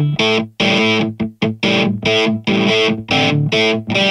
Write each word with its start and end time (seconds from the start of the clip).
Thank 0.00 0.20
you. 3.98 4.09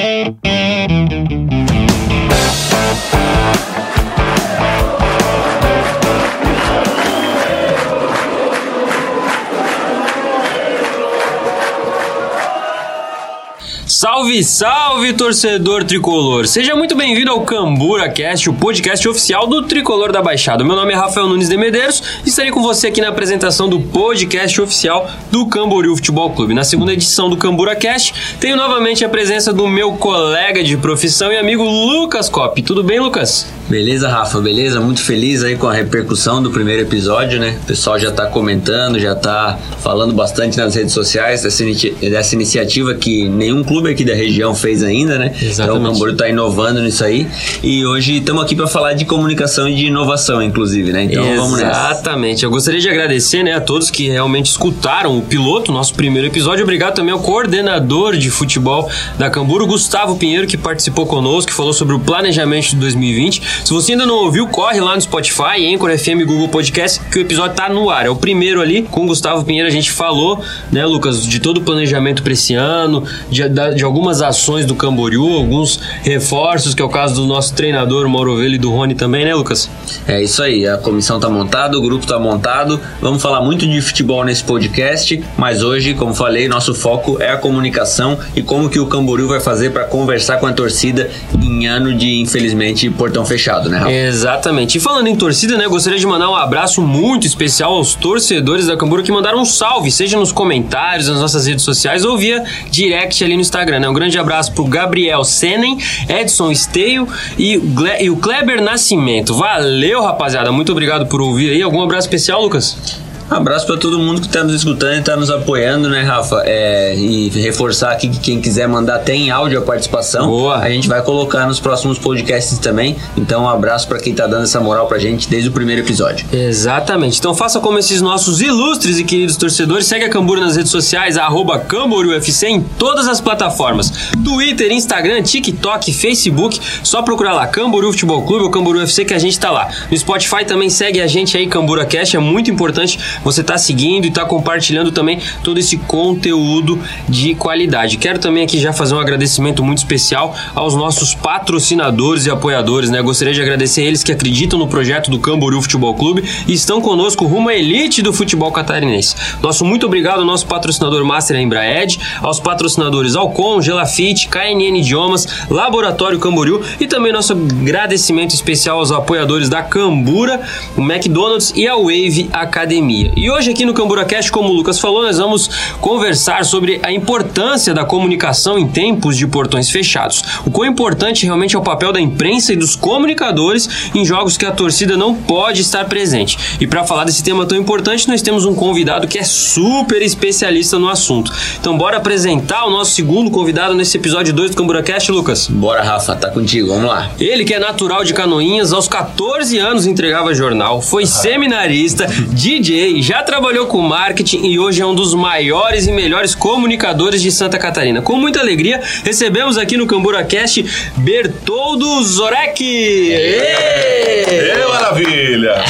Salve, 14.43 15.13
torcedor 15.13 15.83
tricolor! 15.83 16.47
Seja 16.47 16.75
muito 16.75 16.95
bem-vindo 16.95 17.29
ao 17.29 17.41
Cambura 17.41 18.09
Cast, 18.09 18.49
o 18.49 18.53
podcast 18.53 19.07
oficial 19.07 19.47
do 19.47 19.63
Tricolor 19.63 20.11
da 20.11 20.21
Baixada. 20.21 20.63
Meu 20.63 20.75
nome 20.75 20.93
é 20.93 20.95
Rafael 20.95 21.27
Nunes 21.27 21.49
de 21.49 21.57
Medeiros 21.57 22.01
e 22.25 22.29
estarei 22.29 22.51
com 22.51 22.61
você 22.61 22.87
aqui 22.87 23.01
na 23.01 23.09
apresentação 23.09 23.67
do 23.67 23.81
podcast 23.81 24.61
oficial 24.61 25.09
do 25.29 25.47
Camboriú 25.47 25.95
Futebol 25.95 26.31
Clube. 26.31 26.53
Na 26.53 26.63
segunda 26.63 26.93
edição 26.93 27.29
do 27.29 27.37
Cambura 27.37 27.75
Cast, 27.75 28.37
tenho 28.39 28.55
novamente 28.55 29.03
a 29.03 29.09
presença 29.09 29.51
do 29.51 29.67
meu 29.67 29.93
colega 29.93 30.63
de 30.63 30.77
profissão 30.77 31.31
e 31.31 31.37
amigo 31.37 31.63
Lucas 31.63 32.29
Cop. 32.29 32.61
Tudo 32.61 32.83
bem, 32.83 32.99
Lucas? 32.99 33.58
Beleza, 33.69 34.09
Rafa, 34.09 34.41
beleza? 34.41 34.81
Muito 34.81 35.03
feliz 35.03 35.43
aí 35.43 35.55
com 35.55 35.67
a 35.67 35.73
repercussão 35.73 36.41
do 36.41 36.49
primeiro 36.49 36.81
episódio, 36.81 37.39
né? 37.39 37.55
O 37.61 37.67
pessoal 37.67 37.99
já 37.99 38.11
tá 38.11 38.25
comentando, 38.25 38.97
já 38.97 39.13
tá 39.13 39.59
falando 39.83 40.11
bastante 40.11 40.57
nas 40.57 40.73
redes 40.73 40.91
sociais 40.91 41.43
dessa, 41.43 41.63
dessa 42.01 42.33
iniciativa 42.33 42.95
que 42.95 43.29
nenhum 43.29 43.63
clube 43.63 43.91
aqui 43.91 44.03
da 44.03 44.15
região 44.15 44.55
fez 44.55 44.81
ainda, 44.81 45.19
né? 45.19 45.35
Exatamente. 45.39 45.61
Então 45.61 45.77
o 45.77 45.93
Camboriú 45.93 46.17
tá 46.17 46.27
inovando 46.27 46.81
nisso 46.81 47.03
aí. 47.03 47.27
E 47.61 47.85
hoje 47.85 48.17
estamos 48.17 48.41
aqui 48.41 48.55
para 48.55 48.65
falar 48.65 48.93
de 48.93 49.05
comunicação 49.05 49.69
e 49.69 49.75
de 49.75 49.85
inovação, 49.85 50.41
inclusive, 50.41 50.91
né? 50.91 51.03
Então 51.03 51.21
Exatamente. 51.21 51.39
vamos 51.39 51.59
nessa. 51.59 51.91
Exatamente. 51.91 52.43
Eu 52.45 52.49
gostaria 52.49 52.79
de 52.79 52.89
agradecer, 52.89 53.43
né, 53.43 53.53
a 53.53 53.61
todos 53.61 53.91
que 53.91 54.09
realmente 54.09 54.47
escutaram 54.47 55.15
o 55.15 55.21
piloto, 55.21 55.71
nosso 55.71 55.93
primeiro 55.93 56.27
episódio. 56.27 56.63
Obrigado 56.63 56.95
também 56.95 57.13
ao 57.13 57.19
coordenador 57.19 58.17
de 58.17 58.31
futebol 58.31 58.89
da 59.19 59.29
Camburu, 59.29 59.67
Gustavo 59.67 60.15
Pinheiro, 60.15 60.47
que 60.47 60.57
participou 60.57 61.05
conosco, 61.05 61.51
que 61.51 61.55
falou 61.55 61.71
sobre 61.71 61.93
o 61.93 61.99
planejamento 61.99 62.69
de 62.69 62.77
2020. 62.77 63.58
Se 63.63 63.73
você 63.73 63.91
ainda 63.91 64.05
não 64.05 64.15
ouviu, 64.15 64.47
corre 64.47 64.79
lá 64.79 64.95
no 64.95 65.01
Spotify, 65.01 65.73
Anchor 65.73 65.95
FM, 65.97 66.25
Google 66.25 66.47
Podcast, 66.47 66.99
que 67.11 67.19
o 67.19 67.21
episódio 67.21 67.55
tá 67.55 67.69
no 67.69 67.89
ar. 67.89 68.05
É 68.05 68.09
o 68.09 68.15
primeiro 68.15 68.61
ali, 68.61 68.83
com 68.83 69.03
o 69.03 69.07
Gustavo 69.07 69.43
Pinheiro, 69.43 69.67
a 69.67 69.71
gente 69.71 69.91
falou, 69.91 70.41
né, 70.71 70.85
Lucas, 70.85 71.23
de 71.25 71.39
todo 71.39 71.57
o 71.57 71.61
planejamento 71.61 72.23
para 72.23 72.33
esse 72.33 72.53
ano, 72.55 73.03
de, 73.29 73.43
de, 73.75 73.83
algumas 73.83 74.21
ações 74.21 74.65
do 74.65 74.75
Camboriú, 74.75 75.35
alguns 75.35 75.79
reforços, 76.03 76.73
que 76.73 76.81
é 76.81 76.85
o 76.85 76.89
caso 76.89 77.15
do 77.15 77.27
nosso 77.27 77.53
treinador, 77.53 78.07
Mauro 78.07 78.33
Ovelha 78.33 78.55
e 78.55 78.57
do 78.57 78.71
Rony 78.71 78.95
também, 78.95 79.25
né, 79.25 79.35
Lucas? 79.35 79.69
É 80.07 80.23
isso 80.23 80.41
aí, 80.41 80.65
a 80.65 80.77
comissão 80.77 81.19
tá 81.19 81.29
montada, 81.29 81.77
o 81.77 81.81
grupo 81.81 82.07
tá 82.07 82.17
montado. 82.17 82.79
Vamos 83.01 83.21
falar 83.21 83.41
muito 83.41 83.67
de 83.67 83.81
futebol 83.81 84.23
nesse 84.23 84.43
podcast, 84.43 85.21
mas 85.37 85.61
hoje, 85.61 85.93
como 85.93 86.13
falei, 86.13 86.47
nosso 86.47 86.73
foco 86.73 87.21
é 87.21 87.31
a 87.31 87.37
comunicação 87.37 88.17
e 88.35 88.41
como 88.41 88.69
que 88.69 88.79
o 88.79 88.87
Camboriú 88.87 89.27
vai 89.27 89.39
fazer 89.39 89.71
para 89.71 89.83
conversar 89.83 90.37
com 90.37 90.47
a 90.47 90.53
torcida 90.53 91.09
em 91.41 91.67
ano 91.67 91.93
de, 91.93 92.21
infelizmente, 92.21 92.89
portão 92.89 93.25
fechado 93.25 93.48
fechado, 93.49 93.69
né, 93.69 93.77
Rafa? 93.79 93.91
Exatamente. 93.91 94.77
E 94.77 94.81
falando 94.81 95.07
em 95.07 95.15
torcida, 95.15 95.57
né, 95.57 95.67
gostaria 95.67 95.97
de 95.97 96.05
mandar 96.05 96.29
um 96.29 96.35
abraço 96.35 96.81
muito 96.81 97.25
especial 97.25 97.73
aos 97.73 97.95
torcedores 97.95 98.67
da 98.67 98.77
Cambura 98.77 99.01
que 99.01 99.11
mandaram 99.11 99.41
um 99.41 99.45
salve, 99.45 99.91
seja 99.91 100.17
nos 100.17 100.31
comentários, 100.31 101.07
nas 101.07 101.19
nossas 101.19 101.47
redes 101.47 101.63
sociais 101.63 102.05
ou 102.05 102.17
via 102.17 102.43
direct 102.69 103.23
ali 103.23 103.35
no 103.35 103.41
Instagram, 103.41 103.79
né? 103.79 103.89
Um 103.89 103.93
grande 103.93 104.17
abraço 104.19 104.51
pro 104.53 104.65
Gabriel 104.65 105.23
Senen, 105.23 105.77
Edson 106.07 106.51
Esteio 106.51 107.07
e, 107.37 107.59
e 107.99 108.09
o 108.09 108.17
Kleber 108.17 108.61
Nascimento. 108.61 109.33
Valeu, 109.33 110.03
rapaziada. 110.03 110.51
Muito 110.51 110.71
obrigado 110.71 111.07
por 111.07 111.21
ouvir 111.21 111.51
aí. 111.51 111.61
Algum 111.61 111.81
abraço 111.81 112.07
especial, 112.07 112.41
Lucas? 112.41 113.08
Abraço 113.29 113.67
para 113.67 113.77
todo 113.77 113.99
mundo 113.99 114.21
que 114.21 114.27
está 114.27 114.43
nos 114.43 114.55
escutando 114.55 114.95
e 114.95 114.99
está 114.99 115.15
nos 115.15 115.29
apoiando, 115.29 115.87
né, 115.87 116.01
Rafa? 116.01 116.41
É, 116.45 116.95
e 116.95 117.29
reforçar 117.29 117.91
aqui 117.91 118.09
que 118.09 118.19
quem 118.19 118.41
quiser 118.41 118.67
mandar 118.67 118.99
tem 118.99 119.29
áudio 119.29 119.59
a 119.59 119.61
participação. 119.61 120.27
Boa. 120.27 120.57
A 120.57 120.69
gente 120.69 120.87
vai 120.87 121.01
colocar 121.03 121.45
nos 121.45 121.59
próximos 121.59 121.99
podcasts 121.99 122.57
também. 122.57 122.95
Então, 123.15 123.43
um 123.43 123.49
abraço 123.49 123.87
para 123.87 123.99
quem 123.99 124.13
está 124.13 124.25
dando 124.25 124.43
essa 124.43 124.59
moral 124.59 124.87
pra 124.87 124.97
gente 124.97 125.29
desde 125.29 125.49
o 125.49 125.51
primeiro 125.51 125.81
episódio. 125.83 126.25
Exatamente. 126.33 127.19
Então, 127.19 127.35
faça 127.35 127.59
como 127.59 127.77
esses 127.77 128.01
nossos 128.01 128.41
ilustres 128.41 128.97
e 128.97 129.03
queridos 129.03 129.37
torcedores. 129.37 129.85
Segue 129.85 130.05
a 130.05 130.09
Camburu 130.09 130.41
nas 130.41 130.55
redes 130.55 130.71
sociais, 130.71 131.15
arroba 131.15 131.59
CamboriUFC 131.59 132.47
em 132.47 132.61
todas 132.61 133.07
as 133.07 133.21
plataformas: 133.21 133.91
Twitter, 134.23 134.71
Instagram, 134.71 135.21
TikTok, 135.21 135.93
Facebook. 135.93 136.59
Só 136.81 137.03
procurar 137.03 137.33
lá 137.33 137.45
Camboriú 137.45 137.91
Futebol 137.91 138.23
Clube 138.23 138.45
ou 138.45 138.49
Camboriú 138.49 138.81
UFC 138.81 139.05
que 139.05 139.13
a 139.13 139.19
gente 139.19 139.39
tá 139.39 139.51
lá. 139.51 139.69
No 139.89 139.97
Spotify 139.97 140.45
também 140.45 140.69
segue 140.69 140.99
a 140.99 141.07
gente 141.07 141.37
aí, 141.37 141.45
Cambura 141.45 141.85
Cash. 141.85 142.15
É 142.15 142.19
muito 142.19 142.49
importante 142.49 142.97
você 143.23 143.41
está 143.41 143.57
seguindo 143.57 144.05
e 144.05 144.09
está 144.09 144.25
compartilhando 144.25 144.91
também 144.91 145.19
todo 145.43 145.59
esse 145.59 145.77
conteúdo 145.77 146.79
de 147.07 147.35
qualidade. 147.35 147.97
Quero 147.97 148.19
também 148.19 148.43
aqui 148.43 148.59
já 148.59 148.73
fazer 148.73 148.95
um 148.95 148.99
agradecimento 148.99 149.63
muito 149.63 149.79
especial 149.79 150.35
aos 150.55 150.75
nossos 150.75 151.13
patrocinadores 151.13 152.25
e 152.25 152.31
apoiadores, 152.31 152.89
né? 152.89 153.01
Gostaria 153.01 153.33
de 153.33 153.41
agradecer 153.41 153.83
eles 153.83 154.03
que 154.03 154.11
acreditam 154.11 154.57
no 154.59 154.67
projeto 154.67 155.09
do 155.11 155.19
Camboriú 155.19 155.61
Futebol 155.61 155.93
Clube 155.95 156.23
e 156.47 156.53
estão 156.53 156.81
conosco 156.81 157.25
rumo 157.25 157.49
à 157.49 157.55
elite 157.55 158.01
do 158.01 158.13
futebol 158.13 158.51
catarinense. 158.51 159.15
Nosso 159.41 159.65
muito 159.65 159.85
obrigado 159.85 160.19
ao 160.19 160.25
nosso 160.25 160.45
patrocinador 160.47 161.03
Master 161.05 161.37
Embraed, 161.37 161.99
aos 162.21 162.39
patrocinadores 162.39 163.15
Alcon, 163.15 163.61
Gelafite, 163.61 164.27
KNN 164.27 164.79
Idiomas, 164.79 165.27
Laboratório 165.49 166.19
Camboriú 166.19 166.61
e 166.79 166.87
também 166.87 167.11
nosso 167.11 167.33
agradecimento 167.33 168.33
especial 168.33 168.79
aos 168.79 168.91
apoiadores 168.91 169.49
da 169.49 169.61
Cambura, 169.61 170.41
o 170.75 170.81
McDonald's 170.81 171.53
e 171.55 171.67
a 171.67 171.75
Wave 171.75 172.29
Academia. 172.31 173.08
E 173.15 173.29
hoje 173.29 173.51
aqui 173.51 173.65
no 173.65 173.73
CamburaCast, 173.73 174.31
como 174.31 174.49
o 174.49 174.53
Lucas 174.53 174.79
falou, 174.79 175.03
nós 175.03 175.17
vamos 175.17 175.49
conversar 175.81 176.45
sobre 176.45 176.79
a 176.83 176.91
importância 176.91 177.73
da 177.73 177.83
comunicação 177.83 178.57
em 178.57 178.67
tempos 178.67 179.17
de 179.17 179.27
portões 179.27 179.69
fechados. 179.69 180.23
O 180.45 180.51
quão 180.51 180.69
importante 180.69 181.25
realmente 181.25 181.55
é 181.55 181.59
o 181.59 181.61
papel 181.61 181.91
da 181.91 181.99
imprensa 181.99 182.53
e 182.53 182.55
dos 182.55 182.75
comunicadores 182.75 183.91
em 183.93 184.05
jogos 184.05 184.37
que 184.37 184.45
a 184.45 184.51
torcida 184.51 184.95
não 184.95 185.13
pode 185.13 185.61
estar 185.61 185.85
presente. 185.85 186.37
E 186.59 186.67
para 186.67 186.83
falar 186.83 187.03
desse 187.05 187.23
tema 187.23 187.45
tão 187.45 187.57
importante, 187.57 188.07
nós 188.07 188.21
temos 188.21 188.45
um 188.45 188.53
convidado 188.53 189.07
que 189.07 189.17
é 189.17 189.23
super 189.23 190.01
especialista 190.01 190.77
no 190.77 190.89
assunto. 190.89 191.31
Então 191.59 191.77
bora 191.77 191.97
apresentar 191.97 192.65
o 192.65 192.69
nosso 192.69 192.91
segundo 192.91 193.31
convidado 193.31 193.73
nesse 193.73 193.97
episódio 193.97 194.33
2 194.33 194.51
do 194.51 194.57
CamburaCast, 194.57 195.11
Lucas. 195.11 195.47
Bora, 195.47 195.83
Rafa, 195.83 196.15
tá 196.15 196.29
contigo, 196.29 196.69
vamos 196.69 196.89
lá. 196.89 197.09
Ele 197.19 197.43
que 197.43 197.53
é 197.53 197.59
natural 197.59 198.03
de 198.03 198.13
Canoinhas, 198.13 198.73
aos 198.73 198.87
14 198.87 199.57
anos 199.57 199.85
entregava 199.85 200.33
jornal, 200.33 200.81
foi 200.81 201.05
seminarista, 201.05 202.05
DJ, 202.31 202.98
já 203.01 203.23
trabalhou 203.23 203.67
com 203.67 203.81
marketing 203.81 204.45
e 204.45 204.59
hoje 204.59 204.81
é 204.81 204.85
um 204.85 204.95
dos 204.95 205.13
maiores 205.13 205.87
e 205.87 205.91
melhores 205.91 206.33
comunicadores 206.35 207.21
de 207.21 207.31
Santa 207.31 207.57
Catarina. 207.57 208.01
Com 208.01 208.17
muita 208.17 208.39
alegria, 208.39 208.81
recebemos 209.03 209.57
aqui 209.57 209.77
no 209.77 209.87
CamburaCast 209.87 210.65
Bertoldo 210.97 212.03
Zorek! 212.03 212.63
Ê, 213.11 214.53
maravilha! 214.69 215.63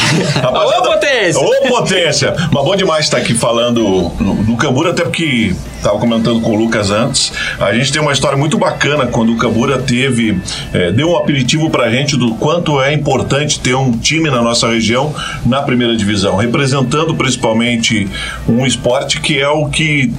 Ô, 0.43 0.83
potência! 0.83 1.41
Ô, 1.41 1.67
potência! 1.67 2.35
Mas 2.51 2.63
bom 2.63 2.75
demais 2.75 3.05
estar 3.05 3.17
aqui 3.17 3.33
falando 3.33 3.81
no, 4.19 4.35
no 4.35 4.57
Cambura, 4.57 4.91
até 4.91 5.03
porque 5.03 5.53
estava 5.79 5.97
comentando 5.97 6.41
com 6.41 6.51
o 6.51 6.55
Lucas 6.55 6.91
antes. 6.91 7.31
A 7.59 7.73
gente 7.73 7.91
tem 7.91 8.01
uma 8.01 8.11
história 8.11 8.37
muito 8.37 8.57
bacana 8.57 9.07
quando 9.07 9.33
o 9.33 9.37
Cambura 9.37 9.79
teve, 9.79 10.39
é, 10.73 10.91
deu 10.91 11.11
um 11.11 11.17
aperitivo 11.17 11.69
pra 11.69 11.89
gente 11.89 12.15
do 12.15 12.35
quanto 12.35 12.81
é 12.81 12.93
importante 12.93 13.59
ter 13.59 13.75
um 13.75 13.91
time 13.91 14.29
na 14.29 14.41
nossa 14.41 14.67
região 14.67 15.13
na 15.45 15.61
primeira 15.61 15.95
divisão, 15.95 16.35
representando 16.35 17.15
principalmente 17.15 18.07
um 18.47 18.65
esporte 18.65 19.19
que 19.19 19.39
é 19.39 19.49
o 19.49 19.67
que 19.67 20.11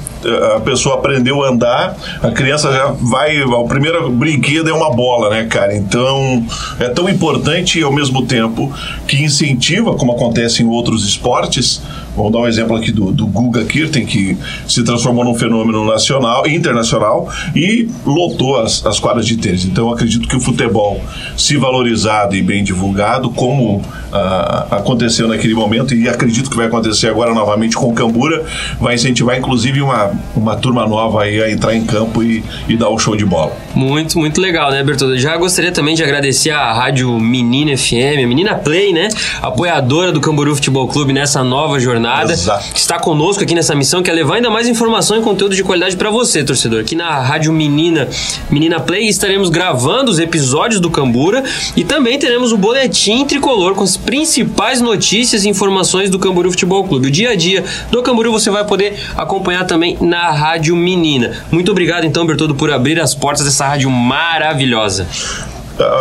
a 0.56 0.60
pessoa 0.60 0.96
aprendeu 0.96 1.42
a 1.42 1.48
andar, 1.48 1.96
a 2.22 2.30
criança 2.30 2.72
já 2.72 2.86
vai, 2.88 3.42
o 3.42 3.64
primeiro 3.66 4.10
brinquedo 4.10 4.68
é 4.68 4.72
uma 4.72 4.90
bola, 4.90 5.30
né, 5.30 5.44
cara? 5.44 5.74
Então 5.74 6.44
é 6.78 6.88
tão 6.88 7.08
importante 7.08 7.78
e 7.78 7.82
ao 7.82 7.92
mesmo 7.92 8.26
tempo 8.26 8.72
que 9.06 9.22
incentiva, 9.22 9.94
como 9.94 10.12
acontece 10.12 10.62
em 10.62 10.66
outros 10.66 11.06
esportes, 11.06 11.82
Vamos 12.16 12.32
dar 12.32 12.38
um 12.40 12.46
exemplo 12.48 12.76
aqui 12.76 12.90
do, 12.90 13.12
do 13.12 13.26
Guga 13.26 13.64
Kirten, 13.64 14.04
que 14.04 14.36
se 14.66 14.82
transformou 14.82 15.24
num 15.24 15.34
fenômeno 15.34 15.86
nacional, 15.86 16.46
internacional 16.46 17.28
e 17.54 17.88
lotou 18.04 18.58
as, 18.58 18.84
as 18.84 18.98
quadras 18.98 19.26
de 19.26 19.36
tênis. 19.36 19.64
Então, 19.64 19.90
acredito 19.90 20.26
que 20.28 20.36
o 20.36 20.40
futebol, 20.40 21.00
se 21.36 21.56
valorizado 21.56 22.34
e 22.34 22.42
bem 22.42 22.64
divulgado, 22.64 23.30
como 23.30 23.82
ah, 24.12 24.66
aconteceu 24.70 25.28
naquele 25.28 25.54
momento, 25.54 25.94
e 25.94 26.08
acredito 26.08 26.50
que 26.50 26.56
vai 26.56 26.66
acontecer 26.66 27.08
agora 27.08 27.32
novamente 27.32 27.76
com 27.76 27.88
o 27.88 27.94
Cambura, 27.94 28.44
vai 28.80 28.96
incentivar 28.96 29.38
inclusive 29.38 29.80
uma, 29.80 30.09
uma 30.34 30.56
turma 30.56 30.86
nova 30.86 31.22
aí 31.22 31.42
a 31.42 31.50
entrar 31.50 31.74
em 31.74 31.84
campo 31.84 32.22
e, 32.22 32.42
e 32.68 32.76
dar 32.76 32.88
o 32.88 32.94
um 32.94 32.98
show 32.98 33.16
de 33.16 33.24
bola. 33.24 33.52
Muito, 33.74 34.18
muito 34.18 34.40
legal, 34.40 34.70
né, 34.70 34.82
Bertoldo? 34.82 35.18
Já 35.18 35.36
gostaria 35.36 35.72
também 35.72 35.94
de 35.94 36.02
agradecer 36.02 36.50
a 36.50 36.72
Rádio 36.72 37.18
Menina 37.18 37.76
FM, 37.76 38.24
a 38.24 38.26
Menina 38.26 38.54
Play, 38.54 38.92
né? 38.92 39.08
Apoiadora 39.40 40.12
do 40.12 40.20
Camburu 40.20 40.54
Futebol 40.54 40.88
Clube 40.88 41.12
nessa 41.12 41.44
nova 41.44 41.78
jornada 41.78 41.90
jornada, 41.90 42.32
Exato. 42.32 42.72
que 42.72 42.78
está 42.78 42.98
conosco 42.98 43.42
aqui 43.42 43.54
nessa 43.54 43.74
missão, 43.74 44.02
que 44.02 44.10
é 44.10 44.12
levar 44.12 44.36
ainda 44.36 44.50
mais 44.50 44.68
informação 44.68 45.18
e 45.18 45.22
conteúdo 45.22 45.54
de 45.54 45.62
qualidade 45.62 45.96
para 45.96 46.10
você, 46.10 46.42
torcedor. 46.42 46.80
Aqui 46.80 46.94
na 46.94 47.20
Rádio 47.20 47.52
Menina, 47.52 48.08
Menina 48.50 48.80
Play, 48.80 49.08
estaremos 49.08 49.50
gravando 49.50 50.10
os 50.10 50.18
episódios 50.18 50.80
do 50.80 50.90
Cambura 50.90 51.42
e 51.76 51.84
também 51.84 52.18
teremos 52.18 52.52
o 52.52 52.56
boletim 52.56 53.24
tricolor 53.24 53.74
com 53.74 53.84
as 53.84 53.96
principais 53.96 54.80
notícias 54.80 55.44
e 55.44 55.48
informações 55.48 56.10
do 56.10 56.18
Camboriú 56.18 56.50
Futebol 56.50 56.84
Clube. 56.84 57.08
O 57.08 57.10
dia 57.10 57.30
a 57.30 57.36
dia 57.36 57.64
do 57.90 58.02
Camboriú 58.02 58.32
você 58.32 58.50
vai 58.50 58.64
poder 58.64 58.98
acompanhar 59.16 59.64
também 59.64 59.96
na 60.00 60.30
Rádio 60.30 60.74
Menina. 60.74 61.32
Muito 61.50 61.70
obrigado 61.70 62.04
então, 62.04 62.26
Bertoldo, 62.26 62.54
por 62.54 62.70
abrir 62.70 63.00
as 63.00 63.14
portas 63.14 63.44
dessa 63.44 63.66
rádio 63.66 63.90
maravilhosa. 63.90 65.06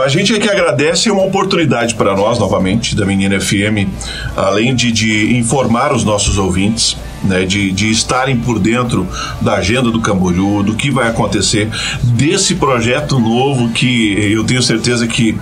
A 0.04 0.10
gente 0.10 0.34
é 0.34 0.40
que 0.40 0.50
agradece 0.50 1.10
uma 1.10 1.24
oportunidade 1.24 1.96
para 1.96 2.16
nós, 2.16 2.38
novamente, 2.38 2.96
da 2.96 3.06
Menina 3.06 3.40
FM, 3.40 3.88
além 4.36 4.75
de, 4.75 4.92
de 4.92 5.38
informar 5.38 5.94
os 5.94 6.04
nossos 6.04 6.38
ouvintes, 6.38 6.98
né, 7.24 7.46
de, 7.46 7.72
de 7.72 7.90
estarem 7.90 8.38
por 8.38 8.60
dentro 8.60 9.07
da 9.40 9.56
agenda 9.56 9.90
do 9.90 10.02
Camboriú, 10.02 10.63
do 10.63 10.75
que 10.75 10.92
vai 10.92 11.07
acontecer, 11.07 11.69
desse 12.04 12.56
projeto 12.56 13.19
novo 13.19 13.69
que 13.69 14.31
eu 14.31 14.44
tenho 14.44 14.62
certeza 14.62 15.07
que. 15.07 15.38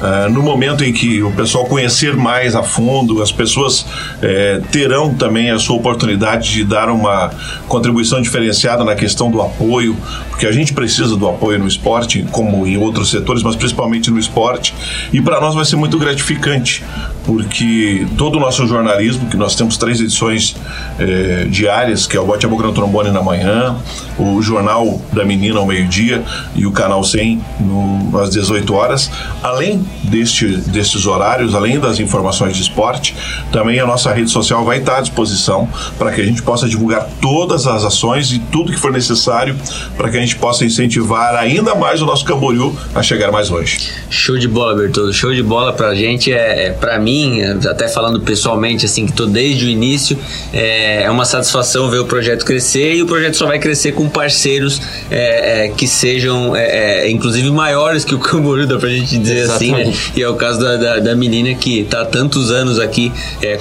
Uh, 0.00 0.30
no 0.30 0.42
momento 0.42 0.84
em 0.84 0.92
que 0.92 1.22
o 1.22 1.32
pessoal 1.32 1.66
conhecer 1.66 2.16
mais 2.16 2.54
a 2.54 2.62
fundo, 2.62 3.22
as 3.22 3.32
pessoas 3.32 3.84
eh, 4.22 4.60
terão 4.70 5.12
também 5.14 5.50
a 5.50 5.58
sua 5.58 5.76
oportunidade 5.76 6.52
de 6.52 6.64
dar 6.64 6.88
uma 6.88 7.30
contribuição 7.66 8.20
diferenciada 8.20 8.84
na 8.84 8.94
questão 8.94 9.30
do 9.30 9.42
apoio, 9.42 9.96
porque 10.28 10.46
a 10.46 10.52
gente 10.52 10.72
precisa 10.72 11.16
do 11.16 11.28
apoio 11.28 11.58
no 11.58 11.66
esporte, 11.66 12.24
como 12.30 12.66
em 12.66 12.76
outros 12.76 13.10
setores, 13.10 13.42
mas 13.42 13.56
principalmente 13.56 14.10
no 14.10 14.18
esporte. 14.18 14.74
E 15.12 15.20
para 15.20 15.40
nós 15.40 15.54
vai 15.54 15.64
ser 15.64 15.76
muito 15.76 15.98
gratificante, 15.98 16.84
porque 17.24 18.06
todo 18.16 18.36
o 18.36 18.40
nosso 18.40 18.66
jornalismo, 18.66 19.28
que 19.28 19.36
nós 19.36 19.54
temos 19.54 19.76
três 19.76 20.00
edições 20.00 20.56
eh, 20.98 21.46
diárias, 21.50 22.06
que 22.06 22.16
é 22.16 22.20
o 22.20 22.24
Bote 22.24 22.46
a 22.46 22.48
Boca 22.48 22.64
no 22.64 22.72
Trombone 22.72 23.10
na 23.10 23.22
manhã, 23.22 23.76
o 24.18 24.40
Jornal 24.40 25.00
da 25.12 25.24
Menina 25.24 25.58
ao 25.58 25.66
meio-dia 25.66 26.22
e 26.54 26.66
o 26.66 26.72
Canal 26.72 27.02
100 27.02 27.40
no, 27.60 28.20
às 28.20 28.30
18 28.30 28.72
horas, 28.74 29.10
além 29.42 29.84
deste, 30.04 30.46
destes 30.46 31.06
horários, 31.06 31.54
além 31.54 31.78
das 31.78 31.98
informações 32.00 32.56
de 32.56 32.62
esporte, 32.62 33.14
também 33.52 33.78
a 33.80 33.86
nossa 33.86 34.12
rede 34.12 34.30
social 34.30 34.64
vai 34.64 34.78
estar 34.78 34.98
à 34.98 35.00
disposição 35.00 35.68
para 35.98 36.12
que 36.12 36.20
a 36.20 36.24
gente 36.24 36.42
possa 36.42 36.68
divulgar 36.68 37.08
todas 37.20 37.66
as 37.66 37.84
ações 37.84 38.32
e 38.32 38.38
tudo 38.38 38.72
que 38.72 38.78
for 38.78 38.92
necessário 38.92 39.56
para 39.96 40.10
que 40.10 40.16
a 40.16 40.20
gente 40.20 40.36
possa 40.36 40.64
incentivar 40.64 41.34
ainda 41.34 41.74
mais 41.74 42.02
o 42.02 42.06
nosso 42.06 42.24
Camboriú 42.24 42.74
a 42.94 43.02
chegar 43.02 43.30
mais 43.30 43.48
longe. 43.48 43.78
Show 44.10 44.38
de 44.38 44.48
bola, 44.48 44.74
Bertoldo. 44.74 45.12
Show 45.12 45.34
de 45.34 45.42
bola 45.42 45.72
pra 45.72 45.94
gente. 45.94 46.32
É, 46.32 46.66
é 46.66 46.70
para 46.70 46.98
mim, 46.98 47.40
até 47.42 47.88
falando 47.88 48.20
pessoalmente, 48.20 48.84
assim, 48.84 49.06
que 49.06 49.12
tô 49.12 49.26
desde 49.26 49.66
o 49.66 49.68
início, 49.68 50.18
é, 50.52 51.02
é, 51.04 51.10
uma 51.10 51.24
satisfação 51.24 51.90
ver 51.90 51.98
o 51.98 52.04
projeto 52.04 52.44
crescer 52.44 52.94
e 52.94 53.02
o 53.02 53.06
projeto 53.06 53.36
só 53.36 53.46
vai 53.46 53.58
crescer 53.58 53.92
com 53.92 54.08
parceiros 54.08 54.80
é, 55.10 55.66
é 55.66 55.68
que 55.68 55.86
sejam, 55.86 56.54
é, 56.54 57.06
é, 57.06 57.10
inclusive, 57.10 57.50
maiores 57.50 58.04
que 58.04 58.14
o 58.14 58.18
Camboriú, 58.18 58.66
dá 58.66 58.78
pra 58.78 58.88
gente 58.88 59.16
dizer 59.18 59.38
Exatamente. 59.38 59.74
assim, 59.74 59.77
né? 59.84 59.92
E 60.16 60.22
é 60.22 60.28
o 60.28 60.34
caso 60.34 60.60
da, 60.60 60.76
da, 60.76 60.98
da 60.98 61.14
menina 61.14 61.54
que 61.54 61.84
tá 61.84 62.02
há 62.02 62.04
tantos 62.04 62.50
anos 62.50 62.78
aqui 62.78 63.12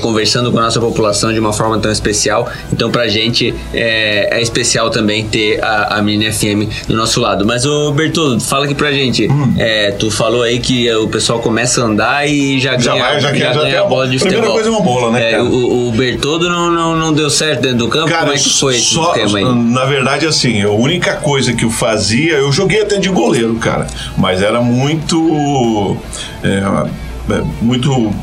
conversando 0.01 0.51
com 0.51 0.59
a 0.59 0.63
nossa 0.63 0.79
população 0.79 1.33
de 1.33 1.39
uma 1.39 1.53
forma 1.53 1.77
tão 1.79 1.91
especial. 1.91 2.49
Então, 2.71 2.91
pra 2.91 3.07
gente 3.07 3.53
é, 3.73 4.41
especial 4.41 4.89
também 4.89 5.25
ter 5.27 5.63
a, 5.63 5.97
a 5.97 6.01
Menina 6.01 6.31
FM 6.31 6.87
do 6.87 6.95
nosso 6.95 7.19
lado. 7.19 7.45
Mas, 7.45 7.65
ô 7.65 7.91
Bertoldo, 7.91 8.39
fala 8.39 8.65
aqui 8.65 8.75
pra 8.75 8.91
gente. 8.91 9.27
Hum. 9.29 9.55
tu 9.99 10.11
falou 10.11 10.43
aí 10.43 10.59
que 10.59 10.91
o 10.93 11.07
pessoal 11.07 11.39
começa 11.39 11.81
a 11.81 11.85
andar 11.85 12.27
e 12.27 12.59
já, 12.59 12.77
já 12.77 12.91
ganha, 12.91 13.03
vai, 13.03 13.19
já, 13.19 13.33
já, 13.33 13.53
já 13.53 13.61
ganha 13.61 13.81
a 13.81 13.85
bola 13.85 14.07
de 14.07 14.17
Primeira 14.19 14.47
coisa 14.47 14.69
é 14.69 14.71
uma 14.71 14.81
bola, 14.81 15.11
né? 15.11 15.33
É, 15.33 15.41
o, 15.41 15.87
o 15.87 15.91
Bertoldo 15.91 16.49
não, 16.49 16.71
não, 16.71 16.95
não 16.95 17.13
deu 17.13 17.29
certo 17.29 17.61
dentro 17.61 17.77
do 17.79 17.87
campo? 17.87 18.09
Cara, 18.09 18.21
Como 18.21 18.33
é 18.33 18.37
que 18.37 18.49
foi 18.49 18.75
esse 18.75 18.93
só, 18.93 19.13
aí? 19.13 19.43
Na 19.43 19.85
verdade, 19.85 20.25
assim, 20.25 20.61
a 20.61 20.69
única 20.69 21.15
coisa 21.15 21.53
que 21.53 21.65
eu 21.65 21.69
fazia, 21.69 22.35
eu 22.35 22.51
joguei 22.51 22.81
até 22.81 22.97
de 22.97 23.09
goleiro, 23.09 23.55
cara. 23.55 23.87
Mas 24.17 24.41
era 24.41 24.61
muito. 24.61 25.97
É, 26.43 27.33
é 27.33 27.41
muito 27.61 28.13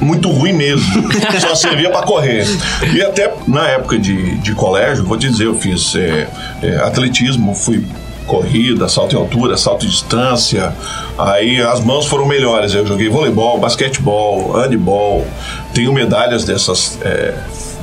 muito 0.00 0.30
ruim 0.30 0.52
mesmo. 0.52 1.08
Só 1.40 1.54
servia 1.54 1.90
para 1.90 2.02
correr. 2.02 2.46
E 2.92 3.02
até 3.02 3.32
na 3.46 3.68
época 3.68 3.98
de, 3.98 4.38
de 4.38 4.54
colégio, 4.54 5.04
vou 5.04 5.18
te 5.18 5.28
dizer, 5.28 5.46
eu 5.46 5.54
fiz 5.54 5.94
é, 5.94 6.28
é, 6.62 6.76
atletismo, 6.76 7.54
fui 7.54 7.84
corrida, 8.26 8.88
salto 8.88 9.14
em 9.14 9.18
altura, 9.18 9.56
salto 9.56 9.84
em 9.84 9.88
distância. 9.88 10.72
Aí 11.18 11.60
as 11.60 11.80
mãos 11.80 12.06
foram 12.06 12.26
melhores. 12.26 12.72
Eu 12.74 12.86
joguei 12.86 13.08
voleibol, 13.08 13.58
basquetebol, 13.58 14.52
handball. 14.52 15.26
Tenho 15.74 15.92
medalhas 15.92 16.44
dessas. 16.44 16.98
É, 17.02 17.34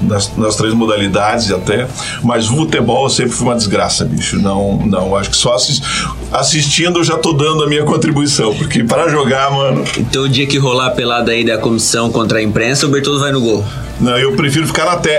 nas, 0.01 0.35
nas, 0.37 0.55
três 0.55 0.73
modalidades 0.73 1.51
até, 1.51 1.87
mas 2.23 2.47
futebol 2.47 3.09
sempre 3.09 3.31
foi 3.31 3.47
uma 3.47 3.55
desgraça, 3.55 4.05
bicho. 4.05 4.37
Não, 4.39 4.77
não, 4.85 5.15
acho 5.15 5.29
que 5.29 5.37
só 5.37 5.55
assist, 5.55 5.83
assistindo 6.31 6.99
eu 6.99 7.03
já 7.03 7.17
tô 7.17 7.33
dando 7.33 7.63
a 7.63 7.67
minha 7.67 7.83
contribuição, 7.83 8.53
porque 8.55 8.83
para 8.83 9.09
jogar, 9.09 9.51
mano. 9.51 9.83
Então 9.97 10.23
o 10.23 10.29
dia 10.29 10.47
que 10.47 10.57
rolar 10.57 10.87
a 10.87 10.91
pelada 10.91 11.31
aí 11.31 11.45
da 11.45 11.57
comissão 11.57 12.11
contra 12.11 12.39
a 12.39 12.41
imprensa, 12.41 12.85
o 12.85 12.89
Bertoldo 12.89 13.19
vai 13.19 13.31
no 13.31 13.41
gol. 13.41 13.63
Não, 13.99 14.15
eu 14.17 14.35
prefiro 14.35 14.67
ficar 14.67 14.85
na 14.85 14.97
te... 14.97 15.09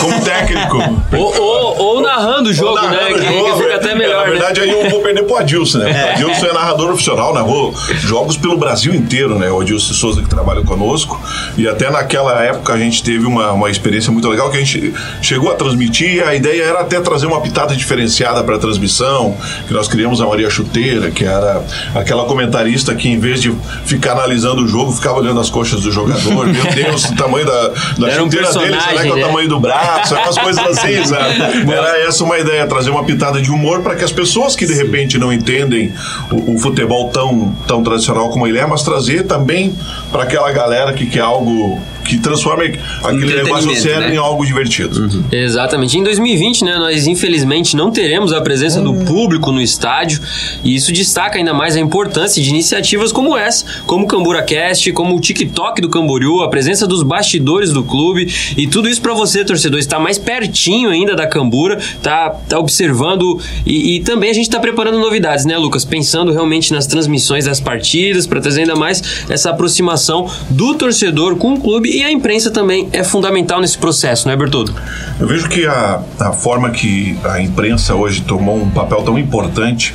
como 0.00 0.24
técnico. 0.24 0.78
ou, 1.12 1.40
ou, 1.40 1.78
ou, 1.78 2.00
narrando 2.00 2.50
o 2.50 2.52
jogo, 2.52 2.74
narrando 2.74 3.18
né? 3.18 3.30
O 3.30 3.34
jogo, 3.34 3.56
que, 3.56 3.62
fica 3.62 3.74
até 3.76 3.94
melhor. 3.96 4.22
É, 4.22 4.26
na 4.26 4.30
verdade, 4.30 4.60
né? 4.60 4.66
aí 4.66 4.84
eu 4.84 4.90
vou 4.90 5.00
perder 5.00 5.24
pro 5.24 5.36
Adilson, 5.36 5.78
né? 5.78 5.90
É. 5.90 6.04
O 6.04 6.10
Adilson 6.10 6.46
é 6.46 6.52
narrador 6.52 6.92
oficial, 6.92 7.34
narrou 7.34 7.74
jogos 8.00 8.36
pelo 8.36 8.56
Brasil 8.56 8.94
inteiro, 8.94 9.38
né? 9.38 9.50
O 9.50 9.60
Adilson 9.60 9.92
Souza 9.92 10.22
que 10.22 10.28
trabalha 10.28 10.62
conosco. 10.62 11.20
E 11.56 11.66
até 11.66 11.90
naquela 11.90 12.40
época 12.42 12.72
a 12.72 12.78
gente 12.78 13.02
teve 13.02 13.26
uma, 13.26 13.52
uma 13.52 13.70
experiência 13.70 14.12
muito 14.12 14.27
legal 14.28 14.50
que 14.50 14.56
a 14.56 14.60
gente 14.60 14.94
chegou 15.22 15.50
a 15.50 15.54
transmitir. 15.54 16.26
A 16.26 16.34
ideia 16.34 16.64
era 16.64 16.80
até 16.80 17.00
trazer 17.00 17.26
uma 17.26 17.40
pitada 17.40 17.74
diferenciada 17.74 18.42
para 18.44 18.56
a 18.56 18.58
transmissão, 18.58 19.36
que 19.66 19.72
nós 19.72 19.88
criamos 19.88 20.20
a 20.20 20.26
Maria 20.26 20.50
Chuteira, 20.50 21.10
que 21.10 21.24
era 21.24 21.62
aquela 21.94 22.24
comentarista 22.24 22.94
que 22.94 23.08
em 23.08 23.18
vez 23.18 23.40
de 23.40 23.54
ficar 23.84 24.12
analisando 24.12 24.62
o 24.62 24.68
jogo, 24.68 24.92
ficava 24.92 25.18
olhando 25.18 25.40
as 25.40 25.50
coxas 25.50 25.80
do 25.80 25.90
jogador. 25.90 26.46
Meu 26.46 26.64
Deus, 26.66 27.04
o 27.04 27.16
tamanho 27.16 27.46
da, 27.46 27.68
da 27.98 28.08
era 28.08 28.22
um 28.22 28.28
personagem, 28.28 28.70
dele, 28.70 28.82
será 28.82 29.02
que 29.02 29.08
é 29.08 29.12
o 29.12 29.16
né? 29.16 29.22
tamanho 29.22 29.48
do 29.48 29.60
braço, 29.60 30.14
umas 30.14 30.38
coisas 30.38 30.66
assim, 30.66 31.04
sabe? 31.06 31.72
Era 31.72 31.98
essa 32.06 32.24
uma 32.24 32.38
ideia, 32.38 32.66
trazer 32.66 32.90
uma 32.90 33.04
pitada 33.04 33.40
de 33.40 33.50
humor 33.50 33.82
para 33.82 33.94
que 33.94 34.04
as 34.04 34.12
pessoas 34.12 34.54
que 34.54 34.66
de 34.66 34.74
repente 34.74 35.18
não 35.18 35.32
entendem 35.32 35.92
o, 36.30 36.54
o, 36.54 36.58
futebol 36.58 37.08
tão, 37.10 37.54
tão 37.66 37.82
tradicional 37.82 38.30
como 38.30 38.46
ele 38.46 38.58
é, 38.58 38.66
mas 38.66 38.82
trazer 38.82 39.24
também 39.24 39.74
para 40.10 40.24
aquela 40.24 40.50
galera 40.50 40.92
que 40.92 41.06
quer 41.06 41.20
algo 41.20 41.80
que 42.08 42.18
transforma 42.18 42.64
aquele 43.04 43.34
negócio 43.34 43.74
sério 43.76 44.08
né? 44.08 44.14
em 44.14 44.16
algo 44.16 44.44
divertido. 44.44 45.00
Uhum. 45.00 45.24
Exatamente. 45.30 45.98
Em 45.98 46.02
2020, 46.02 46.64
né, 46.64 46.78
nós 46.78 47.06
infelizmente 47.06 47.76
não 47.76 47.90
teremos 47.90 48.32
a 48.32 48.40
presença 48.40 48.80
do 48.80 48.94
público 49.04 49.52
no 49.52 49.60
estádio 49.60 50.20
e 50.64 50.74
isso 50.74 50.90
destaca 50.90 51.36
ainda 51.36 51.52
mais 51.52 51.76
a 51.76 51.80
importância 51.80 52.42
de 52.42 52.48
iniciativas 52.48 53.12
como 53.12 53.36
essa, 53.36 53.64
como 53.86 54.04
o 54.04 54.08
Cambura 54.08 54.42
Cast, 54.42 54.90
como 54.92 55.16
o 55.16 55.20
TikTok 55.20 55.82
do 55.82 55.90
Camboriú, 55.90 56.42
a 56.42 56.48
presença 56.48 56.86
dos 56.86 57.02
bastidores 57.02 57.72
do 57.72 57.84
clube 57.84 58.32
e 58.56 58.66
tudo 58.66 58.88
isso 58.88 59.02
para 59.02 59.12
você, 59.12 59.44
torcedor, 59.44 59.78
estar 59.78 59.98
mais 59.98 60.16
pertinho 60.16 60.88
ainda 60.88 61.14
da 61.14 61.26
Cambura, 61.26 61.78
tá, 62.02 62.30
tá 62.30 62.58
observando 62.58 63.38
e, 63.66 63.96
e 63.96 64.00
também 64.00 64.30
a 64.30 64.34
gente 64.34 64.48
tá 64.48 64.58
preparando 64.58 64.98
novidades, 64.98 65.44
né, 65.44 65.58
Lucas? 65.58 65.84
Pensando 65.84 66.32
realmente 66.32 66.72
nas 66.72 66.86
transmissões 66.86 67.44
das 67.44 67.60
partidas 67.60 68.26
para 68.26 68.40
trazer 68.40 68.62
ainda 68.62 68.76
mais 68.76 69.02
essa 69.28 69.50
aproximação 69.50 70.26
do 70.48 70.74
torcedor 70.74 71.36
com 71.36 71.52
o 71.52 71.60
clube 71.60 71.97
e 71.98 72.04
a 72.04 72.12
imprensa 72.12 72.48
também 72.48 72.88
é 72.92 73.02
fundamental 73.02 73.60
nesse 73.60 73.76
processo, 73.76 74.28
não 74.28 74.32
é, 74.32 74.36
Bertoldo? 74.36 74.72
Eu 75.18 75.26
vejo 75.26 75.48
que 75.48 75.66
a, 75.66 76.00
a 76.20 76.32
forma 76.32 76.70
que 76.70 77.18
a 77.24 77.42
imprensa 77.42 77.92
hoje 77.96 78.22
tomou 78.22 78.56
um 78.56 78.70
papel 78.70 79.02
tão 79.02 79.18
importante 79.18 79.92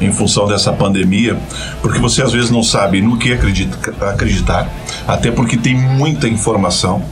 em 0.00 0.10
função 0.10 0.48
dessa 0.48 0.72
pandemia, 0.72 1.38
porque 1.82 1.98
você 1.98 2.22
às 2.22 2.32
vezes 2.32 2.50
não 2.50 2.62
sabe 2.62 3.02
no 3.02 3.18
que 3.18 3.34
acredita, 3.34 3.76
acreditar, 4.00 4.66
até 5.06 5.30
porque 5.30 5.58
tem 5.58 5.74
muita 5.74 6.26
informação 6.26 7.04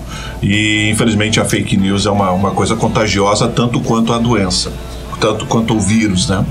e 0.42 0.88
infelizmente 0.90 1.38
a 1.38 1.44
fake 1.44 1.76
news 1.76 2.06
é 2.06 2.10
uma, 2.10 2.30
uma 2.30 2.52
coisa 2.52 2.74
contagiosa 2.74 3.46
tanto 3.46 3.78
quanto 3.80 4.10
a 4.10 4.18
doença 4.18 4.72
tanto 5.20 5.46
quanto 5.46 5.76
o 5.76 5.80
vírus, 5.80 6.28
né? 6.28 6.44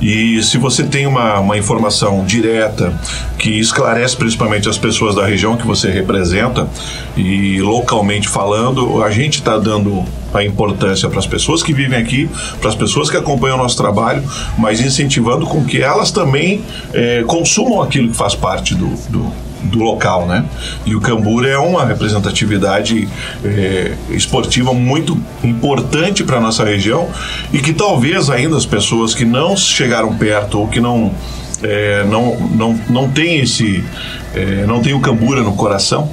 E 0.00 0.42
se 0.42 0.58
você 0.58 0.82
tem 0.82 1.06
uma, 1.06 1.38
uma 1.38 1.56
informação 1.56 2.24
direta 2.24 2.92
que 3.38 3.50
esclarece 3.58 4.16
principalmente 4.16 4.68
as 4.68 4.76
pessoas 4.76 5.14
da 5.14 5.24
região 5.24 5.56
que 5.56 5.66
você 5.66 5.90
representa 5.90 6.68
e 7.16 7.60
localmente 7.60 8.28
falando, 8.28 9.02
a 9.02 9.10
gente 9.10 9.36
está 9.36 9.56
dando 9.56 10.04
a 10.34 10.44
importância 10.44 11.08
para 11.08 11.18
as 11.18 11.26
pessoas 11.26 11.62
que 11.62 11.72
vivem 11.72 11.98
aqui, 11.98 12.28
para 12.60 12.68
as 12.68 12.74
pessoas 12.74 13.08
que 13.08 13.16
acompanham 13.16 13.56
o 13.56 13.62
nosso 13.62 13.76
trabalho, 13.76 14.22
mas 14.58 14.80
incentivando 14.80 15.46
com 15.46 15.64
que 15.64 15.80
elas 15.80 16.10
também 16.10 16.62
é, 16.92 17.22
consumam 17.26 17.80
aquilo 17.80 18.08
que 18.08 18.16
faz 18.16 18.34
parte 18.34 18.74
do, 18.74 18.88
do 19.08 19.47
do 19.62 19.78
local, 19.78 20.26
né? 20.26 20.44
E 20.86 20.94
o 20.94 21.00
Cambura 21.00 21.48
é 21.48 21.58
uma 21.58 21.84
representatividade 21.84 23.08
é, 23.44 23.92
esportiva 24.10 24.72
muito 24.72 25.18
importante 25.42 26.24
para 26.24 26.40
nossa 26.40 26.64
região 26.64 27.08
e 27.52 27.58
que 27.58 27.72
talvez 27.72 28.30
ainda 28.30 28.56
as 28.56 28.66
pessoas 28.66 29.14
que 29.14 29.24
não 29.24 29.56
chegaram 29.56 30.14
perto 30.16 30.60
ou 30.60 30.68
que 30.68 30.80
não 30.80 31.12
é, 31.62 32.04
não, 32.04 32.36
não, 32.50 32.80
não 32.88 33.10
tem 33.10 33.40
esse 33.40 33.84
é, 34.34 34.64
não 34.66 34.80
tem 34.80 34.94
o 34.94 35.00
Cambura 35.00 35.42
no 35.42 35.54
coração 35.54 36.08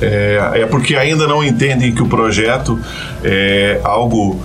é, 0.00 0.52
é 0.54 0.66
porque 0.66 0.96
ainda 0.96 1.26
não 1.26 1.44
entendem 1.44 1.92
que 1.92 2.02
o 2.02 2.06
projeto 2.06 2.78
é 3.22 3.80
algo 3.82 4.40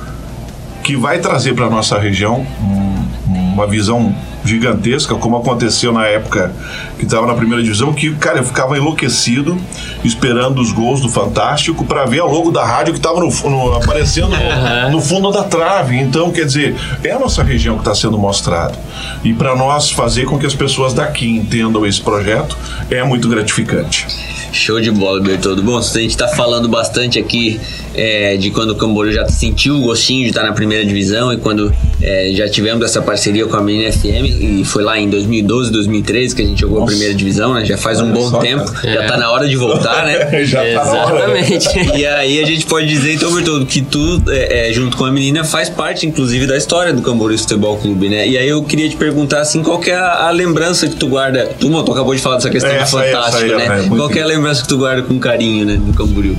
que 0.84 0.96
vai 0.96 1.20
trazer 1.20 1.54
para 1.54 1.70
nossa 1.70 1.98
região 1.98 2.46
um, 2.62 3.54
uma 3.54 3.66
visão 3.66 4.16
gigantesca, 4.46 5.16
como 5.16 5.38
aconteceu 5.38 5.92
na 5.92 6.06
época 6.06 6.54
que 6.98 7.06
estava 7.06 7.26
na 7.28 7.34
primeira 7.34 7.64
divisão, 7.64 7.94
que, 7.94 8.14
cara, 8.16 8.40
eu 8.40 8.44
ficava 8.44 8.78
enlouquecido 8.78 9.58
esperando 10.04 10.62
os 10.62 10.72
gols 10.72 11.02
do 11.02 11.10
Fantástico 11.10 11.86
para 11.86 12.06
ver 12.06 12.20
a 12.20 12.26
logo 12.26 12.52
da 12.52 12.66
rádio 12.66 12.94
que 12.94 13.00
estava 13.00 13.20
no, 13.20 13.30
no, 13.50 13.74
aparecendo 13.74 14.30
no, 14.30 14.92
no, 14.92 15.02
fundo 15.02 15.32
da 15.32 15.44
trave. 15.44 15.98
Então, 15.98 16.32
quer 16.32 16.46
dizer, 16.46 16.76
é 17.04 17.12
a 17.12 17.20
nossa 17.20 17.44
região 17.44 17.76
que 17.76 17.82
está 17.82 17.96
sendo 17.96 18.18
mostrada. 18.18 18.78
E 19.24 19.34
para 19.34 19.56
nós 19.56 19.92
fazer 19.92 20.26
com 20.26 20.38
que 20.38 20.46
as 20.46 20.56
pessoas 20.56 20.94
daqui 20.94 21.30
entendam 21.30 21.86
esse 21.86 22.02
projeto 22.02 22.58
é 22.90 23.04
muito 23.04 23.28
gratificante. 23.28 24.08
Show 24.52 24.80
de 24.80 24.90
bola, 24.90 25.20
Bertoldo. 25.20 25.62
Bom, 25.62 25.78
a 25.78 25.82
gente 25.82 26.12
está 26.12 26.30
falando 26.30 26.70
bastante 26.70 27.20
aqui 27.20 27.60
é, 27.94 28.38
de 28.38 28.52
quando 28.52 28.72
o 28.72 28.76
Camboriú 28.76 29.14
já 29.14 29.28
sentiu 29.28 29.76
o 29.76 29.82
gostinho 29.82 30.24
de 30.24 30.30
estar 30.30 30.44
na 30.44 30.54
primeira 30.54 30.86
divisão 30.86 31.34
e 31.34 31.38
quando 31.38 31.74
é, 32.02 32.32
já 32.34 32.48
tivemos 32.48 32.86
essa 32.86 33.02
parceria 33.02 33.46
com 33.46 33.56
a 33.58 33.62
Menina 33.62 33.92
FM 33.92 34.35
e 34.40 34.66
foi 34.66 34.84
lá 34.84 35.00
em 35.00 35.10
2012, 35.10 35.72
2013 35.72 36.36
que 36.36 36.42
a 36.42 36.46
gente 36.46 36.62
jogou 36.62 36.80
Nossa. 36.80 36.92
a 36.92 36.96
primeira 36.96 37.16
divisão, 37.16 37.54
né? 37.54 37.66
Já 37.66 37.78
faz 37.78 38.02
um 38.02 38.12
bom 38.12 38.30
só, 38.30 38.40
tempo, 38.40 38.72
cara. 38.72 38.94
já 38.94 39.02
está 39.02 39.18
na 39.18 39.32
hora 39.32 39.48
de 39.48 39.56
voltar, 39.56 40.06
né? 40.06 40.44
já 40.46 40.60
tá 40.60 40.66
Exatamente. 40.66 41.98
e 41.98 42.06
aí 42.06 42.42
a 42.42 42.46
gente 42.46 42.66
pode 42.66 42.88
dizer, 42.88 43.14
então, 43.14 43.34
Bertoldo, 43.34 43.66
que 43.66 43.82
tu, 43.82 44.22
é, 44.30 44.70
é, 44.70 44.74
junto 44.74 44.98
com 44.98 45.06
a 45.06 45.12
menina, 45.12 45.44
faz 45.44 45.70
parte, 45.70 46.06
inclusive, 46.06 46.46
da 46.46 46.58
história 46.58 46.94
do 46.94 47.02
Camboriú 47.02 47.38
Futebol 47.38 47.78
Clube, 47.78 48.10
né? 48.10 48.28
E 48.28 48.38
aí 48.38 48.48
eu 48.48 48.64
queria 48.64 48.90
te 48.90 48.96
perguntar, 48.96 49.42
assim, 49.42 49.64
qual 49.64 49.82
é 49.84 49.94
a, 49.94 50.28
a 50.28 50.32
lembrança 50.32 50.88
que 50.88 50.96
tu 50.96 51.08
guarda? 51.08 51.50
Tu, 51.60 51.84
tu 51.84 51.92
acabou 51.92 52.14
de 52.14 52.22
falar 52.22 52.36
dessa 52.36 52.50
questão 52.50 52.72
do 52.72 52.86
Fantástico, 52.86 53.44
aí, 53.44 53.56
né? 53.56 53.86
qual 53.90 54.12
é 54.12 54.22
a 54.22 54.26
lembrança 54.26 54.62
que 54.62 54.68
tu 54.68 54.78
guarda 54.78 55.02
com 55.02 55.18
carinho, 55.20 55.66
né, 55.66 55.78
do 55.78 55.94
Camboriú? 55.94 56.36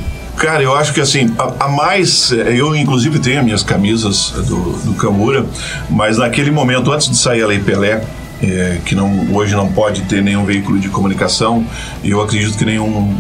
Cara, 0.47 0.63
eu 0.63 0.77
acho 0.77 0.95
que 0.95 1.01
assim, 1.01 1.35
a, 1.37 1.65
a, 1.65 1.69
mais. 1.69 2.31
Eu, 2.31 2.77
inclusive, 2.77 3.19
tenho 3.19 3.41
as 3.41 3.45
minhas 3.45 3.63
camisas 3.65 4.31
do, 4.47 4.75
do 4.85 4.95
Cambura, 4.95 5.45
mas 5.91 6.19
naquele 6.19 6.53
momento, 6.53 6.93
antes 6.93 7.11
de 7.11 7.17
sair 7.17 7.43
a 7.43 7.49
Lei 7.49 7.59
Pelé, 7.59 8.01
é, 8.41 8.79
que 8.85 8.95
não, 8.95 9.27
hoje 9.35 9.57
não 9.57 9.73
pode 9.73 10.03
ter 10.03 10.23
nenhum 10.23 10.45
veículo 10.45 10.79
de 10.79 10.89
comunicação, 10.89 11.67
eu 12.05 12.23
acredito 12.23 12.57
que 12.57 12.65
nenhum. 12.65 13.13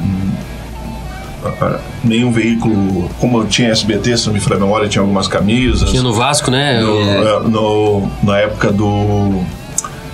nenhum 2.05 2.31
veículo, 2.31 3.11
como 3.19 3.45
tinha 3.45 3.73
SBT, 3.73 4.19
se 4.19 4.27
não 4.29 4.33
me 4.33 4.39
falha 4.39 4.59
a 4.59 4.61
memória, 4.61 4.89
tinha 4.89 5.03
algumas 5.03 5.27
camisas. 5.27 5.91
Tinha 5.91 6.05
no 6.05 6.13
Vasco, 6.13 6.49
né? 6.49 6.81
No, 6.81 7.01
é. 7.01 7.41
no, 7.49 8.09
na 8.23 8.39
época 8.39 8.71
do 8.71 9.45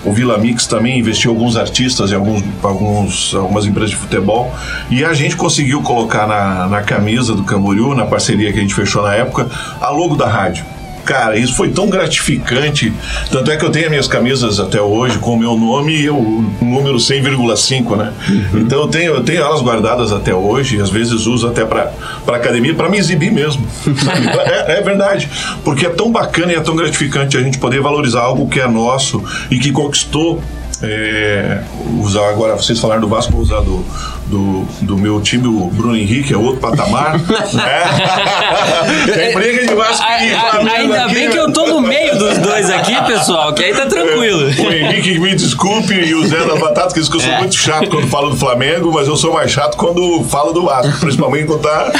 o 0.05 0.11
Vila 0.11 0.37
Mix 0.37 0.67
também 0.67 0.99
investiu 0.99 1.31
alguns 1.31 1.55
artistas 1.55 2.11
em 2.11 2.15
alguns, 2.15 2.43
alguns, 2.61 3.35
algumas 3.35 3.65
empresas 3.65 3.91
de 3.91 3.95
futebol. 3.95 4.53
E 4.89 5.03
a 5.03 5.13
gente 5.13 5.35
conseguiu 5.35 5.81
colocar 5.81 6.27
na, 6.27 6.67
na 6.67 6.81
camisa 6.81 7.33
do 7.35 7.43
Camboriú, 7.43 7.95
na 7.95 8.05
parceria 8.05 8.51
que 8.51 8.59
a 8.59 8.61
gente 8.61 8.73
fechou 8.73 9.01
na 9.03 9.13
época, 9.13 9.49
a 9.79 9.89
logo 9.89 10.15
da 10.15 10.27
rádio. 10.27 10.65
Cara, 11.05 11.37
isso 11.37 11.55
foi 11.55 11.69
tão 11.69 11.89
gratificante. 11.89 12.93
Tanto 13.29 13.51
é 13.51 13.57
que 13.57 13.65
eu 13.65 13.69
tenho 13.69 13.85
as 13.85 13.91
minhas 13.91 14.07
camisas 14.07 14.59
até 14.59 14.81
hoje 14.81 15.19
com 15.19 15.33
o 15.33 15.37
meu 15.37 15.57
nome 15.57 15.93
e 15.93 16.09
o 16.09 16.45
número 16.61 16.97
100,5, 16.97 17.97
né? 17.97 18.13
Uhum. 18.29 18.59
Então 18.59 18.81
eu 18.81 18.87
tenho, 18.87 19.13
eu 19.13 19.23
tenho 19.23 19.41
elas 19.41 19.61
guardadas 19.61 20.11
até 20.11 20.33
hoje, 20.33 20.81
às 20.81 20.89
vezes 20.89 21.25
uso 21.25 21.47
até 21.47 21.65
para 21.65 21.91
academia, 22.27 22.73
para 22.73 22.89
me 22.89 22.97
exibir 22.97 23.31
mesmo. 23.31 23.65
é, 24.45 24.79
é, 24.79 24.81
verdade. 24.81 25.29
Porque 25.63 25.85
é 25.85 25.89
tão 25.89 26.11
bacana 26.11 26.53
e 26.53 26.55
é 26.55 26.61
tão 26.61 26.75
gratificante 26.75 27.37
a 27.37 27.41
gente 27.41 27.57
poder 27.57 27.81
valorizar 27.81 28.21
algo 28.21 28.47
que 28.47 28.59
é 28.59 28.67
nosso 28.67 29.23
e 29.51 29.59
que 29.59 29.71
conquistou 29.71 30.41
é, 30.81 31.61
usar 31.99 32.29
agora, 32.29 32.55
vocês 32.55 32.79
falaram 32.79 33.01
do 33.01 33.07
Vasco, 33.07 33.31
vou 33.31 33.41
usar 33.41 33.61
do, 33.61 33.85
do, 34.27 34.67
do 34.81 34.97
meu 34.97 35.21
time, 35.21 35.47
o 35.47 35.67
Bruno 35.67 35.95
Henrique, 35.95 36.33
é 36.33 36.37
outro 36.37 36.59
patamar. 36.59 37.19
né? 37.53 39.13
Tem 39.13 39.33
briga 39.33 39.67
de 39.67 39.73
Vasco 39.75 40.05
e 40.21 40.29
Flamengo 40.29 40.69
Ainda 40.69 41.05
aqui, 41.05 41.13
bem 41.13 41.29
que 41.29 41.37
eu 41.37 41.51
tô 41.53 41.67
no 41.67 41.81
meio 41.81 42.17
dos 42.17 42.37
dois 42.39 42.69
aqui, 42.69 42.95
pessoal, 43.05 43.53
que 43.53 43.63
aí 43.63 43.73
tá 43.73 43.85
tranquilo. 43.85 44.43
O 44.43 44.73
Henrique, 44.73 45.19
me 45.19 45.35
desculpe, 45.35 45.93
e 45.93 46.15
o 46.15 46.25
Zé 46.27 46.45
da 46.45 46.55
Batata, 46.55 46.93
que 46.93 46.99
eu 46.99 47.05
sou 47.05 47.21
é. 47.21 47.39
muito 47.39 47.55
chato 47.55 47.89
quando 47.89 48.07
falo 48.07 48.31
do 48.31 48.37
Flamengo, 48.37 48.91
mas 48.91 49.07
eu 49.07 49.15
sou 49.15 49.33
mais 49.33 49.51
chato 49.51 49.77
quando 49.77 50.23
falo 50.25 50.51
do 50.51 50.65
Vasco, 50.65 50.99
principalmente 50.99 51.45
quando 51.45 51.61
tá, 51.61 51.91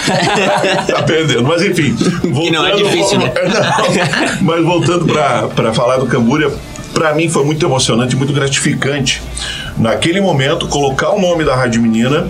tá 0.88 1.04
perdendo. 1.04 1.44
Mas 1.44 1.62
enfim, 1.62 1.94
voltando. 1.94 2.44
Que 2.44 2.52
não 2.52 2.66
é 2.66 2.76
difícil, 2.76 3.20
né? 3.20 3.32
Não, 3.44 4.44
mas 4.44 4.64
voltando 4.64 5.06
pra 5.06 5.74
falar 5.74 5.98
do 5.98 6.06
Cambúria 6.06 6.52
para 6.94 7.14
mim 7.14 7.28
foi 7.28 7.44
muito 7.44 7.66
emocionante, 7.66 8.16
muito 8.16 8.32
gratificante. 8.32 9.22
Naquele 9.78 10.22
momento, 10.22 10.68
colocar 10.68 11.10
o 11.10 11.20
nome 11.20 11.44
da 11.44 11.56
Rádio 11.56 11.82
Menina, 11.82 12.28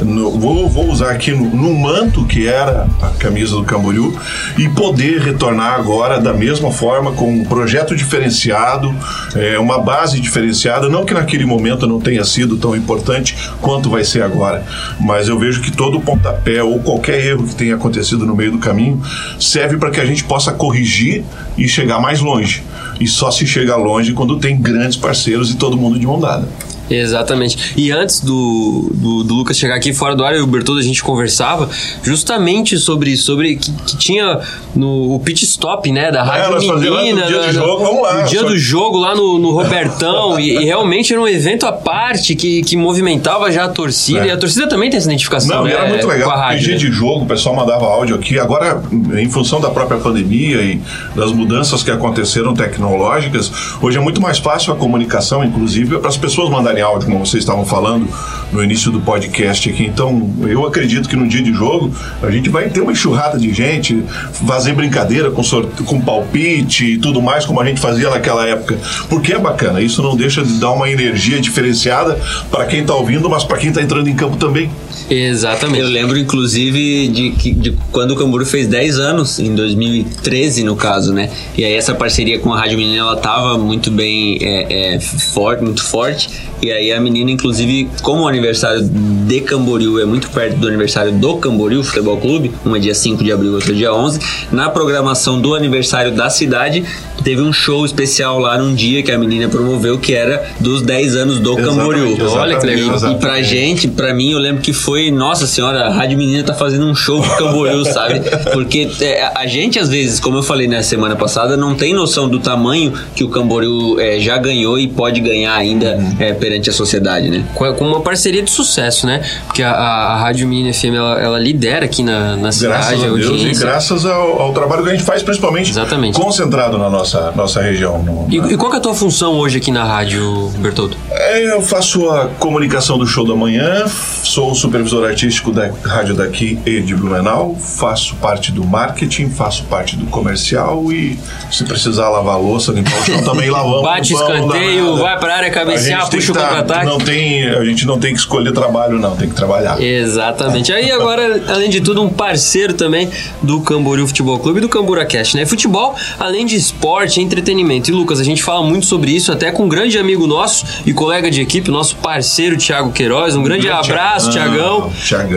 no, 0.00 0.30
vou, 0.30 0.68
vou, 0.68 0.90
usar 0.90 1.10
aqui 1.10 1.30
no, 1.30 1.44
no, 1.44 1.74
manto 1.74 2.24
que 2.24 2.46
era 2.46 2.86
a 3.00 3.08
camisa 3.18 3.54
do 3.54 3.64
Camboriú, 3.64 4.18
e 4.58 4.68
poder 4.68 5.20
retornar 5.20 5.74
agora 5.74 6.18
da 6.20 6.32
mesma 6.32 6.70
forma, 6.70 7.12
com 7.12 7.30
um 7.30 7.44
projeto 7.44 7.94
diferenciado, 7.94 8.94
é, 9.34 9.58
uma 9.58 9.78
base 9.78 10.20
diferenciada. 10.20 10.88
Não 10.88 11.04
que 11.04 11.12
naquele 11.12 11.44
momento 11.44 11.86
não 11.86 12.00
tenha 12.00 12.24
sido 12.24 12.56
tão 12.56 12.74
importante 12.74 13.36
quanto 13.60 13.90
vai 13.90 14.04
ser 14.04 14.22
agora, 14.22 14.64
mas 14.98 15.28
eu 15.28 15.38
vejo 15.38 15.60
que 15.60 15.70
todo 15.70 16.00
pontapé 16.00 16.62
ou 16.62 16.78
qualquer 16.80 17.24
erro 17.24 17.46
que 17.46 17.54
tenha 17.54 17.74
acontecido 17.74 18.26
no 18.26 18.34
meio 18.34 18.52
do 18.52 18.58
caminho 18.58 19.00
serve 19.38 19.76
para 19.76 19.90
que 19.90 20.00
a 20.00 20.04
gente 20.04 20.24
possa 20.24 20.52
corrigir 20.52 21.24
e 21.58 21.68
chegar 21.68 22.00
mais 22.00 22.20
longe. 22.20 22.62
E 22.98 23.06
só 23.06 23.30
se 23.30 23.46
chega 23.46 23.76
longe 23.76 24.12
quando 24.12 24.38
tem 24.38 24.58
grandes 24.58 24.96
parceiros 24.96 25.50
e 25.50 25.56
todo 25.56 25.76
mundo 25.76 25.98
de 25.98 26.06
mão 26.06 26.18
dada. 26.18 26.48
Exatamente. 26.90 27.74
E 27.76 27.90
antes 27.90 28.20
do, 28.20 28.90
do, 28.94 29.24
do, 29.24 29.34
Lucas 29.34 29.58
chegar 29.58 29.74
aqui 29.74 29.92
fora 29.92 30.14
do 30.14 30.24
ar, 30.24 30.32
eu 30.32 30.40
e 30.40 30.42
o 30.42 30.46
Bertoldo, 30.46 30.80
a 30.80 30.84
gente 30.84 31.02
conversava 31.02 31.68
justamente 32.02 32.78
sobre, 32.78 33.16
sobre 33.16 33.56
que, 33.56 33.72
que 33.72 33.96
tinha 33.96 34.40
no 34.74 35.14
o 35.14 35.20
pit 35.20 35.44
stop, 35.44 35.90
né, 35.90 36.10
da 36.10 36.22
Rádio 36.22 36.56
é, 36.56 36.78
Menina. 36.78 37.22
No 37.22 37.26
dia 37.28 37.42
do 37.42 37.52
jogo, 37.52 37.84
vamos 37.84 38.02
lá. 38.02 38.22
No 38.22 38.28
dia 38.28 38.42
do 38.42 38.58
jogo 38.58 38.98
lá 38.98 39.14
no, 39.14 39.38
no 39.38 39.50
Robertão. 39.50 40.38
e, 40.38 40.56
e, 40.56 40.64
realmente 40.64 41.12
era 41.12 41.22
um 41.22 41.28
evento 41.28 41.66
à 41.66 41.72
parte 41.72 42.34
que, 42.34 42.62
que 42.62 42.76
movimentava 42.76 43.50
já 43.50 43.64
a 43.64 43.68
torcida. 43.68 44.20
É. 44.20 44.26
E 44.28 44.30
a 44.30 44.36
torcida 44.36 44.68
também 44.68 44.90
tem 44.90 44.98
essa 44.98 45.08
identificação, 45.08 45.56
Não, 45.56 45.64
né? 45.64 45.72
era 45.72 45.88
muito 45.88 46.06
legal. 46.06 46.30
Com 46.30 46.36
a 46.36 46.38
rádio, 46.38 46.64
dia 46.64 46.72
né? 46.74 46.78
de 46.78 46.92
jogo, 46.92 47.24
o 47.24 47.26
pessoal 47.26 47.54
mandava 47.54 47.84
áudio 47.86 48.16
aqui. 48.16 48.38
Agora, 48.38 48.82
em 48.92 49.28
função 49.28 49.60
da 49.60 49.70
própria 49.70 49.98
pandemia 49.98 50.60
e 50.62 50.80
das 51.14 51.32
mudanças 51.32 51.82
que 51.82 51.90
aconteceram 51.90 52.54
tecnológicas, 52.54 53.50
hoje 53.80 53.98
é 53.98 54.00
muito 54.00 54.20
mais 54.20 54.38
fácil 54.38 54.72
a 54.72 54.76
comunicação, 54.76 55.44
inclusive, 55.44 55.98
para 55.98 56.08
as 56.08 56.16
pessoas 56.16 56.50
mandarem 56.50 56.75
em 56.78 56.82
áudio, 56.82 57.08
como 57.08 57.24
vocês 57.24 57.42
estavam 57.42 57.64
falando 57.64 58.08
no 58.52 58.62
início 58.62 58.90
do 58.90 59.00
podcast 59.00 59.68
aqui. 59.68 59.84
Então, 59.84 60.30
eu 60.42 60.66
acredito 60.66 61.08
que 61.08 61.16
no 61.16 61.26
dia 61.26 61.42
de 61.42 61.52
jogo 61.52 61.92
a 62.22 62.30
gente 62.30 62.48
vai 62.48 62.68
ter 62.68 62.80
uma 62.80 62.92
enxurrada 62.92 63.38
de 63.38 63.52
gente, 63.52 64.02
fazer 64.46 64.72
brincadeira 64.74 65.30
com, 65.30 65.42
com 65.84 66.00
palpite 66.00 66.84
e 66.84 66.98
tudo 66.98 67.20
mais, 67.20 67.44
como 67.44 67.60
a 67.60 67.64
gente 67.64 67.80
fazia 67.80 68.10
naquela 68.10 68.46
época. 68.46 68.78
Porque 69.08 69.32
é 69.32 69.38
bacana, 69.38 69.80
isso 69.80 70.02
não 70.02 70.16
deixa 70.16 70.44
de 70.44 70.54
dar 70.54 70.70
uma 70.72 70.88
energia 70.88 71.40
diferenciada 71.40 72.18
para 72.50 72.66
quem 72.66 72.80
está 72.80 72.94
ouvindo, 72.94 73.28
mas 73.28 73.44
para 73.44 73.58
quem 73.58 73.70
está 73.70 73.82
entrando 73.82 74.08
em 74.08 74.14
campo 74.14 74.36
também. 74.36 74.70
Exatamente. 75.08 75.80
Eu 75.80 75.88
lembro, 75.88 76.18
inclusive, 76.18 77.08
de, 77.08 77.30
de 77.30 77.78
quando 77.92 78.12
o 78.12 78.16
Camburu 78.16 78.44
fez 78.44 78.66
10 78.66 78.98
anos, 78.98 79.38
em 79.38 79.54
2013, 79.54 80.64
no 80.64 80.76
caso, 80.76 81.12
né? 81.12 81.30
E 81.56 81.64
aí 81.64 81.72
essa 81.74 81.94
parceria 81.94 82.38
com 82.38 82.52
a 82.52 82.58
Rádio 82.58 82.78
Menina, 82.78 82.98
ela 82.98 83.16
tava 83.16 83.56
muito 83.58 83.90
bem 83.90 84.38
é, 84.40 84.94
é, 84.94 85.00
forte, 85.00 85.62
muito 85.62 85.82
forte. 85.82 86.28
E 86.62 86.72
aí 86.72 86.90
a 86.92 87.00
menina, 87.00 87.30
inclusive, 87.30 87.88
como 88.02 88.22
o 88.22 88.28
aniversário 88.28 88.82
de 88.82 89.40
Camboriú 89.40 90.00
é 90.00 90.06
muito 90.06 90.30
perto 90.30 90.56
do 90.56 90.66
aniversário 90.66 91.12
do 91.12 91.36
Camboriú 91.36 91.84
Futebol 91.84 92.16
Clube, 92.16 92.50
uma 92.64 92.78
é 92.78 92.80
dia 92.80 92.94
5 92.94 93.22
de 93.22 93.30
abril, 93.30 93.52
outra 93.52 93.72
é 93.72 93.74
dia 93.74 93.92
11, 93.92 94.18
na 94.50 94.70
programação 94.70 95.40
do 95.40 95.54
aniversário 95.54 96.12
da 96.12 96.30
cidade, 96.30 96.82
teve 97.22 97.42
um 97.42 97.52
show 97.52 97.84
especial 97.84 98.38
lá 98.38 98.56
num 98.56 98.74
dia 98.74 99.02
que 99.02 99.12
a 99.12 99.18
menina 99.18 99.48
promoveu, 99.48 99.98
que 99.98 100.14
era 100.14 100.48
dos 100.58 100.80
10 100.80 101.16
anos 101.16 101.38
do 101.40 101.58
exatamente, 101.58 101.78
Camboriú. 101.78 102.06
Exatamente, 102.06 102.38
Olha 102.38 102.58
que 102.58 102.66
legal. 102.66 103.10
E, 103.10 103.12
e 103.12 103.18
pra 103.18 103.42
gente, 103.42 103.88
pra 103.88 104.14
mim, 104.14 104.30
eu 104.30 104.38
lembro 104.38 104.62
que 104.62 104.72
foi, 104.72 104.95
nossa 105.10 105.46
senhora, 105.46 105.86
a 105.86 105.90
Rádio 105.90 106.18
Menina 106.18 106.42
tá 106.42 106.54
fazendo 106.54 106.86
um 106.86 106.94
show 106.94 107.20
pro 107.20 107.36
Camboriú, 107.36 107.84
sabe? 107.84 108.20
Porque 108.52 108.90
é, 109.00 109.30
a 109.34 109.46
gente, 109.46 109.78
às 109.78 109.88
vezes, 109.88 110.20
como 110.20 110.38
eu 110.38 110.42
falei 110.42 110.66
na 110.66 110.82
semana 110.82 111.16
passada, 111.16 111.56
não 111.56 111.74
tem 111.74 111.94
noção 111.94 112.28
do 112.28 112.38
tamanho 112.38 112.92
que 113.14 113.24
o 113.24 113.28
Camboriú 113.28 113.98
é, 114.00 114.18
já 114.18 114.38
ganhou 114.38 114.78
e 114.78 114.88
pode 114.88 115.20
ganhar 115.20 115.54
ainda 115.54 115.96
uhum. 115.96 116.16
é, 116.18 116.32
perante 116.32 116.70
a 116.70 116.72
sociedade, 116.72 117.28
né? 117.30 117.44
Com, 117.54 117.86
uma 117.86 118.00
parceria 118.00 118.42
de 118.42 118.50
sucesso, 118.50 119.06
né? 119.06 119.22
Porque 119.46 119.62
a, 119.62 119.72
a 119.72 120.16
Rádio 120.16 120.46
Menina 120.48 120.72
FM, 120.72 120.94
ela, 120.96 121.20
ela, 121.20 121.38
lidera 121.38 121.84
aqui 121.84 122.02
na, 122.02 122.36
na 122.36 122.52
cidade. 122.52 122.96
Graças 122.96 123.04
a 123.04 123.16
Deus 123.16 123.42
e 123.42 123.60
graças 123.60 124.06
ao, 124.06 124.40
ao, 124.40 124.52
trabalho 124.52 124.82
que 124.82 124.90
a 124.90 124.92
gente 124.92 125.04
faz, 125.04 125.22
principalmente 125.22 125.70
Exatamente. 125.70 126.18
concentrado 126.18 126.78
na 126.78 126.88
nossa, 126.88 127.32
nossa 127.32 127.60
região. 127.60 128.02
No, 128.02 128.26
e, 128.30 128.36
e, 128.36 128.56
qual 128.56 128.72
é 128.72 128.76
a 128.76 128.80
tua 128.80 128.94
função 128.94 129.34
hoje 129.34 129.58
aqui 129.58 129.70
na 129.70 129.84
rádio, 129.84 130.50
Bertoldo? 130.58 130.96
É, 131.10 131.52
eu 131.52 131.62
faço 131.62 132.08
a 132.10 132.26
comunicação 132.38 132.98
do 132.98 133.06
show 133.06 133.26
da 133.26 133.34
manhã, 133.34 133.86
sou 134.22 134.50
o 134.50 134.54
supervisor 134.54 134.85
supervisor 134.86 135.04
artístico 135.08 135.50
da 135.50 135.70
rádio 135.84 136.14
daqui 136.14 136.58
e 136.64 136.80
de 136.80 136.94
Blumenau, 136.94 137.56
faço 137.56 138.14
parte 138.16 138.52
do 138.52 138.64
marketing, 138.64 139.28
faço 139.30 139.64
parte 139.64 139.96
do 139.96 140.06
comercial 140.06 140.90
e 140.92 141.18
se 141.50 141.64
precisar 141.64 142.08
lavar 142.08 142.34
a 142.34 142.38
louça, 142.38 142.72
limpar 142.72 142.98
o 143.00 143.04
chão, 143.04 143.22
também 143.24 143.50
lavamos. 143.50 143.82
Bate 143.82 144.14
escanteio, 144.14 144.96
vai 144.96 145.18
pra 145.18 145.36
área 145.36 145.50
cabecear, 145.50 146.08
puxa 146.08 146.32
o 146.32 146.34
que 146.34 146.40
tá- 146.40 146.48
contra-ataque. 146.48 146.86
não 146.86 146.98
tem, 146.98 147.48
A 147.48 147.64
gente 147.64 147.86
não 147.86 147.98
tem 147.98 148.14
que 148.14 148.20
escolher 148.20 148.52
trabalho, 148.52 148.98
não, 148.98 149.16
tem 149.16 149.28
que 149.28 149.34
trabalhar. 149.34 149.80
Exatamente. 149.82 150.72
Aí 150.72 150.90
agora, 150.92 151.42
além 151.48 151.68
de 151.68 151.80
tudo, 151.80 152.02
um 152.02 152.08
parceiro 152.08 152.74
também 152.74 153.10
do 153.42 153.60
Camboriú 153.60 154.06
Futebol 154.06 154.38
Clube 154.38 154.58
e 154.58 154.62
do 154.62 154.68
Cambura 154.68 155.04
Cast, 155.04 155.36
né? 155.36 155.44
Futebol, 155.44 155.94
além 156.18 156.46
de 156.46 156.56
esporte, 156.56 157.20
entretenimento. 157.20 157.90
E 157.90 157.94
Lucas, 157.94 158.20
a 158.20 158.24
gente 158.24 158.42
fala 158.42 158.62
muito 158.62 158.86
sobre 158.86 159.10
isso, 159.10 159.32
até 159.32 159.50
com 159.50 159.64
um 159.64 159.68
grande 159.68 159.98
amigo 159.98 160.26
nosso 160.26 160.64
e 160.86 160.92
colega 160.92 161.30
de 161.30 161.40
equipe, 161.40 161.70
nosso 161.70 161.96
parceiro 161.96 162.56
Thiago 162.56 162.92
Queiroz. 162.92 163.34
Um 163.34 163.42
grande 163.42 163.66
grande 163.66 163.90
abraço, 163.90 164.30
Thiagão, 164.30 164.75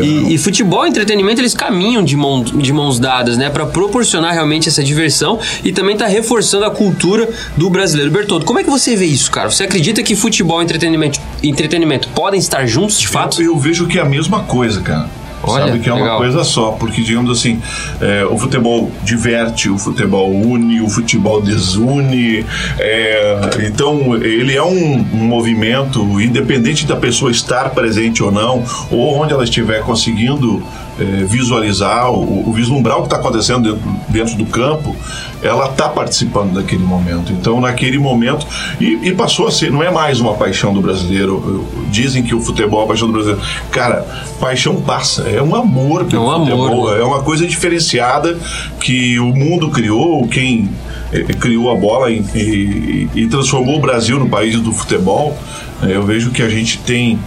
E, 0.03 0.33
e 0.33 0.37
futebol 0.37 0.85
e 0.85 0.89
entretenimento, 0.89 1.41
eles 1.41 1.53
caminham 1.53 2.03
de, 2.03 2.15
mão, 2.15 2.43
de 2.43 2.73
mãos 2.73 2.99
dadas, 2.99 3.37
né? 3.37 3.49
Pra 3.49 3.65
proporcionar 3.65 4.33
realmente 4.33 4.69
essa 4.69 4.83
diversão 4.83 5.39
e 5.63 5.71
também 5.71 5.95
tá 5.95 6.05
reforçando 6.05 6.65
a 6.65 6.71
cultura 6.71 7.29
do 7.55 7.69
brasileiro. 7.69 8.11
Bertoldo, 8.11 8.45
como 8.45 8.59
é 8.59 8.63
que 8.63 8.69
você 8.69 8.95
vê 8.95 9.05
isso, 9.05 9.31
cara? 9.31 9.49
Você 9.49 9.63
acredita 9.63 10.01
que 10.03 10.15
futebol 10.15 10.61
e 10.61 10.65
entretenimento, 10.65 11.19
entretenimento 11.43 12.07
podem 12.09 12.39
estar 12.39 12.65
juntos, 12.65 12.99
de 12.99 13.07
fato? 13.07 13.41
Eu, 13.41 13.53
eu 13.53 13.57
vejo 13.57 13.87
que 13.87 13.97
é 13.97 14.01
a 14.01 14.05
mesma 14.05 14.43
coisa, 14.43 14.81
cara. 14.81 15.09
Olha, 15.43 15.67
Sabe 15.67 15.79
que 15.79 15.89
é 15.89 15.93
uma 15.93 16.01
legal. 16.01 16.17
coisa 16.17 16.43
só, 16.43 16.71
porque 16.71 17.01
digamos 17.01 17.31
assim, 17.31 17.61
é, 18.01 18.25
o 18.25 18.37
futebol 18.37 18.91
diverte, 19.03 19.69
o 19.69 19.77
futebol 19.77 20.31
une, 20.31 20.81
o 20.81 20.89
futebol 20.89 21.41
desune. 21.41 22.45
é, 22.77 23.49
então 23.65 24.15
ele 24.15 24.55
é 24.55 24.63
um, 24.63 24.95
um 25.13 25.23
movimento, 25.25 26.19
independente 26.21 26.85
da 26.85 26.95
pessoa 26.95 27.31
estar 27.31 27.69
presente 27.69 28.21
ou 28.21 28.31
não, 28.31 28.63
ou 28.91 29.15
onde 29.21 29.33
ela 29.33 29.43
estiver 29.43 29.81
conseguindo 29.81 30.61
é, 30.99 31.23
visualizar, 31.23 32.11
o, 32.11 32.49
o 32.49 32.53
vislumbrar 32.53 32.97
o 32.97 33.01
que 33.01 33.07
está 33.07 33.17
acontecendo 33.17 33.73
dentro, 33.73 33.91
dentro 34.09 34.35
do 34.35 34.45
campo, 34.45 34.95
ela 35.41 35.67
está 35.69 35.87
participando 35.87 36.53
daquele 36.53 36.83
momento. 36.83 37.31
Então, 37.31 37.61
naquele 37.61 37.97
momento, 37.97 38.45
e, 38.79 38.99
e 39.03 39.11
passou 39.13 39.47
a 39.47 39.51
ser, 39.51 39.71
não 39.71 39.81
é 39.81 39.89
mais 39.89 40.19
uma 40.19 40.33
paixão 40.33 40.73
do 40.73 40.81
brasileiro. 40.81 41.65
Dizem 41.89 42.21
que 42.23 42.35
o 42.35 42.41
futebol 42.41 42.81
é 42.81 42.83
a 42.83 42.87
paixão 42.87 43.07
do 43.07 43.13
brasileiro. 43.13 43.41
Cara, 43.71 44.05
paixão 44.39 44.75
passa, 44.81 45.23
é 45.29 45.41
um 45.41 45.55
amor 45.55 46.05
pelo 46.05 46.23
É 46.23 46.25
um 46.27 46.31
amor, 46.31 46.47
futebol, 46.47 46.91
né? 46.91 46.99
é 46.99 47.03
uma 47.03 47.21
coisa 47.21 47.47
diferenciada 47.47 48.37
que 48.81 49.17
o 49.19 49.27
mundo 49.33 49.69
criou, 49.69 50.27
quem 50.27 50.69
eh, 51.13 51.23
criou 51.39 51.71
a 51.71 51.75
bola 51.75 52.11
e, 52.11 52.19
e- 52.35 53.09
e 53.15 53.27
transformou 53.27 53.77
o 53.77 53.79
Brasil 53.81 54.19
no 54.19 54.27
país 54.29 54.59
do 54.59 54.71
futebol. 54.73 55.37
Eu 55.81 56.03
vejo 56.03 56.31
que 56.31 56.41
a 56.41 56.49
gente 56.49 56.77
tem, 56.79 57.17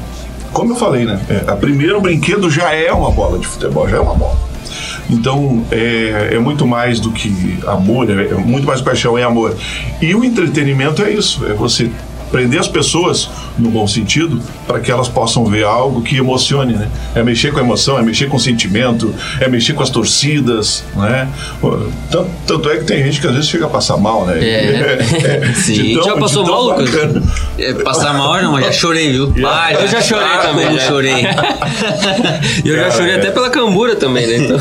como 0.53 0.73
eu 0.73 0.77
falei, 0.77 1.05
né? 1.05 1.21
eh, 1.29 1.45
A 1.47 1.57
primeiro 1.57 2.01
brinquedo 2.01 2.51
já 2.51 2.73
é 2.75 2.93
uma 2.93 3.11
bola 3.11 3.39
de 3.39 3.47
futebol, 3.47 3.89
já 3.89 3.97
é 3.97 4.01
uma 4.01 4.15
bola. 4.15 4.37
Então 5.11 5.65
é, 5.71 6.31
é 6.33 6.39
muito 6.39 6.67
mais 6.67 7.01
do 7.01 7.11
que 7.11 7.59
amor, 7.67 8.09
é, 8.11 8.27
é 8.29 8.35
muito 8.35 8.67
mais 8.67 8.81
paixão, 8.81 9.19
é 9.19 9.23
amor. 9.23 9.55
E 10.01 10.15
o 10.15 10.25
entretenimento 10.25 11.03
é 11.03 11.11
isso, 11.11 11.45
é 11.47 11.53
você 11.53 11.91
prender 12.33 12.59
as 12.59 12.67
pessoas 12.67 13.29
no 13.59 13.71
bom 13.71 13.87
sentido 13.87 14.41
para 14.67 14.81
que 14.81 14.91
elas 14.91 15.09
possam 15.09 15.45
ver 15.45 15.65
algo 15.65 16.03
que 16.03 16.17
emocione, 16.17 16.73
né? 16.73 16.89
É 17.15 17.23
mexer 17.23 17.53
com 17.53 17.59
a 17.59 17.63
emoção, 17.63 17.99
é 17.99 18.03
mexer 18.03 18.27
com 18.27 18.39
o 18.39 18.41
sentimento, 18.41 19.15
é 19.39 19.47
mexer 19.49 19.75
com 19.75 19.83
as 19.83 19.91
torcidas, 19.91 20.83
né? 20.97 21.29
Tanto, 22.11 22.31
tanto 22.47 22.71
é 22.71 22.79
que 22.79 22.85
tem 22.85 23.05
gente 23.05 23.21
que 23.21 23.27
às 23.27 23.35
vezes 23.35 23.51
chega 23.51 23.67
a 23.67 23.69
passar 23.69 23.99
mal, 23.99 24.25
né? 24.27 24.43
É. 24.43 25.53
Sim. 25.55 26.03
Já 26.03 26.17
passou 26.17 26.47
mal, 26.47 26.63
Lucas? 26.63 26.89
É, 27.59 27.75
passar 27.75 28.15
mal 28.15 28.43
não, 28.43 28.53
mas 28.53 28.65
já 28.65 28.73
chorei, 28.73 29.13
viu? 29.13 29.33
Ah, 29.53 29.71
Eu 29.73 29.87
já 29.87 30.01
chorei 30.01 30.27
ah, 30.27 30.39
também, 30.39 30.75
já. 30.79 30.87
chorei. 30.89 31.13
E 32.65 32.69
eu 32.69 32.77
já 32.77 32.91
chorei 32.91 33.13
é. 33.13 33.17
até 33.17 33.31
pela 33.31 33.51
cambura 33.51 33.95
também, 33.95 34.27
né? 34.27 34.37
Então... 34.37 34.59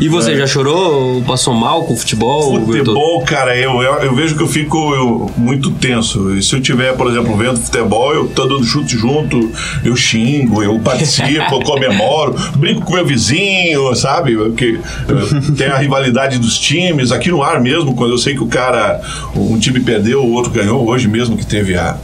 E 0.00 0.08
você 0.08 0.36
já 0.36 0.46
chorou? 0.46 1.22
Passou 1.22 1.52
mal 1.52 1.84
com 1.84 1.92
o 1.92 1.96
futebol? 1.96 2.60
Futebol, 2.64 3.22
cara, 3.24 3.56
eu, 3.56 3.82
eu, 3.82 3.94
eu 3.96 4.14
vejo 4.14 4.36
que 4.36 4.42
eu 4.42 4.48
fico 4.48 4.94
eu, 4.94 5.30
muito 5.36 5.70
tenso. 5.72 6.34
E 6.34 6.42
se 6.54 6.58
eu 6.58 6.62
tiver, 6.62 6.94
por 6.94 7.10
exemplo, 7.10 7.36
vendo 7.36 7.56
futebol, 7.58 8.14
eu 8.14 8.28
tô 8.28 8.46
dando 8.46 8.62
chute 8.64 8.96
junto, 8.96 9.50
eu 9.84 9.96
xingo, 9.96 10.62
eu 10.62 10.78
participo, 10.78 11.28
eu 11.56 11.60
comemoro, 11.62 12.34
brinco 12.56 12.82
com 12.82 12.94
meu 12.94 13.04
vizinho, 13.04 13.94
sabe? 13.96 14.36
Porque 14.36 14.78
eh, 15.08 15.52
tem 15.56 15.66
a 15.66 15.78
rivalidade 15.78 16.38
dos 16.38 16.56
times, 16.58 17.10
aqui 17.10 17.30
no 17.30 17.42
ar 17.42 17.60
mesmo, 17.60 17.94
quando 17.94 18.12
eu 18.12 18.18
sei 18.18 18.34
que 18.34 18.42
o 18.42 18.46
cara, 18.46 19.00
um 19.34 19.58
time 19.58 19.80
perdeu, 19.80 20.22
o 20.24 20.32
outro 20.32 20.52
ganhou, 20.52 20.86
hoje 20.88 21.08
mesmo 21.08 21.36
que 21.36 21.44
teve 21.44 21.74
a. 21.76 21.96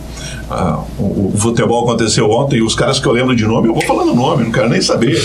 a- 0.51 0.81
o, 0.99 1.31
o 1.33 1.39
futebol 1.39 1.85
aconteceu 1.85 2.29
ontem 2.29 2.57
e 2.57 2.63
os 2.63 2.75
caras 2.75 2.99
que 2.99 3.07
eu 3.07 3.13
lembro 3.13 3.37
de 3.37 3.45
nome, 3.47 3.69
eu 3.69 3.75
vou 3.75 3.83
falando 3.85 4.13
nome, 4.15 4.45
não 4.45 4.51
quero 4.53 4.69
nem 4.69 4.81
saber. 4.81 5.17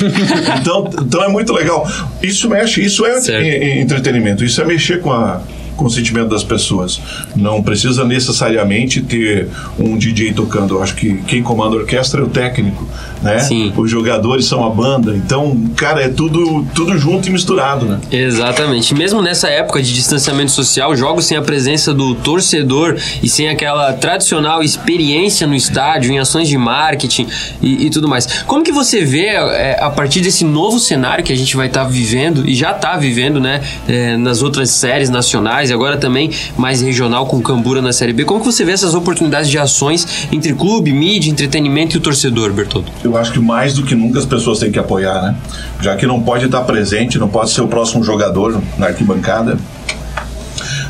Então, 0.61 0.87
então 1.01 1.23
é 1.23 1.27
muito 1.27 1.51
legal. 1.51 1.87
Isso 2.21 2.47
mexe, 2.47 2.83
isso 2.85 3.03
é 3.05 3.19
Certo. 3.21 3.43
entretenimento, 3.43 4.43
isso 4.45 4.61
é 4.61 4.65
mexer 4.65 5.01
com 5.01 5.11
a 5.11 5.41
com 5.75 5.85
o 5.85 5.89
sentimento 5.89 6.29
das 6.29 6.43
pessoas. 6.43 6.99
Não 7.35 7.61
precisa 7.61 8.03
necessariamente 8.03 9.01
ter 9.01 9.49
um 9.77 9.97
DJ 9.97 10.33
tocando. 10.33 10.75
Eu 10.75 10.83
acho 10.83 10.95
que 10.95 11.15
quem 11.27 11.43
comanda 11.43 11.75
a 11.75 11.79
orquestra 11.79 12.21
é 12.21 12.23
o 12.23 12.29
técnico, 12.29 12.87
né? 13.21 13.39
Sim. 13.39 13.73
Os 13.75 13.89
jogadores 13.89 14.45
são 14.45 14.65
a 14.65 14.69
banda. 14.69 15.15
Então, 15.15 15.57
cara, 15.75 16.01
é 16.01 16.09
tudo, 16.09 16.65
tudo 16.73 16.97
junto 16.97 17.27
e 17.29 17.31
misturado, 17.31 17.85
né? 17.85 17.99
Exatamente. 18.11 18.93
Mesmo 18.93 19.21
nessa 19.21 19.47
época 19.47 19.81
de 19.81 19.93
distanciamento 19.93 20.51
social, 20.51 20.95
jogos 20.95 21.25
sem 21.25 21.37
a 21.37 21.41
presença 21.41 21.93
do 21.93 22.15
torcedor 22.15 22.97
e 23.21 23.29
sem 23.29 23.49
aquela 23.49 23.93
tradicional 23.93 24.63
experiência 24.63 25.47
no 25.47 25.55
estádio, 25.55 26.11
em 26.11 26.19
ações 26.19 26.47
de 26.47 26.57
marketing 26.57 27.27
e, 27.61 27.85
e 27.87 27.89
tudo 27.89 28.07
mais. 28.07 28.43
Como 28.43 28.63
que 28.63 28.71
você 28.71 29.03
vê, 29.03 29.27
é, 29.27 29.77
a 29.81 29.89
partir 29.89 30.21
desse 30.21 30.43
novo 30.43 30.79
cenário 30.79 31.23
que 31.23 31.33
a 31.33 31.37
gente 31.37 31.55
vai 31.55 31.67
estar 31.67 31.83
vivendo 31.85 32.47
e 32.47 32.53
já 32.53 32.71
está 32.71 32.95
vivendo, 32.97 33.39
né, 33.39 33.61
é, 33.87 34.17
nas 34.17 34.41
outras 34.41 34.71
séries 34.71 35.09
nacionais 35.09 35.64
e 35.69 35.73
agora 35.73 35.97
também 35.97 36.31
mais 36.57 36.81
regional 36.81 37.25
com 37.27 37.41
Cambura 37.41 37.81
na 37.81 37.93
Série 37.93 38.13
B, 38.13 38.25
como 38.25 38.39
que 38.39 38.45
você 38.45 38.63
vê 38.63 38.71
essas 38.71 38.93
oportunidades 38.93 39.49
de 39.49 39.57
ações 39.57 40.27
entre 40.31 40.53
clube, 40.53 40.91
mídia, 40.91 41.31
entretenimento 41.31 41.95
e 41.95 41.97
o 41.97 42.01
torcedor, 42.01 42.51
Bertoldo? 42.51 42.91
Eu 43.03 43.17
acho 43.17 43.31
que 43.31 43.39
mais 43.39 43.73
do 43.73 43.83
que 43.83 43.95
nunca 43.95 44.19
as 44.19 44.25
pessoas 44.25 44.59
têm 44.59 44.71
que 44.71 44.79
apoiar, 44.79 45.21
né? 45.21 45.35
Já 45.81 45.95
que 45.95 46.05
não 46.05 46.21
pode 46.21 46.45
estar 46.45 46.61
presente, 46.61 47.17
não 47.17 47.27
pode 47.27 47.51
ser 47.51 47.61
o 47.61 47.67
próximo 47.67 48.03
jogador 48.03 48.61
na 48.77 48.87
arquibancada. 48.87 49.57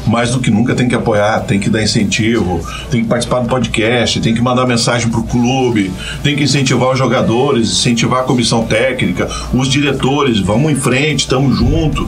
Mais 0.07 0.29
do 0.29 0.39
que 0.39 0.51
nunca 0.51 0.75
tem 0.75 0.87
que 0.87 0.93
apoiar, 0.93 1.39
tem 1.41 1.59
que 1.59 1.67
dar 1.67 1.81
incentivo, 1.81 2.61
tem 2.91 3.01
que 3.01 3.07
participar 3.07 3.39
do 3.39 3.47
podcast, 3.47 4.19
tem 4.19 4.35
que 4.35 4.41
mandar 4.41 4.67
mensagem 4.67 5.09
pro 5.09 5.23
clube, 5.23 5.91
tem 6.21 6.35
que 6.35 6.43
incentivar 6.43 6.91
os 6.91 6.99
jogadores, 6.99 7.71
incentivar 7.71 8.19
a 8.19 8.23
comissão 8.23 8.65
técnica, 8.65 9.27
os 9.51 9.67
diretores, 9.67 10.39
vamos 10.39 10.71
em 10.71 10.75
frente, 10.75 11.21
estamos 11.21 11.57
junto. 11.57 12.07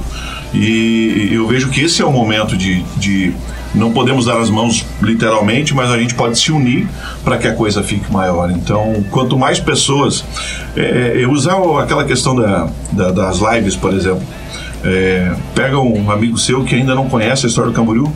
E 0.54 1.30
eu 1.32 1.48
vejo 1.48 1.70
que 1.70 1.82
esse 1.82 2.02
é 2.02 2.06
o 2.06 2.12
momento 2.12 2.56
de, 2.58 2.82
de 2.98 3.34
não 3.76 3.92
podemos 3.92 4.26
dar 4.26 4.40
as 4.40 4.50
mãos 4.50 4.86
literalmente, 5.02 5.74
mas 5.74 5.90
a 5.92 5.98
gente 5.98 6.16
pode 6.16 6.40
se 6.40 6.52
unir 6.52 6.88
para 7.24 7.38
que 7.38 7.48
a 7.48 7.54
coisa 7.54 7.84
fique 7.84 8.12
maior. 8.12 8.50
Então, 8.52 9.04
quanto 9.12 9.38
mais 9.38 9.60
pessoas. 9.60 10.24
É, 10.76 11.14
eu 11.18 11.32
usar 11.32 11.58
aquela 11.82 12.06
questão 12.06 12.36
da, 12.36 12.70
da- 12.92 13.12
das 13.12 13.40
lives, 13.40 13.76
por 13.76 13.94
exemplo. 13.94 14.24
É, 14.84 15.34
pega 15.56 15.80
um 15.80 16.10
amigo 16.12 16.38
seu 16.38 16.64
que 16.64 16.76
ainda 16.76 16.96
não 16.96 17.10
conhece 17.10 17.46
a 17.46 17.50
história 17.50 17.70
do 17.72 17.76
Camboriú. 17.76 18.12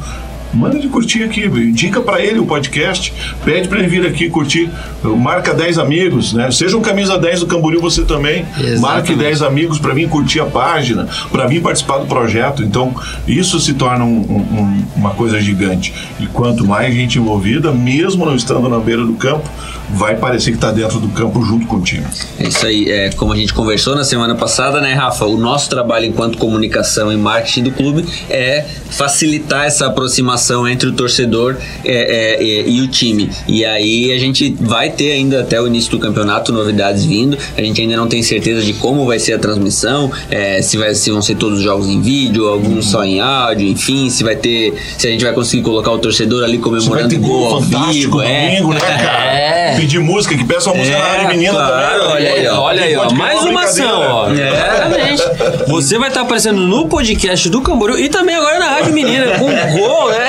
Manda 0.54 0.78
ele 0.78 0.90
curtir 0.90 1.24
aqui, 1.24 1.46
indica 1.46 2.02
para 2.02 2.22
ele 2.22 2.40
o 2.40 2.46
podcast, 2.46 3.14
pede 3.46 3.68
para 3.68 3.80
ele 3.80 3.88
vir 3.88 4.06
aqui 4.06 4.30
curtir, 4.30 4.70
marca 5.18 5.54
10 5.54 5.78
amigos, 5.78 6.34
né? 6.34 6.52
Seja 6.52 6.76
um 6.78 6.82
camisa 6.82 7.18
10 7.18 7.40
do 7.42 7.48
Camboriú 7.48 7.80
você 7.82 8.04
também, 8.04 8.46
Exatamente. 8.58 8.80
marque 8.82 9.16
10 9.16 9.42
amigos 9.42 9.80
para 9.80 9.94
vir 9.94 10.10
curtir 10.10 10.40
a 10.42 10.46
página, 10.46 11.08
para 11.32 11.48
vir 11.48 11.62
participar 11.62 12.00
do 12.00 12.06
projeto. 12.06 12.64
Então, 12.64 12.94
isso 13.28 13.60
se 13.60 13.74
torna 13.74 14.04
um- 14.04 14.20
um- 14.20 14.60
um- 14.62 14.86
uma 14.98 15.12
coisa 15.12 15.40
gigante. 15.40 15.94
E 16.20 16.26
quanto 16.28 16.66
mais 16.66 16.94
gente 16.94 17.18
envolvida, 17.18 17.72
mesmo 17.72 18.26
não 18.26 18.36
estando 18.36 18.68
na 18.68 18.80
beira 18.80 19.06
do 19.06 19.14
campo, 19.14 19.50
vai 19.94 20.16
parecer 20.16 20.52
que 20.52 20.58
está 20.58 20.72
dentro 20.72 21.00
do 21.00 21.10
campo 21.10 21.44
junto 21.44 21.68
com 21.68 21.78
o 21.78 21.82
time. 21.82 22.06
É 22.40 22.48
isso 22.48 22.66
aí, 22.66 22.90
é, 22.90 23.10
como 23.12 23.34
a 23.34 23.36
gente 23.36 23.54
conversou 23.54 23.96
na 23.96 24.04
semana 24.04 24.36
passada, 24.36 24.80
né, 24.80 24.94
Rafa? 24.94 25.26
O 25.26 25.38
nosso 25.38 25.70
trabalho 25.70 26.06
enquanto 26.06 26.38
comunicação 26.38 27.12
e 27.12 27.18
marketing 27.18 27.64
do 27.64 27.72
clube 27.72 28.06
é 28.30 28.66
facilitar 28.90 29.66
essa 29.66 29.88
aproximação 29.88 30.68
entre 30.68 30.90
o 30.90 30.94
torcedor 30.94 31.58
é, 31.84 31.92
é, 31.92 32.44
é, 32.44 32.70
e 32.70 32.82
o 32.82 32.88
time. 32.88 33.30
E 33.48 33.66
aí 33.66 34.12
a 34.12 34.20
gente 34.20 34.56
vai 34.60 34.90
ter 34.90 35.12
ainda 35.12 35.42
até 35.42 35.62
o 35.62 35.68
início 35.68 35.92
do 35.92 36.00
campeonato 36.00 36.52
novidades 36.52 37.06
vindo. 37.06 37.38
A 37.58 37.62
gente 37.62 37.82
ainda 37.82 37.98
não 37.98 38.08
tem 38.08 38.24
certeza 38.24 38.62
de 38.62 38.74
como 38.74 39.06
vai 39.06 39.20
ser 39.20 39.34
a 39.34 39.40
transmissão, 39.40 40.12
é, 40.30 40.62
se, 40.62 40.78
vai, 40.78 40.94
se 40.96 41.12
vão 41.12 41.22
ser 41.22 41.36
todos 41.36 41.60
os 41.60 41.64
jogos 41.64 41.88
em 41.88 42.02
vídeo, 42.02 42.48
alguns 42.48 42.86
só 42.86 43.04
em 43.04 43.20
áudio, 43.20 43.68
enfim, 43.68 44.10
se 44.10 44.24
vai 44.24 44.36
ter. 44.36 44.74
Se 44.98 45.08
a 45.08 45.12
gente 45.12 45.24
vai 45.24 45.34
conseguir 45.34 45.64
colocar 45.64 45.92
o 45.92 46.00
torcedor 46.00 46.44
ali 46.44 46.58
comemorando 46.58 47.16
o 47.16 47.20
gol 47.20 47.42
gol 47.42 47.48
ao 47.56 47.62
vivo. 47.62 48.22
é. 48.22 48.50
domingo, 48.50 48.74
né, 48.74 48.80
cara? 48.80 49.32
É. 49.42 49.81
Pedir 49.82 50.00
música, 50.00 50.38
que 50.38 50.44
peça 50.46 50.70
uma 50.70 50.78
música 50.78 50.96
na 50.96 51.04
É, 51.04 51.10
área 51.12 51.28
menina 51.28 51.54
claro, 51.54 52.02
também. 52.02 52.14
Olha 52.14 52.32
aí, 52.34 52.48
ó, 52.48 52.62
olha 52.62 52.84
aí, 52.84 52.96
ó. 52.96 53.12
Mais 53.14 53.42
uma 53.44 53.64
ação, 53.64 54.00
ó. 54.00 54.30
É. 54.30 55.12
Exatamente. 55.12 55.24
Você 55.68 55.98
vai 55.98 56.10
estar 56.10 56.22
aparecendo 56.22 56.62
no 56.62 56.88
podcast 56.88 57.50
do 57.50 57.62
Camboriú 57.62 57.98
e 57.98 58.08
também 58.08 58.36
agora 58.36 58.60
na 58.60 58.68
Rádio 58.68 58.94
Menina, 58.94 59.40
com 59.40 59.48
gol, 59.48 60.10
né? 60.12 60.28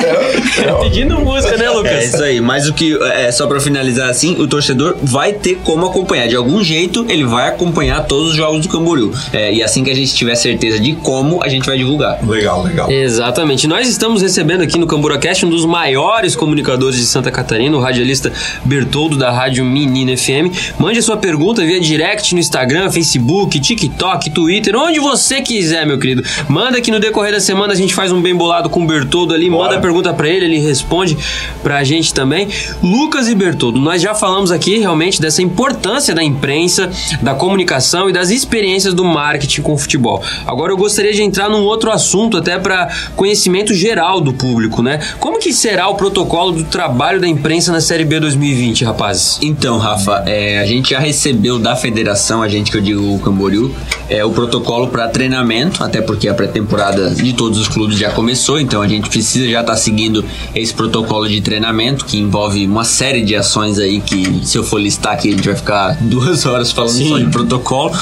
Pedindo 0.84 1.20
música, 1.20 1.54
né, 1.58 1.68
Lucas? 1.68 1.92
É 1.92 2.04
isso 2.04 2.24
aí, 2.24 2.40
mas 2.40 2.66
o 2.66 2.72
que 2.72 2.98
é 3.02 3.30
só 3.30 3.46
para 3.46 3.60
finalizar 3.60 4.08
assim, 4.08 4.40
o 4.40 4.46
torcedor 4.46 4.96
vai 5.02 5.34
ter 5.34 5.56
como 5.62 5.84
acompanhar. 5.84 6.28
De 6.28 6.34
algum 6.34 6.64
jeito, 6.64 7.04
ele 7.10 7.24
vai 7.24 7.48
acompanhar 7.48 8.02
todos 8.06 8.30
os 8.30 8.34
jogos 8.34 8.66
do 8.66 8.72
Camboriú. 8.72 9.12
É, 9.34 9.52
e 9.52 9.62
assim 9.62 9.84
que 9.84 9.90
a 9.90 9.94
gente 9.94 10.14
tiver 10.14 10.34
certeza 10.34 10.80
de 10.80 10.94
como, 10.94 11.44
a 11.44 11.48
gente 11.48 11.66
vai 11.66 11.76
divulgar. 11.76 12.26
Legal, 12.26 12.62
legal. 12.62 12.90
Exatamente. 12.90 13.66
Nós 13.66 13.86
estamos 13.86 14.22
recebendo 14.22 14.62
aqui 14.62 14.78
no 14.78 14.86
CamburaCast 14.86 15.44
um 15.44 15.50
dos 15.50 15.66
maiores 15.66 16.34
comunicadores 16.34 16.96
de 16.96 17.04
Santa 17.04 17.30
Catarina, 17.30 17.76
o 17.76 17.80
radialista 17.80 18.32
Bertoldo 18.64 19.18
da 19.18 19.30
Rádio 19.30 19.41
Menina 19.50 20.16
FM. 20.16 20.78
Mande 20.78 20.98
a 20.98 21.02
sua 21.02 21.16
pergunta 21.16 21.64
via 21.64 21.80
direct 21.80 22.34
no 22.34 22.40
Instagram, 22.40 22.90
Facebook, 22.90 23.58
TikTok, 23.58 24.30
Twitter, 24.30 24.76
onde 24.76 25.00
você 25.00 25.40
quiser, 25.40 25.86
meu 25.86 25.98
querido. 25.98 26.22
Manda 26.48 26.80
que 26.80 26.90
no 26.90 27.00
decorrer 27.00 27.32
da 27.32 27.40
semana 27.40 27.72
a 27.72 27.76
gente 27.76 27.94
faz 27.94 28.12
um 28.12 28.20
bem 28.20 28.34
bolado 28.34 28.70
com 28.70 28.82
o 28.82 28.86
Bertoldo 28.86 29.34
ali, 29.34 29.50
Bora. 29.50 29.64
manda 29.64 29.78
a 29.78 29.80
pergunta 29.80 30.12
para 30.12 30.28
ele, 30.28 30.44
ele 30.44 30.58
responde 30.58 31.16
pra 31.62 31.82
gente 31.84 32.12
também. 32.12 32.48
Lucas 32.82 33.28
e 33.28 33.34
Bertoldo, 33.34 33.80
nós 33.80 34.00
já 34.00 34.14
falamos 34.14 34.50
aqui 34.50 34.78
realmente 34.78 35.20
dessa 35.20 35.42
importância 35.42 36.14
da 36.14 36.22
imprensa, 36.22 36.90
da 37.20 37.34
comunicação 37.34 38.08
e 38.08 38.12
das 38.12 38.30
experiências 38.30 38.94
do 38.94 39.04
marketing 39.04 39.62
com 39.62 39.72
o 39.74 39.78
futebol. 39.78 40.22
Agora 40.46 40.72
eu 40.72 40.76
gostaria 40.76 41.12
de 41.12 41.22
entrar 41.22 41.48
num 41.48 41.62
outro 41.62 41.90
assunto 41.90 42.36
até 42.36 42.58
para 42.58 42.88
conhecimento 43.16 43.74
geral 43.74 44.20
do 44.20 44.32
público, 44.32 44.82
né? 44.82 45.00
Como 45.18 45.38
que 45.38 45.52
será 45.52 45.88
o 45.88 45.94
protocolo 45.94 46.52
do 46.52 46.64
trabalho 46.64 47.20
da 47.20 47.28
imprensa 47.28 47.72
na 47.72 47.80
Série 47.80 48.04
B 48.04 48.20
2020, 48.20 48.84
rapazes? 48.84 49.31
Então, 49.40 49.78
Rafa, 49.78 50.24
é, 50.26 50.58
a 50.58 50.66
gente 50.66 50.90
já 50.90 50.98
recebeu 50.98 51.58
da 51.58 51.76
federação, 51.76 52.42
a 52.42 52.48
gente 52.48 52.70
que 52.70 52.76
eu 52.76 52.80
digo 52.80 53.14
o 53.14 53.18
Camboriú, 53.18 53.74
é, 54.08 54.24
o 54.24 54.30
protocolo 54.30 54.88
para 54.88 55.08
treinamento, 55.08 55.82
até 55.82 56.00
porque 56.02 56.28
a 56.28 56.34
pré-temporada 56.34 57.10
de 57.10 57.32
todos 57.32 57.58
os 57.58 57.68
clubes 57.68 57.98
já 57.98 58.10
começou, 58.10 58.60
então 58.60 58.82
a 58.82 58.88
gente 58.88 59.08
precisa 59.08 59.48
já 59.48 59.60
estar 59.60 59.76
seguindo 59.76 60.24
esse 60.54 60.74
protocolo 60.74 61.28
de 61.28 61.40
treinamento, 61.40 62.04
que 62.04 62.18
envolve 62.18 62.66
uma 62.66 62.84
série 62.84 63.22
de 63.22 63.34
ações 63.34 63.78
aí 63.78 64.00
que, 64.00 64.40
se 64.44 64.58
eu 64.58 64.64
for 64.64 64.80
listar 64.80 65.14
aqui, 65.14 65.28
a 65.28 65.32
gente 65.32 65.46
vai 65.46 65.56
ficar 65.56 65.96
duas 66.02 66.44
horas 66.44 66.72
falando 66.72 66.92
Sim. 66.92 67.08
só 67.08 67.18
de 67.18 67.30
protocolo. 67.30 67.92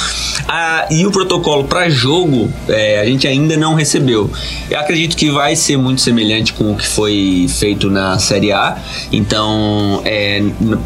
Ah, 0.48 0.86
e 0.90 1.06
o 1.06 1.10
protocolo 1.10 1.64
para 1.64 1.88
jogo, 1.88 2.50
é, 2.68 3.00
a 3.00 3.04
gente 3.04 3.26
ainda 3.28 3.56
não 3.56 3.74
recebeu. 3.74 4.30
Eu 4.70 4.78
acredito 4.78 5.16
que 5.16 5.30
vai 5.30 5.54
ser 5.54 5.76
muito 5.76 6.00
semelhante 6.00 6.52
com 6.52 6.72
o 6.72 6.76
que 6.76 6.86
foi 6.86 7.46
feito 7.48 7.90
na 7.90 8.18
Série 8.18 8.52
A, 8.52 8.76
então 9.12 10.02
é, 10.04 10.42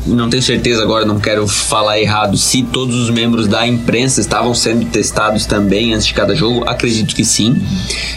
não 0.07 0.28
tenho 0.35 0.42
certeza 0.42 0.83
agora, 0.83 1.05
não 1.05 1.20
quero 1.20 1.47
falar 1.47 2.01
errado, 2.01 2.37
se 2.37 2.64
todos 2.64 2.97
os 2.97 3.11
membros 3.11 3.47
da 3.47 3.64
imprensa 3.64 4.20
estavam 4.20 4.53
sendo 4.53 4.85
testados 4.87 5.47
também 5.47 5.94
antes 5.94 6.07
de 6.07 6.12
cada 6.12 6.35
jogo, 6.35 6.68
acredito 6.68 7.14
que 7.14 7.25
sim. 7.25 7.64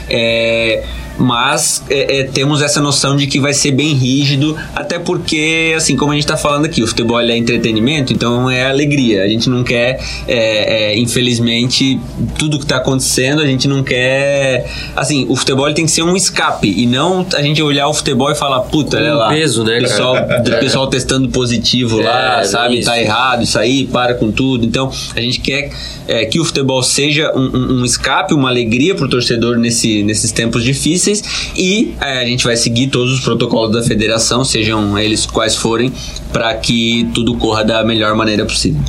É, 0.10 0.84
mas 1.18 1.84
é, 1.90 2.20
é, 2.20 2.24
temos 2.24 2.62
essa 2.62 2.80
noção 2.82 3.16
de 3.16 3.28
que 3.28 3.40
vai 3.40 3.54
ser 3.54 3.72
bem 3.72 3.94
rígido, 3.94 4.58
até 4.76 5.00
porque, 5.00 5.74
assim, 5.76 5.96
como 5.96 6.12
a 6.12 6.16
gente 6.16 6.24
está 6.24 6.38
falando 6.38 6.66
aqui, 6.66 6.82
o 6.84 6.88
futebol 6.88 7.20
é 7.20 7.36
entretenimento, 7.38 8.14
então 8.14 8.50
é 8.50 8.70
alegria. 8.70 9.24
A 9.24 9.28
gente 9.28 9.50
não 9.50 9.64
quer, 9.64 10.00
é, 10.28 10.94
é, 10.94 10.98
infelizmente, 10.98 12.00
tudo 12.38 12.58
que 12.58 12.66
está 12.66 12.78
acontecendo, 12.78 13.42
a 13.42 13.46
gente 13.46 13.68
não 13.68 13.84
quer. 13.84 14.70
Assim, 14.96 15.26
o 15.30 15.36
futebol 15.36 15.72
tem 15.74 15.86
que 15.86 15.92
ser 15.92 16.04
um 16.04 16.16
escape 16.16 16.68
e 16.68 16.86
não 16.86 17.26
a 17.36 17.42
gente 17.42 17.62
olhar 17.62 17.88
o 17.88 17.94
futebol 17.94 18.32
e 18.32 18.36
falar, 18.36 18.62
puta, 18.62 18.98
olha 18.98 19.14
Um 19.14 19.18
lá. 19.18 19.30
peso, 19.30 19.64
né, 19.64 19.78
o 19.78 19.82
pessoal, 19.82 20.16
o 20.16 20.44
pessoal 20.60 20.88
testando 20.88 21.30
positivo 21.30 22.00
lá, 22.02 22.42
É, 22.42 22.44
sabe? 22.46 22.80
isso. 22.80 22.90
Tá 22.90 23.00
errado 23.02 23.44
isso 23.44 23.58
aí, 23.60 23.86
para 23.86 24.14
com 24.14 24.32
tudo. 24.32 24.66
Então, 24.66 24.92
a 25.16 25.20
gente 25.22 25.40
quer 25.40 25.70
é, 26.08 26.26
que 26.26 26.40
o 26.40 26.46
futebol 26.46 26.82
seja 26.84 27.32
um, 27.36 27.42
um- 27.58 27.82
um 27.82 27.86
escape, 27.86 28.34
uma 28.34 28.50
alegria 28.50 28.96
pro 28.96 29.08
torcedor 29.10 29.58
nesse, 29.58 30.04
nesses 30.04 30.32
tempos 30.32 30.64
difíceis 30.64 31.07
e 31.56 31.96
é, 32.02 32.20
a 32.22 32.26
gente 32.26 32.43
vai 32.43 32.56
seguir 32.56 32.88
todos 32.88 33.13
os 33.13 33.22
protocolos 33.22 33.72
da 33.72 33.84
federação, 33.84 34.43
sejam 34.43 34.98
eles 34.98 35.26
quais 35.26 35.56
forem, 35.56 35.91
para 36.32 36.54
que 36.56 37.10
tudo 37.13 37.36
corra 37.36 37.63
da 37.63 37.84
melhor 37.84 38.15
maneira 38.15 38.46
possível. 38.46 38.82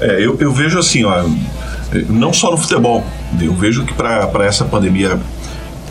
É, 0.00 0.24
eu, 0.24 0.36
eu 0.40 0.52
vejo 0.52 0.78
assim, 0.78 1.04
ó, 1.04 1.24
não 2.08 2.32
só 2.32 2.50
no 2.50 2.56
futebol, 2.56 3.04
eu 3.40 3.54
vejo 3.54 3.84
que 3.84 3.94
para 3.94 4.44
essa 4.44 4.64
pandemia 4.64 5.18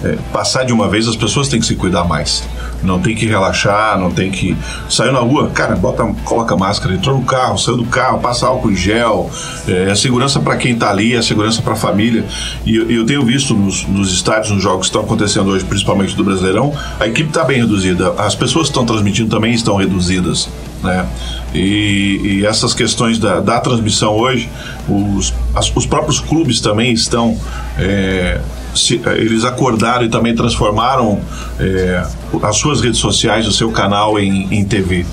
é, 0.03 0.17
passar 0.31 0.65
de 0.65 0.73
uma 0.73 0.89
vez, 0.89 1.07
as 1.07 1.15
pessoas 1.15 1.47
têm 1.47 1.59
que 1.59 1.65
se 1.65 1.75
cuidar 1.75 2.03
mais. 2.03 2.43
Não 2.83 2.99
tem 2.99 3.15
que 3.15 3.25
relaxar, 3.25 3.97
não 3.97 4.11
tem 4.11 4.29
que. 4.29 4.57
Saiu 4.89 5.13
na 5.13 5.19
rua, 5.19 5.49
cara, 5.51 5.75
bota, 5.75 6.03
coloca 6.25 6.55
máscara, 6.57 6.93
entrou 6.93 7.17
no 7.17 7.23
carro, 7.23 7.57
saiu 7.57 7.77
do 7.77 7.85
carro, 7.85 8.19
passa 8.19 8.45
álcool 8.47 8.71
em 8.71 8.75
gel. 8.75 9.29
É, 9.67 9.89
é 9.91 9.95
segurança 9.95 10.39
para 10.39 10.57
quem 10.57 10.75
tá 10.75 10.89
ali, 10.89 11.15
é 11.15 11.21
segurança 11.21 11.61
para 11.61 11.73
a 11.73 11.75
família. 11.77 12.25
E 12.65 12.75
eu, 12.75 12.91
eu 12.91 13.05
tenho 13.05 13.23
visto 13.23 13.53
nos, 13.53 13.87
nos 13.87 14.11
estádios, 14.13 14.51
nos 14.51 14.61
jogos 14.61 14.81
que 14.81 14.85
estão 14.87 15.01
acontecendo 15.01 15.49
hoje, 15.49 15.63
principalmente 15.63 16.15
do 16.15 16.23
Brasileirão, 16.23 16.73
a 16.99 17.07
equipe 17.07 17.29
está 17.29 17.43
bem 17.43 17.59
reduzida. 17.59 18.13
As 18.17 18.35
pessoas 18.35 18.65
que 18.67 18.71
estão 18.71 18.85
transmitindo 18.85 19.29
também 19.29 19.53
estão 19.53 19.75
reduzidas. 19.77 20.49
Né? 20.83 21.05
E, 21.53 22.19
e 22.41 22.45
essas 22.45 22.73
questões 22.73 23.17
da, 23.17 23.39
da 23.39 23.59
transmissão 23.61 24.13
hoje, 24.17 24.49
os, 24.89 25.33
as- 25.55 25.71
os 25.73 25.85
próprios 25.85 26.19
clubes 26.19 26.59
também 26.59 26.91
estão. 26.91 27.37
é, 27.77 28.41
se- 28.75 29.01
eles 29.15 29.43
acordaram 29.45 30.05
e 30.05 30.09
também 30.09 30.35
transformaram 30.35 31.19
é, 31.59 32.03
as 32.41 32.55
suas 32.57 32.81
redes 32.81 32.99
sociais, 32.99 33.47
o 33.47 33.51
seu 33.51 33.71
canal 33.71 34.19
em, 34.19 34.47
em 34.53 34.63
TV. 34.65 35.05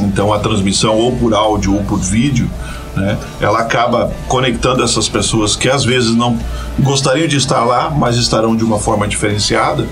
Então 0.00 0.32
a 0.32 0.38
transmissão, 0.38 0.94
ou 0.94 1.12
por 1.16 1.32
áudio 1.34 1.74
ou 1.74 1.82
por 1.84 1.98
vídeo, 1.98 2.50
né, 2.96 3.16
ela 3.40 3.60
acaba 3.60 4.10
conectando 4.28 4.82
essas 4.82 5.08
pessoas 5.08 5.54
que 5.54 5.68
às 5.68 5.84
vezes 5.84 6.14
não 6.14 6.38
gostariam 6.80 7.28
de 7.28 7.36
estar 7.36 7.64
lá, 7.64 7.90
mas 7.90 8.16
estarão 8.16 8.56
de 8.56 8.64
uma 8.64 8.78
forma 8.78 9.06
diferenciada. 9.06 9.86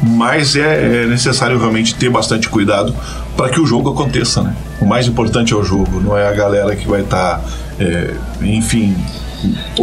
Mas 0.00 0.54
é, 0.54 1.02
é 1.02 1.06
necessário 1.06 1.58
realmente 1.58 1.92
ter 1.94 2.08
bastante 2.08 2.48
cuidado 2.48 2.94
para 3.36 3.48
que 3.48 3.60
o 3.60 3.66
jogo 3.66 3.90
aconteça. 3.90 4.40
Né? 4.42 4.54
O 4.80 4.86
mais 4.86 5.08
importante 5.08 5.52
é 5.52 5.56
o 5.56 5.64
jogo, 5.64 6.00
não 6.00 6.16
é 6.16 6.28
a 6.28 6.32
galera 6.32 6.76
que 6.76 6.86
vai 6.86 7.00
estar, 7.00 7.40
é, 7.80 8.14
enfim, 8.40 8.96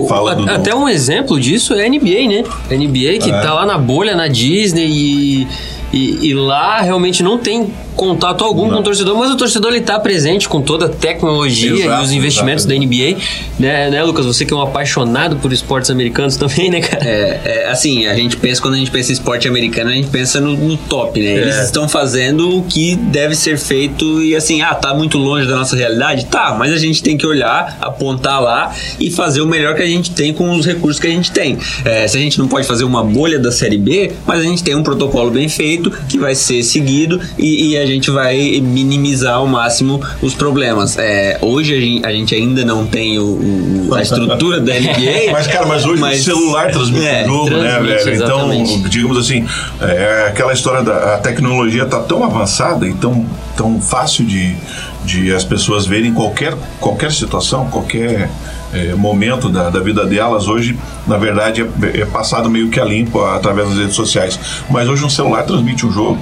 falando. 0.07 0.49
A- 0.49 0.55
Até 0.55 0.73
um 0.75 0.87
exemplo 0.89 1.39
disso 1.39 1.73
é 1.73 1.85
a 1.85 1.89
NBA, 1.89 2.27
né? 2.27 2.43
A 2.69 2.73
NBA 2.73 3.17
que 3.19 3.31
É. 3.31 3.41
tá 3.41 3.53
lá 3.53 3.65
na 3.65 3.77
bolha, 3.77 4.15
na 4.15 4.27
Disney 4.27 4.85
e, 4.87 5.47
e, 5.93 6.29
e 6.29 6.33
lá 6.33 6.81
realmente 6.81 7.21
não 7.23 7.37
tem 7.37 7.71
contato 7.95 8.43
algum 8.43 8.69
com 8.69 8.75
o 8.75 8.83
torcedor, 8.83 9.17
mas 9.17 9.31
o 9.31 9.37
torcedor 9.37 9.71
ele 9.71 9.81
tá 9.81 9.99
presente 9.99 10.49
com 10.49 10.61
toda 10.61 10.85
a 10.85 10.89
tecnologia 10.89 11.71
Exato, 11.71 12.01
e 12.01 12.05
os 12.05 12.11
investimentos 12.11 12.65
exato, 12.65 12.79
da 12.79 12.85
NBA, 12.85 13.17
né, 13.57 13.89
né, 13.89 14.03
Lucas? 14.03 14.25
Você 14.25 14.45
que 14.45 14.53
é 14.53 14.55
um 14.55 14.61
apaixonado 14.61 15.37
por 15.37 15.51
esportes 15.53 15.89
americanos 15.89 16.35
também, 16.37 16.69
né, 16.69 16.81
cara? 16.81 17.05
É, 17.05 17.41
é, 17.45 17.69
assim, 17.69 18.05
a 18.05 18.15
gente 18.15 18.37
pensa, 18.37 18.61
quando 18.61 18.75
a 18.75 18.77
gente 18.77 18.91
pensa 18.91 19.11
em 19.11 19.13
esporte 19.13 19.47
americano, 19.47 19.89
a 19.89 19.93
gente 19.93 20.09
pensa 20.09 20.39
no, 20.39 20.55
no 20.55 20.77
top, 20.77 21.19
né? 21.19 21.35
Eles 21.35 21.57
estão 21.57 21.87
fazendo 21.87 22.57
o 22.57 22.63
que 22.63 22.95
deve 22.95 23.35
ser 23.35 23.57
feito 23.57 24.21
e 24.21 24.35
assim, 24.35 24.61
ah, 24.61 24.75
tá 24.75 24.93
muito 24.93 25.17
longe 25.17 25.47
da 25.47 25.55
nossa 25.55 25.75
realidade? 25.75 26.25
Tá, 26.25 26.55
mas 26.57 26.73
a 26.73 26.77
gente 26.77 27.01
tem 27.01 27.17
que 27.17 27.25
olhar, 27.25 27.77
apontar 27.81 28.41
lá 28.41 28.73
e 28.99 29.09
fazer 29.09 29.41
o 29.41 29.47
melhor 29.47 29.75
que 29.75 29.81
a 29.81 29.87
gente 29.87 30.11
tem 30.11 30.33
com 30.33 30.51
os 30.51 30.65
recursos 30.65 30.99
que 30.99 31.07
a 31.07 31.11
gente 31.11 31.31
tem. 31.31 31.57
É, 31.83 32.07
se 32.07 32.17
a 32.17 32.19
gente 32.19 32.37
não 32.39 32.47
pode 32.47 32.67
fazer 32.67 32.83
uma 32.83 33.03
bolha 33.03 33.39
da 33.39 33.51
Série 33.51 33.77
B, 33.77 34.11
mas 34.25 34.41
a 34.41 34.43
gente 34.43 34.63
tem 34.63 34.75
um 34.75 34.83
protocolo 34.83 35.31
bem 35.31 35.47
feito 35.47 35.91
que 36.09 36.17
vai 36.17 36.35
ser 36.35 36.61
seguido 36.63 37.19
e, 37.37 37.69
e 37.69 37.77
a 37.77 37.84
gente 37.85 38.09
vai 38.11 38.59
minimizar 38.61 39.35
ao 39.35 39.47
máximo 39.47 40.01
os 40.21 40.33
problemas. 40.33 40.97
É, 40.97 41.37
hoje 41.41 41.75
a 41.75 41.79
gente, 41.79 42.05
a 42.05 42.11
gente 42.11 42.35
ainda 42.35 42.63
não 42.65 42.85
tem 42.85 43.19
o- 43.19 43.87
o- 43.89 43.93
a 43.93 44.01
estrutura 44.01 44.59
da 44.59 44.73
NBA. 44.73 45.31
Mas, 45.31 45.47
cara, 45.47 45.65
mas 45.65 45.85
hoje 45.85 46.01
o 46.03 46.15
celular 46.23 46.71
transmite 46.71 47.05
É, 47.05 47.23
o 47.23 47.27
jogo, 47.27 47.49
né, 47.51 47.57
transmite, 47.75 48.03
velho? 48.03 48.15
Então, 48.15 48.53
exatamente. 48.53 48.89
digamos 48.89 49.17
assim, 49.17 49.45
é, 49.81 50.27
aquela 50.29 50.53
história 50.53 50.83
da 50.83 51.15
a 51.15 51.17
tecnologia 51.17 51.85
tá 51.85 51.99
tão 51.99 52.23
avançada 52.23 52.87
e 52.87 52.93
tão, 52.93 53.25
tão 53.55 53.79
fácil 53.81 54.25
de, 54.25 54.55
de 55.03 55.33
as 55.33 55.43
pessoas 55.43 55.85
verem 55.85 56.13
qualquer, 56.13 56.53
qualquer 56.79 57.11
situação, 57.11 57.67
qualquer 57.69 58.29
é, 58.73 58.93
momento 58.95 59.49
da, 59.49 59.69
da 59.69 59.79
vida 59.79 60.05
delas. 60.05 60.47
Hoje, 60.47 60.77
na 61.07 61.17
verdade, 61.17 61.61
é, 61.93 62.01
é 62.01 62.05
passado 62.05 62.49
meio 62.49 62.69
que 62.69 62.79
a 62.79 62.85
limpo 62.85 63.23
através 63.23 63.69
das 63.69 63.77
redes 63.77 63.95
sociais. 63.95 64.39
Mas 64.69 64.87
hoje 64.87 65.03
um 65.05 65.09
celular 65.09 65.43
transmite 65.43 65.85
um 65.85 65.91
jogo. 65.91 66.19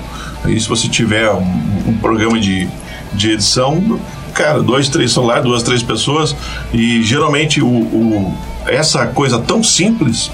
E 0.48 0.60
se 0.60 0.68
você 0.68 0.88
tiver 0.88 1.30
um, 1.32 1.90
um 1.90 1.98
programa 2.02 2.40
de, 2.40 2.68
de 3.14 3.32
edição, 3.32 4.00
cara, 4.34 4.62
dois, 4.62 4.90
três 4.90 5.12
celulares, 5.14 5.44
duas, 5.44 5.64
três 5.64 5.82
pessoas, 5.84 6.36
e 6.74 7.02
geralmente 7.04 7.62
o, 7.62 7.68
o- 7.68 8.38
essa 8.66 9.06
coisa 9.08 9.40
tão 9.40 9.62
simples 9.64 10.32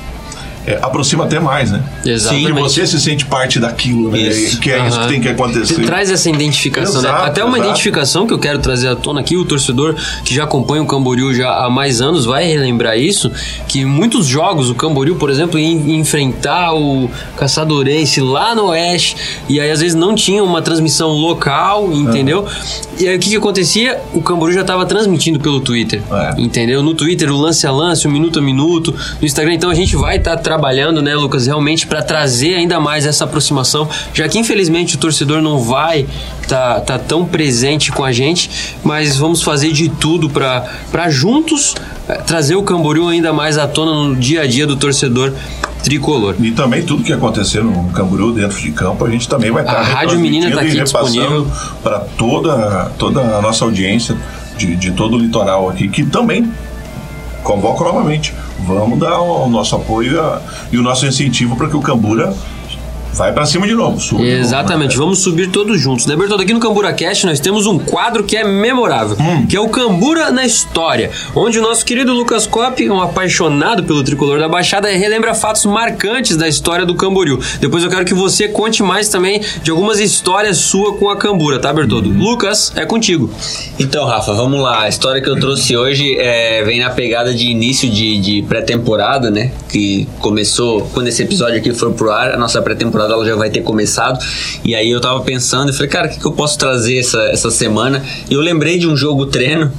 é, 0.65 0.77
aproxima 0.81 1.23
até 1.25 1.39
mais, 1.39 1.71
né? 1.71 1.81
Exatamente. 2.05 2.47
Porque 2.47 2.61
você 2.61 2.85
se 2.87 2.99
sente 2.99 3.25
parte 3.25 3.59
daquilo, 3.59 4.11
né? 4.11 4.19
Isso. 4.19 4.59
Que 4.59 4.71
é 4.71 4.85
isso 4.87 4.97
Aham. 4.97 5.07
que 5.07 5.13
tem 5.13 5.21
que 5.21 5.27
acontecer. 5.29 5.83
Traz 5.85 6.11
essa 6.11 6.29
identificação, 6.29 7.01
né? 7.01 7.09
Exato, 7.09 7.23
Até 7.25 7.43
uma 7.43 7.57
exato. 7.57 7.69
identificação 7.69 8.27
que 8.27 8.33
eu 8.33 8.39
quero 8.39 8.59
trazer 8.59 8.87
à 8.89 8.95
tona 8.95 9.21
aqui, 9.21 9.35
o 9.37 9.45
torcedor 9.45 9.95
que 10.23 10.33
já 10.35 10.43
acompanha 10.43 10.83
o 10.83 10.85
Camboriú 10.85 11.33
já 11.33 11.49
há 11.65 11.69
mais 11.69 12.01
anos 12.01 12.25
vai 12.25 12.45
relembrar 12.45 12.97
isso, 12.97 13.31
que 13.67 13.85
muitos 13.85 14.25
jogos, 14.25 14.69
o 14.69 14.75
Camboriú, 14.75 15.15
por 15.15 15.29
exemplo, 15.29 15.57
ia 15.59 15.67
en- 15.67 15.95
enfrentar 15.99 16.73
o 16.73 17.09
Caçadorense 17.37 18.21
lá 18.21 18.53
no 18.53 18.67
Oeste, 18.67 19.15
e 19.47 19.59
aí 19.59 19.71
às 19.71 19.79
vezes 19.79 19.95
não 19.95 20.13
tinha 20.13 20.43
uma 20.43 20.61
transmissão 20.61 21.09
local, 21.09 21.91
entendeu? 21.91 22.45
E 22.99 23.07
aí 23.07 23.15
o 23.15 23.19
que 23.19 23.29
que 23.29 23.35
acontecia? 23.37 23.99
O 24.13 24.21
Camboriú 24.21 24.53
já 24.55 24.61
estava 24.61 24.85
transmitindo 24.85 25.39
pelo 25.39 25.59
Twitter, 25.59 26.01
É. 26.11 26.41
entendeu? 26.41 26.83
No 26.83 26.93
Twitter, 26.93 27.31
o 27.31 27.37
lance 27.37 27.65
a 27.65 27.71
lance, 27.71 28.07
o 28.07 28.11
minuto 28.11 28.39
a 28.39 28.41
minuto, 28.41 28.93
no 29.19 29.25
Instagram, 29.25 29.53
então 29.53 29.69
a 29.69 29.73
gente 29.73 29.95
vai 29.95 30.17
estar 30.17 30.37
trabalhando, 30.49 30.99
né, 30.99 31.13
Lucas, 31.13 31.45
realmente 31.45 31.85
para 31.85 32.01
trazer 32.01 32.55
ainda 32.55 32.79
mais 32.79 33.05
essa 33.05 33.23
aproximação, 33.23 33.87
já 34.11 34.27
que 34.27 34.39
infelizmente 34.39 34.95
o 34.95 34.97
torcedor 34.97 35.43
não 35.43 35.59
vai 35.59 36.07
tá, 36.47 36.81
tá 36.81 36.97
tão 36.97 37.23
presente 37.23 37.91
com 37.91 38.03
a 38.03 38.11
gente, 38.11 38.49
mas 38.83 39.15
vamos 39.15 39.43
fazer 39.43 39.71
de 39.71 39.89
tudo 39.89 40.27
para 40.27 41.07
juntos 41.11 41.75
é, 42.07 42.15
trazer 42.15 42.55
o 42.55 42.63
Camboriú 42.63 43.07
ainda 43.07 43.31
mais 43.31 43.59
à 43.59 43.67
tona 43.67 43.93
no 43.93 44.15
dia 44.15 44.41
a 44.41 44.47
dia 44.47 44.65
do 44.65 44.75
torcedor 44.75 45.33
tricolor. 45.83 46.33
E 46.39 46.49
também 46.49 46.81
tudo 46.81 47.03
que 47.03 47.13
acontecer 47.13 47.63
no 47.63 47.91
Camboriú 47.91 48.31
dentro 48.31 48.59
de 48.59 48.71
campo, 48.71 49.05
a 49.05 49.09
gente 49.11 49.29
também 49.29 49.51
vai 49.51 49.61
estar 49.61 49.77
A 49.77 49.83
Rádio 49.83 50.19
Menina 50.19 50.49
está 50.49 50.61
aqui 50.61 50.81
disponível 50.81 51.45
para 51.83 51.99
toda, 51.99 52.91
toda 52.97 53.21
a 53.21 53.39
nossa 53.39 53.63
audiência 53.65 54.17
de, 54.57 54.75
de 54.75 54.89
todo 54.93 55.15
o 55.15 55.19
litoral 55.19 55.69
aqui, 55.69 55.87
que 55.87 56.03
também 56.03 56.51
convoco 57.43 57.83
novamente. 57.83 58.33
Vamos 58.65 58.99
dar 58.99 59.19
o 59.19 59.47
nosso 59.49 59.75
apoio 59.75 60.19
e 60.71 60.77
o 60.77 60.81
nosso 60.81 61.05
incentivo 61.05 61.55
para 61.55 61.67
que 61.67 61.75
o 61.75 61.81
Cambura 61.81 62.33
vai 63.13 63.33
para 63.33 63.45
cima 63.45 63.67
de 63.67 63.73
novo. 63.73 63.97
Exatamente, 64.23 64.91
novo, 64.91 64.99
né? 64.99 65.05
vamos 65.05 65.19
subir 65.19 65.49
todos 65.49 65.79
juntos. 65.79 66.05
Né, 66.05 66.15
Bertoldo? 66.15 66.43
Aqui 66.43 66.53
no 66.53 66.59
Cambura 66.59 66.93
Cast 66.93 67.25
nós 67.25 67.39
temos 67.39 67.65
um 67.65 67.77
quadro 67.77 68.23
que 68.23 68.37
é 68.37 68.43
memorável, 68.43 69.17
hum. 69.19 69.45
que 69.47 69.55
é 69.55 69.59
o 69.59 69.69
Cambura 69.69 70.31
na 70.31 70.45
História, 70.45 71.11
onde 71.35 71.59
o 71.59 71.61
nosso 71.61 71.85
querido 71.85 72.13
Lucas 72.13 72.47
Cop, 72.47 72.89
um 72.89 73.01
apaixonado 73.01 73.83
pelo 73.83 74.03
tricolor 74.03 74.39
da 74.39 74.47
Baixada, 74.47 74.89
relembra 74.89 75.33
fatos 75.33 75.65
marcantes 75.65 76.37
da 76.37 76.47
história 76.47 76.85
do 76.85 76.95
Camboriú. 76.95 77.39
Depois 77.59 77.83
eu 77.83 77.89
quero 77.89 78.05
que 78.05 78.13
você 78.13 78.47
conte 78.47 78.83
mais 78.83 79.09
também 79.09 79.41
de 79.61 79.71
algumas 79.71 79.99
histórias 79.99 80.57
sua 80.57 80.93
com 80.93 81.09
a 81.09 81.17
Cambura, 81.17 81.59
tá, 81.59 81.73
Bertoldo? 81.73 82.09
Hum. 82.09 82.17
Lucas, 82.17 82.71
é 82.75 82.85
contigo. 82.85 83.29
Então, 83.79 84.05
Rafa, 84.05 84.33
vamos 84.33 84.61
lá. 84.61 84.83
A 84.83 84.89
história 84.89 85.21
que 85.21 85.29
eu 85.29 85.39
trouxe 85.39 85.75
hoje 85.75 86.17
é, 86.17 86.63
vem 86.63 86.79
na 86.79 86.89
pegada 86.89 87.33
de 87.33 87.47
início 87.47 87.89
de, 87.89 88.19
de 88.19 88.41
pré-temporada, 88.43 89.29
né? 89.29 89.51
Que 89.69 90.07
começou, 90.19 90.89
quando 90.93 91.07
esse 91.07 91.21
episódio 91.21 91.57
aqui 91.57 91.73
for 91.73 91.91
pro 91.93 92.11
ar, 92.11 92.33
a 92.33 92.37
nossa 92.37 92.61
pré-temporada 92.61 92.98
temporada 92.99 93.13
ela 93.13 93.25
já 93.25 93.35
vai 93.35 93.49
ter 93.49 93.61
começado. 93.61 94.19
E 94.63 94.75
aí 94.75 94.89
eu 94.89 94.99
tava 94.99 95.21
pensando 95.21 95.69
e 95.69 95.73
falei, 95.73 95.89
cara, 95.89 96.07
o 96.07 96.09
que, 96.09 96.19
que 96.19 96.25
eu 96.25 96.31
posso 96.31 96.57
trazer 96.57 96.97
essa, 96.97 97.21
essa 97.29 97.51
semana? 97.51 98.03
E 98.29 98.33
eu 98.33 98.41
lembrei 98.41 98.77
de 98.77 98.87
um 98.87 98.95
jogo 98.95 99.25
treino 99.25 99.71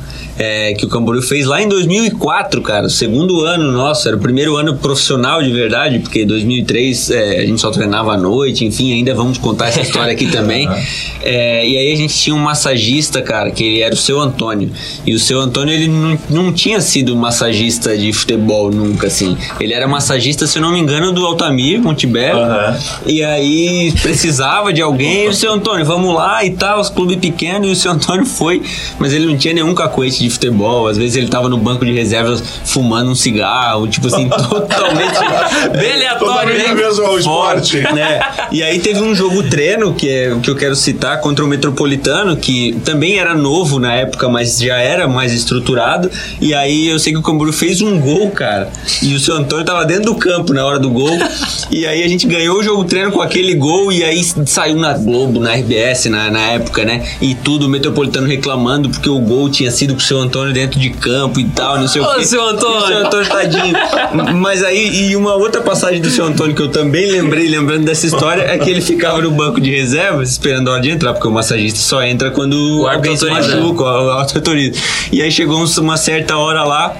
é, 0.42 0.72
que 0.72 0.86
o 0.86 0.88
Camboriú 0.88 1.20
fez 1.20 1.44
lá 1.44 1.60
em 1.60 1.68
2004, 1.68 2.62
cara, 2.62 2.86
o 2.86 2.90
segundo 2.90 3.44
ano 3.44 3.70
nosso, 3.70 4.08
era 4.08 4.16
o 4.16 4.20
primeiro 4.20 4.56
ano 4.56 4.74
profissional 4.74 5.42
de 5.42 5.52
verdade, 5.52 5.98
porque 5.98 6.24
2003 6.24 7.10
é, 7.10 7.40
a 7.40 7.46
gente 7.46 7.60
só 7.60 7.70
treinava 7.70 8.14
à 8.14 8.16
noite, 8.16 8.64
enfim, 8.64 8.94
ainda 8.94 9.14
vamos 9.14 9.36
contar 9.36 9.68
essa 9.68 9.82
história 9.82 10.14
aqui 10.14 10.26
também. 10.26 10.68
É, 11.22 11.68
e 11.68 11.76
aí 11.76 11.92
a 11.92 11.96
gente 11.96 12.14
tinha 12.14 12.34
um 12.34 12.38
massagista, 12.38 13.20
cara, 13.20 13.50
que 13.50 13.62
ele 13.62 13.82
era 13.82 13.92
o 13.92 13.96
seu 13.96 14.18
Antônio. 14.18 14.70
E 15.06 15.12
o 15.12 15.18
seu 15.18 15.38
Antônio, 15.38 15.74
ele 15.74 15.86
não, 15.86 16.18
não 16.30 16.52
tinha 16.52 16.80
sido 16.80 17.14
massagista 17.14 17.96
de 17.96 18.10
futebol 18.10 18.70
nunca, 18.70 19.08
assim. 19.08 19.36
Ele 19.60 19.74
era 19.74 19.86
massagista, 19.86 20.46
se 20.46 20.58
eu 20.58 20.62
não 20.62 20.72
me 20.72 20.78
engano, 20.78 21.12
do 21.12 21.26
Altamir, 21.26 21.78
Montebello. 21.78 22.40
Uhum. 22.40 22.76
E 23.06 23.22
aí 23.22 23.92
precisava 24.00 24.72
de 24.72 24.80
alguém, 24.80 25.26
e 25.26 25.28
o 25.28 25.34
seu 25.34 25.52
Antônio, 25.52 25.84
vamos 25.84 26.14
lá 26.14 26.42
e 26.42 26.52
tal, 26.52 26.80
os 26.80 26.88
clubes 26.88 27.18
pequenos, 27.18 27.68
e 27.68 27.72
o 27.72 27.76
seu 27.76 27.92
Antônio 27.92 28.24
foi, 28.24 28.62
mas 28.98 29.12
ele 29.12 29.26
não 29.26 29.36
tinha 29.36 29.52
nenhum 29.52 29.74
cacoete 29.74 30.20
de 30.20 30.29
futebol, 30.34 30.88
às 30.88 30.96
vezes 30.96 31.16
ele 31.16 31.28
tava 31.28 31.48
no 31.48 31.56
banco 31.56 31.84
de 31.84 31.92
reservas 31.92 32.42
fumando 32.64 33.10
um 33.10 33.14
cigarro, 33.14 33.86
tipo 33.88 34.06
assim, 34.06 34.28
totalmente 34.48 35.18
bem 35.78 35.92
aleatório. 35.92 36.74
mesmo 36.74 37.04
ao 37.04 37.18
esporte. 37.18 37.80
Né? 37.80 38.20
E 38.50 38.62
aí 38.62 38.78
teve 38.78 39.00
um 39.00 39.14
jogo 39.14 39.42
treino 39.44 39.94
que, 39.94 40.08
é, 40.08 40.36
que 40.42 40.50
eu 40.50 40.56
quero 40.56 40.74
citar 40.74 41.20
contra 41.20 41.44
o 41.44 41.48
Metropolitano, 41.48 42.36
que 42.36 42.72
também 42.84 43.18
era 43.18 43.34
novo 43.34 43.78
na 43.78 43.94
época, 43.94 44.28
mas 44.28 44.58
já 44.58 44.78
era 44.78 45.06
mais 45.08 45.32
estruturado. 45.32 46.10
E 46.40 46.54
aí 46.54 46.88
eu 46.88 46.98
sei 46.98 47.12
que 47.12 47.18
o 47.18 47.22
Camburu 47.22 47.52
fez 47.52 47.80
um 47.80 47.98
gol, 48.00 48.30
cara. 48.30 48.70
E 49.02 49.14
o 49.14 49.20
seu 49.20 49.36
Antônio 49.36 49.64
tava 49.64 49.84
dentro 49.84 50.06
do 50.06 50.14
campo 50.14 50.52
na 50.52 50.64
hora 50.64 50.78
do 50.78 50.90
gol. 50.90 51.10
E 51.70 51.86
aí 51.86 52.02
a 52.02 52.08
gente 52.08 52.26
ganhou 52.26 52.58
o 52.58 52.62
jogo 52.64 52.84
treino 52.84 53.12
com 53.12 53.22
aquele 53.22 53.54
gol 53.54 53.92
e 53.92 54.02
aí 54.02 54.24
saiu 54.44 54.76
na 54.76 54.92
Globo, 54.92 55.38
na 55.38 55.54
RBS 55.54 56.06
na, 56.06 56.28
na 56.28 56.40
época, 56.52 56.84
né? 56.84 57.06
E 57.20 57.34
tudo, 57.34 57.66
o 57.66 57.68
Metropolitano 57.68 58.26
reclamando 58.26 58.90
porque 58.90 59.08
o 59.08 59.20
gol 59.20 59.48
tinha 59.48 59.70
sido 59.70 59.94
com 59.94 60.00
o 60.00 60.02
seu 60.02 60.19
Antônio 60.20 60.52
dentro 60.52 60.78
de 60.78 60.90
campo 60.90 61.40
e 61.40 61.44
tal, 61.44 61.78
não 61.78 61.88
sei 61.88 62.00
Ô, 62.02 62.04
o 62.04 62.14
quê. 62.16 62.24
seu 62.24 62.42
Antônio! 62.46 62.78
O 62.78 62.86
seu 62.86 62.98
Antônio, 62.98 63.28
tadinho. 63.28 63.74
Mas 64.36 64.62
aí, 64.62 65.10
e 65.10 65.16
uma 65.16 65.34
outra 65.34 65.60
passagem 65.60 66.00
do 66.00 66.10
seu 66.10 66.24
Antônio 66.24 66.54
que 66.54 66.62
eu 66.62 66.68
também 66.68 67.10
lembrei, 67.10 67.48
lembrando 67.48 67.84
dessa 67.84 68.06
história, 68.06 68.42
é 68.42 68.58
que 68.58 68.70
ele 68.70 68.80
ficava 68.80 69.20
no 69.20 69.30
banco 69.30 69.60
de 69.60 69.70
reservas 69.74 70.30
esperando 70.30 70.68
a 70.68 70.74
hora 70.74 70.82
de 70.82 70.90
entrar, 70.90 71.12
porque 71.12 71.28
o 71.28 71.30
massagista 71.30 71.78
só 71.78 72.02
entra 72.02 72.30
quando 72.30 72.82
o 72.82 72.88
alguém 72.88 73.16
se 73.16 73.26
machuca, 73.26 73.82
o 73.82 74.10
autoriza. 74.10 74.78
E 75.12 75.22
aí 75.22 75.30
chegou 75.30 75.64
uma 75.80 75.96
certa 75.96 76.36
hora 76.36 76.64
lá, 76.64 76.96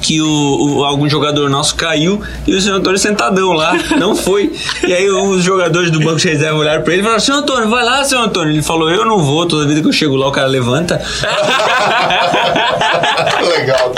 que 0.00 0.20
o, 0.20 0.78
o, 0.78 0.84
algum 0.84 1.08
jogador 1.08 1.48
nosso 1.48 1.74
caiu 1.74 2.20
e 2.46 2.54
o 2.54 2.60
senhor 2.60 2.76
Antônio 2.76 2.98
sentadão 2.98 3.52
lá, 3.52 3.76
não 3.98 4.14
foi. 4.14 4.52
E 4.86 4.92
aí 4.92 5.10
os 5.10 5.42
jogadores 5.42 5.90
do 5.90 6.00
banco 6.00 6.16
de 6.16 6.28
reserva 6.28 6.58
olharam 6.58 6.82
pra 6.82 6.92
ele 6.92 7.02
e 7.02 7.04
falaram: 7.04 7.20
Senhor 7.20 7.38
Antônio, 7.38 7.68
vai 7.68 7.84
lá, 7.84 8.04
senhor 8.04 8.22
Antônio. 8.22 8.52
Ele 8.52 8.62
falou: 8.62 8.90
Eu 8.90 9.04
não 9.04 9.18
vou, 9.22 9.46
toda 9.46 9.66
vida 9.66 9.80
que 9.80 9.88
eu 9.88 9.92
chego 9.92 10.16
lá 10.16 10.28
o 10.28 10.32
cara 10.32 10.46
levanta. 10.46 11.00
Legal. 13.48 13.92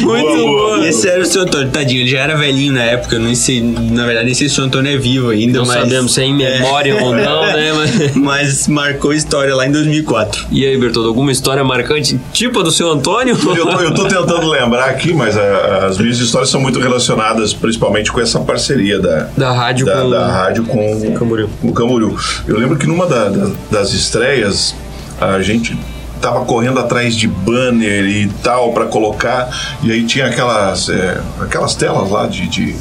Muito 0.00 0.36
bom. 0.36 0.84
Esse 0.84 1.08
era 1.08 1.22
o 1.22 1.26
senhor 1.26 1.44
Antônio, 1.44 1.70
tadinho, 1.70 2.02
ele 2.02 2.10
já 2.10 2.20
era 2.20 2.36
velhinho 2.36 2.72
na 2.72 2.82
época, 2.82 3.18
não 3.18 3.34
sei, 3.34 3.60
na 3.62 4.04
verdade, 4.04 4.26
nem 4.26 4.34
sei 4.34 4.48
se 4.48 4.52
o 4.52 4.56
senhor 4.56 4.66
Antônio 4.68 4.94
é 4.94 4.96
vivo 4.96 5.30
ainda. 5.30 5.58
Não 5.58 5.66
mas, 5.66 5.80
sabemos 5.82 6.14
se 6.14 6.22
é 6.22 6.24
em 6.24 6.34
memória 6.34 6.92
é, 6.92 7.02
ou 7.02 7.14
não, 7.14 7.42
né? 7.42 7.72
Mas... 7.78 8.16
mas 8.16 8.68
marcou 8.68 9.12
história 9.12 9.54
lá 9.54 9.66
em 9.66 9.72
2004. 9.72 10.46
E 10.50 10.66
aí, 10.66 10.76
Bertoldo, 10.76 11.08
alguma 11.08 11.30
história 11.30 11.62
marcante, 11.62 12.18
tipo 12.32 12.60
a 12.60 12.62
do 12.62 12.70
seu 12.70 12.90
Antônio? 12.90 13.36
Eu 13.56 13.66
tô, 13.66 13.80
eu 13.80 13.94
tô 13.94 14.04
tentando 14.04 14.48
lembrar 14.48 14.86
aqui, 14.86 15.12
mas 15.12 15.27
a, 15.36 15.42
a, 15.42 15.86
as 15.86 15.98
minhas 15.98 16.18
histórias 16.18 16.50
são 16.50 16.60
muito 16.60 16.78
relacionadas 16.80 17.52
principalmente 17.52 18.10
com 18.12 18.20
essa 18.20 18.40
parceria 18.40 19.00
da, 19.00 19.28
da 19.36 19.52
rádio 19.52 19.86
da, 19.86 20.02
com, 20.02 20.10
da 20.10 20.26
rádio 20.26 20.64
com 20.64 20.92
o 20.92 21.14
Camboriú. 21.14 21.50
o 21.62 21.72
Camboriú. 21.72 22.16
Eu 22.46 22.58
lembro 22.58 22.76
que 22.76 22.86
numa 22.86 23.06
da, 23.06 23.28
da, 23.28 23.50
das 23.70 23.92
estreias, 23.92 24.74
a 25.20 25.40
gente 25.42 25.78
tava 26.20 26.44
correndo 26.44 26.80
atrás 26.80 27.14
de 27.14 27.28
banner 27.28 28.04
e 28.04 28.28
tal 28.42 28.72
para 28.72 28.86
colocar 28.86 29.48
e 29.82 29.92
aí 29.92 30.04
tinha 30.04 30.26
aquelas 30.26 30.88
é, 30.88 31.20
aquelas 31.40 31.76
telas 31.76 32.10
lá 32.10 32.26
de, 32.26 32.48
de 32.48 32.76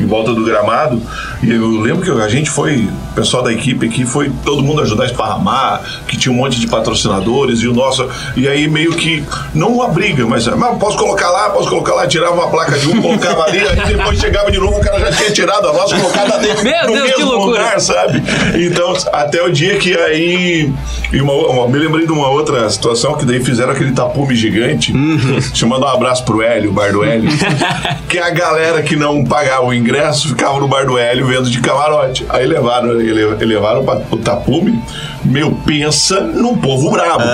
em 0.00 0.06
volta 0.06 0.32
do 0.32 0.44
gramado. 0.44 1.00
E 1.42 1.50
eu 1.50 1.80
lembro 1.80 2.02
que 2.02 2.22
a 2.22 2.28
gente 2.28 2.50
foi, 2.50 2.88
pessoal 3.18 3.42
da 3.42 3.52
equipe 3.52 3.86
aqui 3.86 4.06
foi 4.06 4.30
todo 4.44 4.62
mundo 4.62 4.80
ajudar 4.82 5.04
a 5.04 5.06
esparramar, 5.06 5.82
que 6.06 6.16
tinha 6.16 6.32
um 6.32 6.36
monte 6.36 6.60
de 6.60 6.66
patrocinadores 6.68 7.60
e 7.60 7.68
o 7.68 7.74
nosso. 7.74 8.08
E 8.36 8.46
aí 8.46 8.68
meio 8.68 8.92
que, 8.92 9.24
não 9.54 9.72
uma 9.74 9.88
briga, 9.88 10.24
mas, 10.26 10.46
mas 10.46 10.78
posso 10.78 10.96
colocar 10.96 11.28
lá, 11.30 11.50
posso 11.50 11.68
colocar 11.68 11.94
lá, 11.94 12.06
tirava 12.06 12.34
uma 12.34 12.48
placa 12.48 12.78
de 12.78 12.88
um, 12.88 13.02
colocava 13.02 13.44
ali, 13.44 13.58
aí 13.58 13.96
depois 13.96 14.18
chegava 14.20 14.50
de 14.50 14.58
novo, 14.58 14.78
o 14.78 14.80
cara 14.80 15.00
já 15.00 15.12
tinha 15.12 15.30
tirado 15.32 15.68
a 15.68 15.72
nossa, 15.72 15.98
colocada 15.98 16.38
dentro 16.38 16.62
Meu 16.62 16.86
no 16.86 16.92
Deus, 16.92 17.02
mesmo 17.02 17.16
que 17.16 17.22
loucura. 17.22 17.62
lugar, 17.62 17.80
sabe? 17.80 18.22
Então, 18.54 18.94
até 19.12 19.42
o 19.42 19.50
dia 19.50 19.76
que 19.78 19.96
aí. 19.96 20.72
E 21.12 21.20
uma, 21.20 21.32
uma, 21.32 21.68
me 21.68 21.78
lembrei 21.78 22.06
de 22.06 22.12
uma 22.12 22.28
outra 22.28 22.68
situação 22.68 23.14
que 23.14 23.24
daí 23.24 23.42
fizeram 23.42 23.72
aquele 23.72 23.92
tapume 23.92 24.36
gigante, 24.36 24.92
uhum. 24.92 25.40
chamando 25.54 25.84
um 25.84 25.88
abraço 25.88 26.24
pro 26.24 26.42
Hélio, 26.42 26.70
o 26.70 26.72
bar 26.72 26.92
do 26.92 27.02
Hélio, 27.02 27.30
que 28.08 28.18
a 28.18 28.30
galera 28.30 28.82
que 28.82 28.94
não 28.94 29.24
pagava 29.24 29.64
o 29.64 29.74
ingresso 29.74 30.28
ficava 30.28 30.60
no 30.60 30.68
bar 30.68 30.86
do 30.86 30.98
Hélio 30.98 31.26
vendo 31.26 31.50
de 31.50 31.60
camarote. 31.60 32.26
Aí 32.28 32.46
levaram, 32.46 32.90
levaram 33.12 33.84
o 34.10 34.16
tapume. 34.16 34.82
Meu, 35.24 35.52
pensa 35.66 36.20
num 36.20 36.56
povo 36.56 36.90
brabo. 36.90 37.24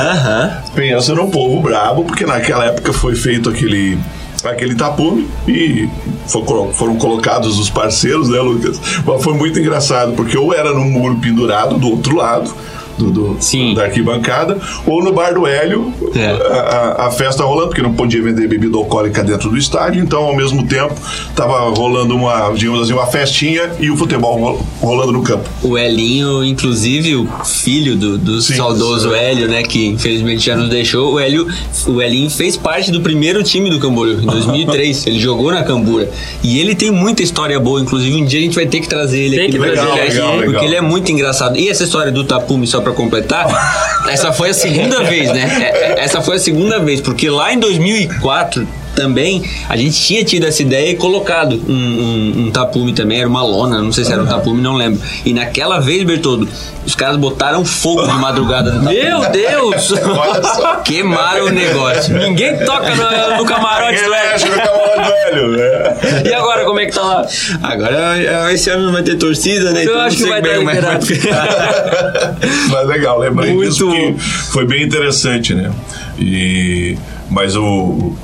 Pensa 0.75 1.15
num 1.15 1.31
povo 1.31 1.61
brabo, 1.61 2.05
porque 2.05 2.25
naquela 2.25 2.65
época 2.67 2.93
foi 2.93 3.15
feito 3.15 3.49
aquele 3.49 3.99
aquele 4.45 4.75
tapume 4.75 5.27
e 5.49 5.89
foram 6.27 6.97
colocados 6.97 7.59
os 7.59 7.71
parceiros, 7.71 8.29
né, 8.29 8.39
Lucas? 8.41 8.79
Mas 9.05 9.23
foi 9.23 9.35
muito 9.35 9.59
engraçado, 9.59 10.13
porque 10.13 10.37
ou 10.37 10.53
era 10.53 10.73
no 10.73 10.85
muro 10.85 11.17
pendurado 11.17 11.79
do 11.79 11.89
outro 11.89 12.17
lado, 12.17 12.55
do, 12.99 13.11
do 13.11 13.37
Sim. 13.41 13.75
da 13.75 13.85
arquibancada, 13.85 14.59
ou 14.87 15.03
no 15.03 15.13
bar 15.13 15.33
do 15.35 15.47
Hélio, 15.47 15.93
É. 16.15 16.27
a, 16.27 17.07
a- 17.07 17.11
festa 17.11 17.45
rolando, 17.45 17.69
porque 17.69 17.83
não 17.83 17.95
podia 17.95 18.21
vender 18.23 18.49
bebida 18.49 18.77
alcoólica 18.77 19.23
dentro 19.23 19.49
do 19.49 19.57
estádio, 19.57 20.03
então 20.03 20.25
ao 20.25 20.35
mesmo 20.37 20.67
tempo 20.67 20.95
estava 21.29 21.71
rolando 21.71 22.15
uma, 22.17 22.51
digamos 22.55 22.83
assim, 22.83 22.93
uma 22.93 23.07
festinha 23.07 23.71
e 23.79 23.91
o 23.91 23.97
futebol 23.97 24.37
ro- 24.39 24.67
rolando 24.81 25.13
no 25.13 25.23
campo. 25.23 25.49
O 25.63 25.79
Elinho, 25.79 26.45
inclusive, 26.45 27.15
o 27.17 27.27
filho 27.45 27.97
do, 27.97 28.19
do 28.19 28.41
Sim, 28.43 28.55
saudoso 28.57 29.11
sim. 29.11 29.15
Hélio, 29.17 29.49
né? 29.49 29.63
Que 29.63 29.87
infelizmente 29.87 30.45
já 30.45 30.57
nos 30.57 30.69
deixou. 30.69 31.15
O 31.15 31.21
Hélio, 31.21 31.47
o 31.87 32.03
Elinho 32.03 32.29
fez 32.31 32.57
parte 32.57 32.91
do 32.91 33.01
primeiro 33.01 33.43
time 33.43 33.71
do 33.71 33.79
Camboriú, 33.79 34.21
em 34.21 34.27
2003. 34.27 35.07
ele 35.07 35.19
jogou 35.19 35.53
na 35.53 35.63
Cambura. 35.63 36.11
E 36.43 36.59
ele 36.59 36.75
tem 36.75 36.91
muita 36.91 37.23
história 37.23 37.59
boa. 37.61 37.81
Inclusive, 37.81 38.17
um 38.21 38.25
dia 38.25 38.41
a 38.41 38.43
gente 38.43 38.55
vai 38.55 38.67
ter 38.67 38.81
que 38.81 38.89
trazer 38.89 39.21
ele 39.21 39.37
Tem 39.37 39.45
aqui 39.49 39.53
que 39.53 39.59
trazer, 39.59 39.93
Brasil. 39.93 40.05
legal, 40.15 40.33
porque 40.33 40.47
legal. 40.49 40.65
ele 40.65 40.75
é 40.77 40.81
muito 40.81 41.13
engraçado. 41.13 41.57
E 41.57 41.69
essa 41.69 41.85
história 41.85 42.11
do 42.11 42.25
Tapume, 42.25 42.67
só 42.67 42.81
pra 42.85 42.93
completar, 42.93 43.47
essa 44.09 44.33
foi 44.33 44.51
a 44.51 44.55
segunda 44.55 45.03
vez, 45.03 45.33
né? 45.33 45.43
É- 45.61 46.01
é- 46.01 46.05
Essa 46.05 46.21
foi 46.23 46.37
a 46.37 46.39
segunda 46.39 46.79
vez, 46.79 47.01
porque 47.01 47.29
lá 47.31 47.53
em 47.53 47.59
2004 47.59 48.69
também 48.95 49.43
a 49.69 49.77
gente 49.77 50.01
tinha 50.01 50.25
tido 50.25 50.47
essa 50.47 50.63
ideia 50.63 50.91
e 50.91 50.97
colocado 50.97 51.61
um, 51.69 51.73
um, 51.73 52.45
um 52.47 52.51
tapume 52.51 52.93
também, 52.93 53.19
era 53.21 53.29
uma 53.29 53.43
lona, 53.43 53.81
não 53.81 53.93
sei 53.93 54.05
se 54.05 54.13
era 54.13 54.23
um 54.23 54.27
tapume, 54.27 54.61
não 54.61 54.75
lembro. 54.75 55.01
E 55.25 55.33
naquela 55.33 55.81
vez, 55.81 56.03
Bertoldo, 56.05 56.49
os 56.87 56.95
caras 56.95 57.17
botaram 57.17 57.65
fogo 57.65 58.03
de 58.07 58.13
madrugada 58.19 58.73
no 58.73 58.81
tapume. 58.81 59.03
Meu 59.03 59.31
Deus! 59.31 59.93
Queimaram 60.85 61.47
o 61.47 61.51
negócio. 61.51 62.17
Ninguém 62.17 62.59
toca 62.65 62.95
no, 62.95 63.37
no 63.39 63.45
camarote 63.45 64.03
do 64.03 64.15
Hélio. 64.15 65.49
né? 65.57 66.23
E 66.27 66.33
agora, 66.35 66.65
como 66.65 66.79
é 66.81 66.87
que 66.87 66.93
tá 66.93 67.03
lá? 67.03 67.27
Agora 67.63 68.19
é, 68.19 68.53
esse 68.55 68.71
ano 68.71 68.87
não 68.87 68.93
vai 68.93 69.03
ter 69.03 69.17
torcida, 69.17 69.73
né? 69.73 69.81
Eu 69.85 69.91
Então, 69.91 70.01
acho 70.03 70.17
que 70.19 70.25
vai 70.27 70.43
que 70.43 70.49
liberado. 70.49 71.07
Mas 72.71 72.87
legal, 72.87 73.19
lembrei 73.19 73.53
Muito 73.53 73.71
disso 73.71 73.91
que 73.91 74.15
foi 74.53 74.67
bem 74.67 74.83
interessante, 74.83 75.55
né? 75.55 75.71
E, 76.19 76.97
mas 77.31 77.57
o, 77.57 78.15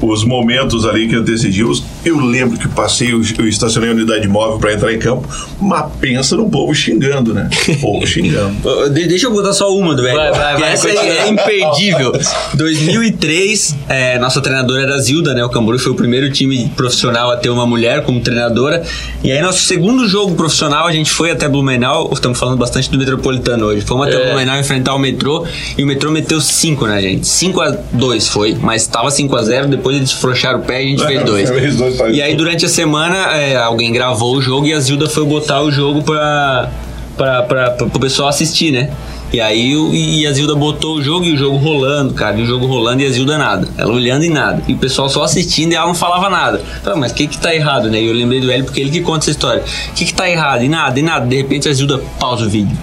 os 0.00 0.24
momentos 0.24 0.84
ali 0.86 1.08
que 1.08 1.16
antecediam, 1.16 1.70
eu 2.04 2.18
lembro 2.20 2.58
que 2.58 2.68
passei, 2.68 3.12
eu, 3.12 3.20
eu 3.38 3.48
estacionei 3.48 3.90
a 3.90 3.92
unidade 3.92 4.26
móvel 4.28 4.58
para 4.58 4.72
entrar 4.74 4.92
em 4.92 4.98
campo, 4.98 5.28
mas 5.60 5.86
pensa 6.00 6.36
no 6.36 6.48
povo 6.48 6.74
xingando, 6.74 7.32
né? 7.34 7.48
Povo 7.80 8.06
xingando. 8.06 8.56
De- 8.92 9.06
Deixa 9.06 9.26
eu 9.26 9.32
botar 9.32 9.52
só 9.52 9.74
uma 9.76 9.94
do 9.94 10.02
velho. 10.02 10.16
Vai, 10.16 10.30
vai, 10.32 10.60
vai, 10.60 10.72
Essa 10.72 10.88
aí 10.88 10.96
é 10.96 11.28
imperdível. 11.28 12.12
2003, 12.54 13.76
é, 13.88 14.18
nossa 14.18 14.40
treinadora 14.40 14.82
era 14.82 14.94
a 14.94 14.98
Zilda, 14.98 15.34
né? 15.34 15.44
O 15.44 15.48
Camboriú 15.48 15.78
foi 15.80 15.92
o 15.92 15.94
primeiro 15.94 16.30
time 16.30 16.68
profissional 16.76 17.30
a 17.30 17.36
ter 17.36 17.50
uma 17.50 17.66
mulher 17.66 18.02
como 18.04 18.20
treinadora. 18.20 18.82
E 19.22 19.30
aí, 19.30 19.40
nosso 19.42 19.60
segundo 19.64 20.08
jogo 20.08 20.34
profissional, 20.34 20.86
a 20.86 20.92
gente 20.92 21.10
foi 21.10 21.30
até 21.30 21.48
Blumenau. 21.48 22.10
Estamos 22.12 22.38
falando 22.38 22.56
bastante 22.58 22.90
do 22.90 22.98
Metropolitano 22.98 23.66
hoje. 23.66 23.82
Fomos 23.82 24.06
até 24.08 24.16
É. 24.16 24.26
Blumenau 24.28 24.58
enfrentar 24.58 24.94
o 24.94 24.98
metrô. 24.98 25.46
E 25.76 25.82
o 25.84 25.86
metrô 25.86 26.10
meteu 26.10 26.40
5 26.40 26.86
na 26.86 27.00
gente. 27.00 27.26
5 27.26 27.60
a 27.60 27.70
2 27.92 28.28
foi. 28.28 28.54
Mas 28.60 28.86
tava 28.86 29.10
5 29.10 29.36
a 29.36 29.42
0 29.42 29.68
Depois 29.76 29.96
eles 29.96 30.12
frouxaram 30.12 30.60
o 30.60 30.62
pé 30.62 30.82
e 30.82 30.86
a 30.86 30.88
gente 30.90 31.06
fez 31.06 31.24
dois. 31.26 31.50
Fez 31.50 31.76
dois, 31.76 31.98
E 32.16 32.22
aí, 32.22 32.34
durante 32.34 32.64
a 32.64 32.68
semana, 32.68 33.16
é, 33.36 33.56
alguém 33.56 33.92
gravou 33.92 34.36
o 34.36 34.40
jogo 34.42 34.66
e 34.66 34.72
a 34.72 34.80
Zilda 34.80 35.08
foi 35.08 35.24
botar 35.24 35.62
o 35.62 35.70
jogo 35.70 36.02
pra, 36.02 36.70
pra, 37.16 37.42
pra, 37.42 37.70
pra, 37.70 37.86
pro 37.86 38.00
pessoal 38.00 38.28
assistir, 38.28 38.70
né? 38.70 38.90
E 39.32 39.40
aí 39.40 39.72
e 39.72 40.26
a 40.26 40.32
Zilda 40.32 40.54
botou 40.54 40.96
o 40.96 41.02
jogo 41.02 41.24
e 41.24 41.32
o 41.32 41.36
jogo 41.38 41.56
rolando, 41.56 42.12
cara, 42.12 42.36
e 42.36 42.42
o 42.42 42.46
jogo 42.46 42.66
rolando 42.66 43.00
e 43.00 43.06
a 43.06 43.10
Zilda 43.10 43.38
nada. 43.38 43.66
Ela 43.78 43.90
olhando 43.90 44.24
e 44.24 44.28
nada. 44.28 44.62
E 44.68 44.74
o 44.74 44.76
pessoal 44.76 45.08
só 45.08 45.22
assistindo 45.22 45.72
e 45.72 45.74
ela 45.74 45.86
não 45.86 45.94
falava 45.94 46.28
nada. 46.28 46.60
Falei, 46.82 47.00
mas 47.00 47.12
o 47.12 47.14
que 47.14 47.26
que 47.26 47.38
tá 47.38 47.54
errado, 47.54 47.88
né? 47.90 47.98
E 47.98 48.06
eu 48.06 48.12
lembrei 48.12 48.42
do 48.42 48.50
Hélio 48.50 48.66
porque 48.66 48.80
ele 48.80 48.90
que 48.90 49.00
conta 49.00 49.20
essa 49.20 49.30
história. 49.30 49.62
O 49.62 49.94
que 49.94 50.04
que 50.04 50.12
tá 50.12 50.28
errado? 50.28 50.62
E 50.64 50.68
nada, 50.68 51.00
e 51.00 51.02
nada. 51.02 51.24
De 51.24 51.34
repente 51.34 51.66
a 51.66 51.72
Zilda 51.72 51.98
pausa 52.20 52.44
o 52.44 52.48
vídeo. 52.48 52.76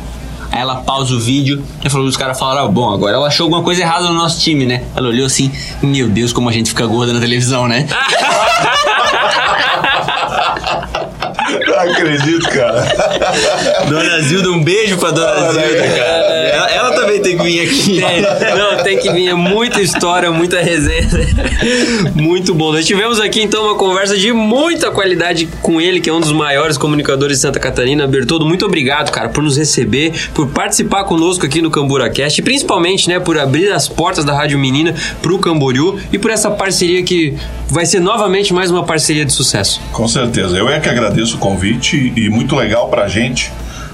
Aí 0.51 0.61
ela 0.61 0.77
pausa 0.77 1.13
o 1.13 1.19
vídeo 1.19 1.63
e 1.83 1.89
falou, 1.89 2.07
os 2.07 2.17
caras 2.17 2.39
falaram, 2.39 2.67
ah, 2.67 2.71
bom, 2.71 2.91
agora 2.91 3.15
ela 3.15 3.27
achou 3.27 3.45
alguma 3.45 3.63
coisa 3.63 3.81
errada 3.81 4.07
no 4.07 4.15
nosso 4.15 4.39
time, 4.41 4.65
né? 4.65 4.83
Ela 4.95 5.09
olhou 5.09 5.25
assim, 5.25 5.51
meu 5.81 6.09
Deus, 6.09 6.33
como 6.33 6.49
a 6.49 6.51
gente 6.51 6.69
fica 6.69 6.85
gorda 6.85 7.13
na 7.13 7.19
televisão, 7.19 7.67
né? 7.67 7.87
Não 11.67 11.68
acredito, 11.81 12.49
cara. 12.49 12.85
Dona 13.89 14.21
Zilda, 14.21 14.49
um 14.51 14.63
beijo 14.63 14.97
pra 14.97 15.11
Dona 15.11 15.51
Zilda, 15.51 15.87
cara. 15.87 16.39
Ela, 16.49 16.71
ela 16.71 16.91
também 16.93 17.21
tem 17.21 17.37
que 17.37 17.43
vir 17.43 17.61
aqui. 17.61 18.01
Tem, 18.01 18.55
não, 18.57 18.83
tem 18.83 18.97
que 18.97 19.11
vir 19.11 19.29
é 19.29 19.33
muita 19.33 19.81
história, 19.81 20.31
muita 20.31 20.61
resenha. 20.61 21.07
Muito 22.15 22.53
bom. 22.53 22.71
Nós 22.71 22.85
tivemos 22.85 23.19
aqui 23.19 23.41
então 23.41 23.63
uma 23.63 23.75
conversa 23.75 24.17
de 24.17 24.31
muita 24.31 24.91
qualidade 24.91 25.47
com 25.61 25.79
ele, 25.79 25.99
que 25.99 26.09
é 26.09 26.13
um 26.13 26.19
dos 26.19 26.31
maiores 26.31 26.77
comunicadores 26.77 27.37
de 27.37 27.41
Santa 27.41 27.59
Catarina. 27.59 28.07
Bertoldo, 28.07 28.45
muito 28.45 28.65
obrigado, 28.65 29.11
cara, 29.11 29.29
por 29.29 29.43
nos 29.43 29.57
receber, 29.57 30.13
por 30.33 30.47
participar 30.47 31.03
conosco 31.03 31.45
aqui 31.45 31.61
no 31.61 31.69
CamburaCast 31.69 32.39
e 32.39 32.43
principalmente, 32.43 33.07
né, 33.09 33.19
por 33.19 33.37
abrir 33.37 33.71
as 33.71 33.87
portas 33.87 34.25
da 34.25 34.33
Rádio 34.33 34.57
Menina 34.57 34.93
pro 35.21 35.37
Camboriú 35.39 35.99
e 36.11 36.17
por 36.17 36.31
essa 36.31 36.49
parceria 36.49 37.03
que 37.03 37.37
vai 37.67 37.85
ser 37.85 37.99
novamente 37.99 38.53
mais 38.53 38.71
uma 38.71 38.83
parceria 38.83 39.25
de 39.25 39.31
sucesso. 39.31 39.81
Com 39.91 40.07
certeza. 40.07 40.57
Eu 40.57 40.67
é 40.69 40.79
que 40.79 40.89
agradeço 40.89 41.35
o 41.35 41.39
convite 41.39 41.68
e 42.15 42.29
muito 42.29 42.55
legal 42.55 42.89
pra 42.89 43.07
gente, 43.07 43.51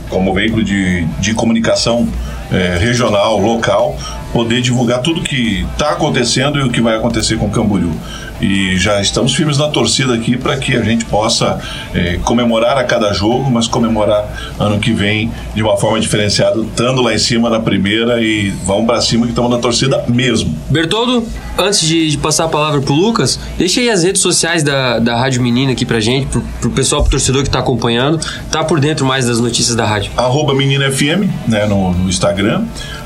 como 0.10 0.34
veículo 0.34 0.64
de, 0.64 1.06
de 1.20 1.34
comunicação 1.34 2.08
eh, 2.52 2.78
regional, 2.80 3.40
local, 3.40 3.98
poder 4.32 4.62
divulgar 4.62 5.02
tudo 5.02 5.22
que 5.22 5.66
está 5.74 5.92
acontecendo 5.92 6.60
e 6.60 6.64
o 6.64 6.70
que 6.70 6.82
vai 6.82 6.96
acontecer 6.96 7.38
com 7.38 7.48
o 7.48 7.50
Camboriú. 7.50 7.92
E 8.42 8.76
já 8.78 9.00
estamos 9.02 9.34
firmes 9.34 9.58
na 9.58 9.68
torcida 9.70 10.14
aqui 10.14 10.36
para 10.38 10.58
que 10.58 10.76
a 10.76 10.82
gente 10.84 11.06
possa 11.06 11.60
eh, 11.94 12.20
comemorar 12.24 12.78
a 12.78 12.84
cada 12.84 13.14
jogo, 13.14 13.50
mas 13.50 13.68
comemorar 13.68 14.56
ano 14.60 14.80
que 14.80 14.92
vem 14.92 15.32
de 15.54 15.64
uma 15.64 15.78
forma 15.78 16.00
diferenciada, 16.00 16.60
estando 16.62 17.02
lá 17.02 17.14
em 17.14 17.18
cima 17.18 17.50
na 17.50 17.60
primeira 17.60 18.22
e 18.22 18.50
vamos 18.66 18.86
para 18.86 19.00
cima 19.02 19.24
que 19.26 19.32
estamos 19.32 19.50
na 19.52 19.58
torcida 19.58 20.04
mesmo. 20.08 20.54
Bertoldo, 20.70 21.26
antes 21.58 21.82
de, 21.88 22.10
de 22.12 22.18
passar 22.18 22.46
a 22.46 22.50
palavra 22.50 22.82
pro 22.82 22.94
Lucas, 22.94 23.40
deixa 23.58 23.80
aí 23.80 23.90
as 23.90 24.04
redes 24.04 24.22
sociais 24.22 24.64
da, 24.64 25.00
da 25.00 25.18
Rádio 25.18 25.42
Menina 25.42 25.72
aqui 25.72 25.86
pra 25.86 26.00
gente, 26.00 26.28
pro, 26.28 26.42
pro 26.60 26.70
pessoal, 26.72 27.02
pro 27.02 27.12
torcedor 27.12 27.44
que 27.44 27.50
tá 27.50 27.60
acompanhando, 27.60 28.20
tá 28.52 28.64
por 28.64 28.80
dentro 28.80 29.06
mais 29.06 29.26
das 29.28 29.40
notícias 29.40 29.76
da 29.76 29.86
rádio. 29.86 30.12
arroba 30.18 30.54
Menina 30.54 30.92
FM 30.92 31.30
né, 31.48 31.66
no, 31.66 31.94
no 31.94 32.10
Instagram, 32.10 32.64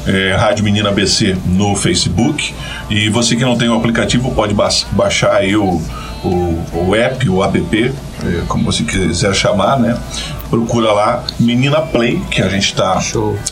é, 0.07 0.35
Rádio 0.35 0.63
Menina 0.63 0.91
BC 0.91 1.37
no 1.45 1.75
Facebook. 1.75 2.53
E 2.89 3.07
você 3.09 3.35
que 3.35 3.43
não 3.43 3.55
tem 3.55 3.69
o 3.69 3.75
aplicativo 3.75 4.33
pode 4.33 4.53
ba- 4.55 4.67
baixar 5.19 5.35
aí 5.35 5.55
o, 5.55 5.81
o, 6.23 6.87
o 6.87 6.95
app, 6.95 7.29
o 7.29 7.43
app, 7.43 7.93
é, 8.23 8.41
como 8.47 8.63
você 8.63 8.83
quiser 8.83 9.33
chamar, 9.33 9.79
né? 9.79 9.97
Procura 10.49 10.91
lá 10.91 11.23
Menina 11.39 11.81
Play, 11.81 12.19
que 12.31 12.41
a 12.41 12.49
gente 12.49 12.65
está 12.65 12.99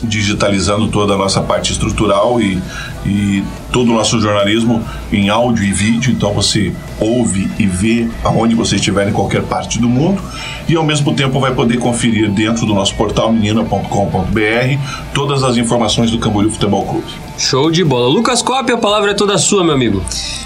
digitalizando 0.02 0.88
toda 0.88 1.14
a 1.14 1.16
nossa 1.16 1.40
parte 1.40 1.72
estrutural 1.72 2.40
e, 2.40 2.60
e 3.06 3.44
todo 3.70 3.92
o 3.92 3.94
nosso 3.94 4.20
jornalismo 4.20 4.82
em 5.12 5.28
áudio 5.28 5.64
e 5.64 5.72
vídeo. 5.72 6.10
Então 6.10 6.32
você 6.32 6.72
ouve 6.98 7.48
e 7.58 7.66
vê 7.66 8.08
aonde 8.24 8.54
você 8.56 8.76
estiver 8.76 9.08
em 9.08 9.12
qualquer 9.12 9.42
parte 9.42 9.78
do 9.78 9.88
mundo 9.88 10.20
e 10.68 10.74
ao 10.74 10.82
mesmo 10.82 11.14
tempo 11.14 11.38
vai 11.38 11.54
poder 11.54 11.78
conferir 11.78 12.30
dentro 12.30 12.66
do 12.66 12.74
nosso 12.74 12.94
portal 12.96 13.32
menina.com.br 13.32 14.78
todas 15.14 15.44
as 15.44 15.56
informações 15.56 16.10
do 16.10 16.18
Camboriú 16.18 16.50
Futebol 16.50 16.84
Clube. 16.84 17.27
Show 17.38 17.70
de 17.70 17.84
bola. 17.84 18.08
Lucas 18.08 18.42
Copy, 18.42 18.72
a 18.72 18.76
palavra 18.76 19.12
é 19.12 19.14
toda 19.14 19.38
sua, 19.38 19.62
meu 19.62 19.72
amigo. 19.74 20.02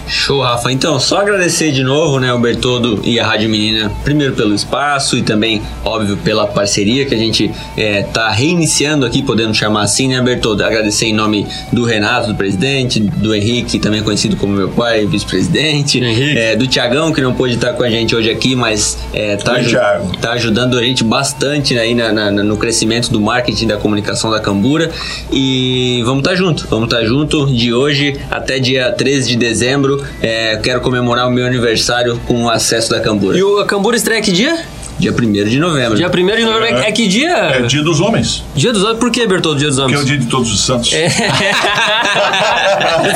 Show, 0.06 0.42
Rafa. 0.42 0.70
Então, 0.70 1.00
só 1.00 1.20
agradecer 1.20 1.72
de 1.72 1.82
novo, 1.82 2.20
né, 2.20 2.30
o 2.34 2.38
Bertoldo 2.38 3.00
e 3.02 3.18
a 3.18 3.26
Rádio 3.26 3.48
Menina, 3.48 3.90
primeiro 4.04 4.34
pelo 4.34 4.54
espaço 4.54 5.16
e 5.16 5.22
também, 5.22 5.62
óbvio, 5.84 6.18
pela 6.18 6.46
parceria 6.46 7.06
que 7.06 7.14
a 7.14 7.18
gente 7.18 7.50
é, 7.78 8.02
tá 8.02 8.28
reiniciando 8.30 9.06
aqui, 9.06 9.22
podendo 9.22 9.54
chamar 9.54 9.82
assim, 9.82 10.08
né, 10.08 10.20
Bertoldo? 10.20 10.62
Agradecer 10.64 11.06
em 11.06 11.14
nome 11.14 11.46
do 11.72 11.84
Renato, 11.84 12.26
do 12.28 12.34
presidente, 12.34 13.00
do 13.00 13.34
Henrique, 13.34 13.78
também 13.78 14.02
conhecido 14.02 14.36
como 14.36 14.52
meu 14.52 14.68
pai, 14.68 15.06
vice-presidente, 15.06 15.98
Henrique. 15.98 16.36
é, 16.38 16.56
do 16.56 16.66
Tiagão, 16.66 17.10
que 17.10 17.22
não 17.22 17.32
pôde 17.32 17.54
estar 17.54 17.72
com 17.72 17.82
a 17.84 17.88
gente 17.88 18.14
hoje 18.14 18.28
aqui, 18.30 18.54
mas 18.54 18.98
é, 19.14 19.36
tá, 19.36 19.54
Thiago. 19.60 20.14
tá 20.20 20.32
ajudando 20.32 20.76
a 20.76 20.82
gente 20.82 21.02
bastante 21.04 21.78
aí 21.78 21.94
na- 21.94 22.12
na- 22.12 22.30
no 22.30 22.58
crescimento 22.58 23.10
do 23.10 23.20
marketing 23.20 23.66
da 23.68 23.78
comunicação 23.78 24.30
da 24.30 24.40
Cambura. 24.40 24.90
E 25.32 26.02
vamos 26.04 26.18
estar 26.18 26.34
junto, 26.34 26.66
vamos 26.68 26.81
estar 26.84 27.04
junto 27.04 27.46
de 27.46 27.72
hoje 27.72 28.18
até 28.30 28.58
dia 28.58 28.92
13 28.92 29.28
de 29.28 29.36
dezembro. 29.36 30.04
É, 30.20 30.56
quero 30.56 30.80
comemorar 30.80 31.28
o 31.28 31.30
meu 31.30 31.46
aniversário 31.46 32.20
com 32.26 32.44
o 32.44 32.50
acesso 32.50 32.90
da 32.90 33.00
Cambura. 33.00 33.36
E 33.36 33.42
o 33.42 33.64
Cambura 33.64 33.96
estreia 33.96 34.22
que 34.22 34.32
dia? 34.32 34.58
Dia 35.02 35.10
1 35.10 35.14
de 35.48 35.58
novembro. 35.58 35.96
Dia 35.96 36.06
1 36.06 36.10
de 36.10 36.44
novembro. 36.44 36.80
É, 36.80 36.88
é 36.88 36.92
que 36.92 37.08
dia? 37.08 37.32
É 37.32 37.62
dia 37.62 37.82
dos 37.82 38.00
homens, 38.00 38.44
Dia 38.54 38.72
dos 38.72 38.84
Homens. 38.84 39.00
Por 39.00 39.10
que, 39.10 39.26
Bertoldo, 39.26 39.58
dia 39.58 39.66
dos 39.66 39.76
que 39.76 39.82
é 39.82 39.84
Homens? 39.86 40.00
o 40.00 40.04
dia 40.04 40.16
de 40.16 40.26
todos 40.26 40.52
os 40.52 40.64
santos. 40.64 40.92
Essa 40.94 41.10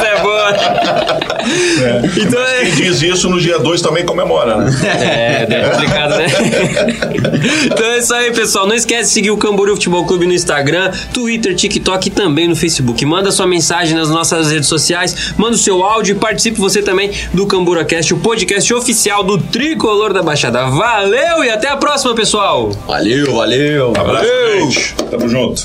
é 0.05 0.21
boa. 0.21 0.51
Então 2.17 2.43
é... 2.43 2.65
Quem 2.65 2.75
diz 2.75 3.03
isso 3.03 3.31
no 3.31 3.41
dia 3.41 3.61
2 3.61 3.81
também 3.81 4.05
comemora, 4.05 4.57
né? 4.57 4.71
É, 4.85 5.47
é 5.49 5.71
complicado, 5.71 6.17
né? 6.17 6.27
então 7.71 7.87
é 7.87 7.99
isso 7.99 8.13
aí, 8.13 8.33
pessoal. 8.33 8.67
Não 8.67 8.75
esquece 8.75 9.05
de 9.05 9.11
seguir 9.11 9.31
o 9.31 9.37
Camboriú 9.37 9.77
Futebol 9.77 10.05
Clube 10.05 10.27
no 10.27 10.33
Instagram, 10.33 10.91
Twitter, 11.13 11.55
TikTok 11.55 12.09
e 12.09 12.11
também 12.11 12.49
no 12.49 12.57
Facebook. 12.57 13.07
Manda 13.07 13.31
sua 13.31 13.47
mensagem 13.47 13.95
nas 13.95 14.11
nossas 14.11 14.51
redes 14.51 14.69
sociais, 14.69 15.35
manda 15.37 15.55
o 15.55 15.59
seu 15.59 15.85
áudio 15.85 16.17
e 16.17 16.19
participe 16.19 16.59
você 16.59 16.83
também 16.83 17.13
do 17.33 17.47
CamburaCast, 17.47 18.13
o 18.13 18.17
podcast 18.19 18.75
oficial 18.75 19.23
do 19.23 19.39
Tricolor 19.39 20.13
da 20.13 20.23
Baixada. 20.23 20.67
Valeu 20.67 21.45
e 21.45 21.51
até 21.51 21.69
a 21.69 21.76
próxima, 21.77 22.15
pessoal! 22.15 22.71
Valeu, 22.87 23.35
valeu. 23.35 23.93
Abraço, 23.97 24.27
gente. 24.59 24.95
Tamo 25.11 25.29
junto. 25.29 25.63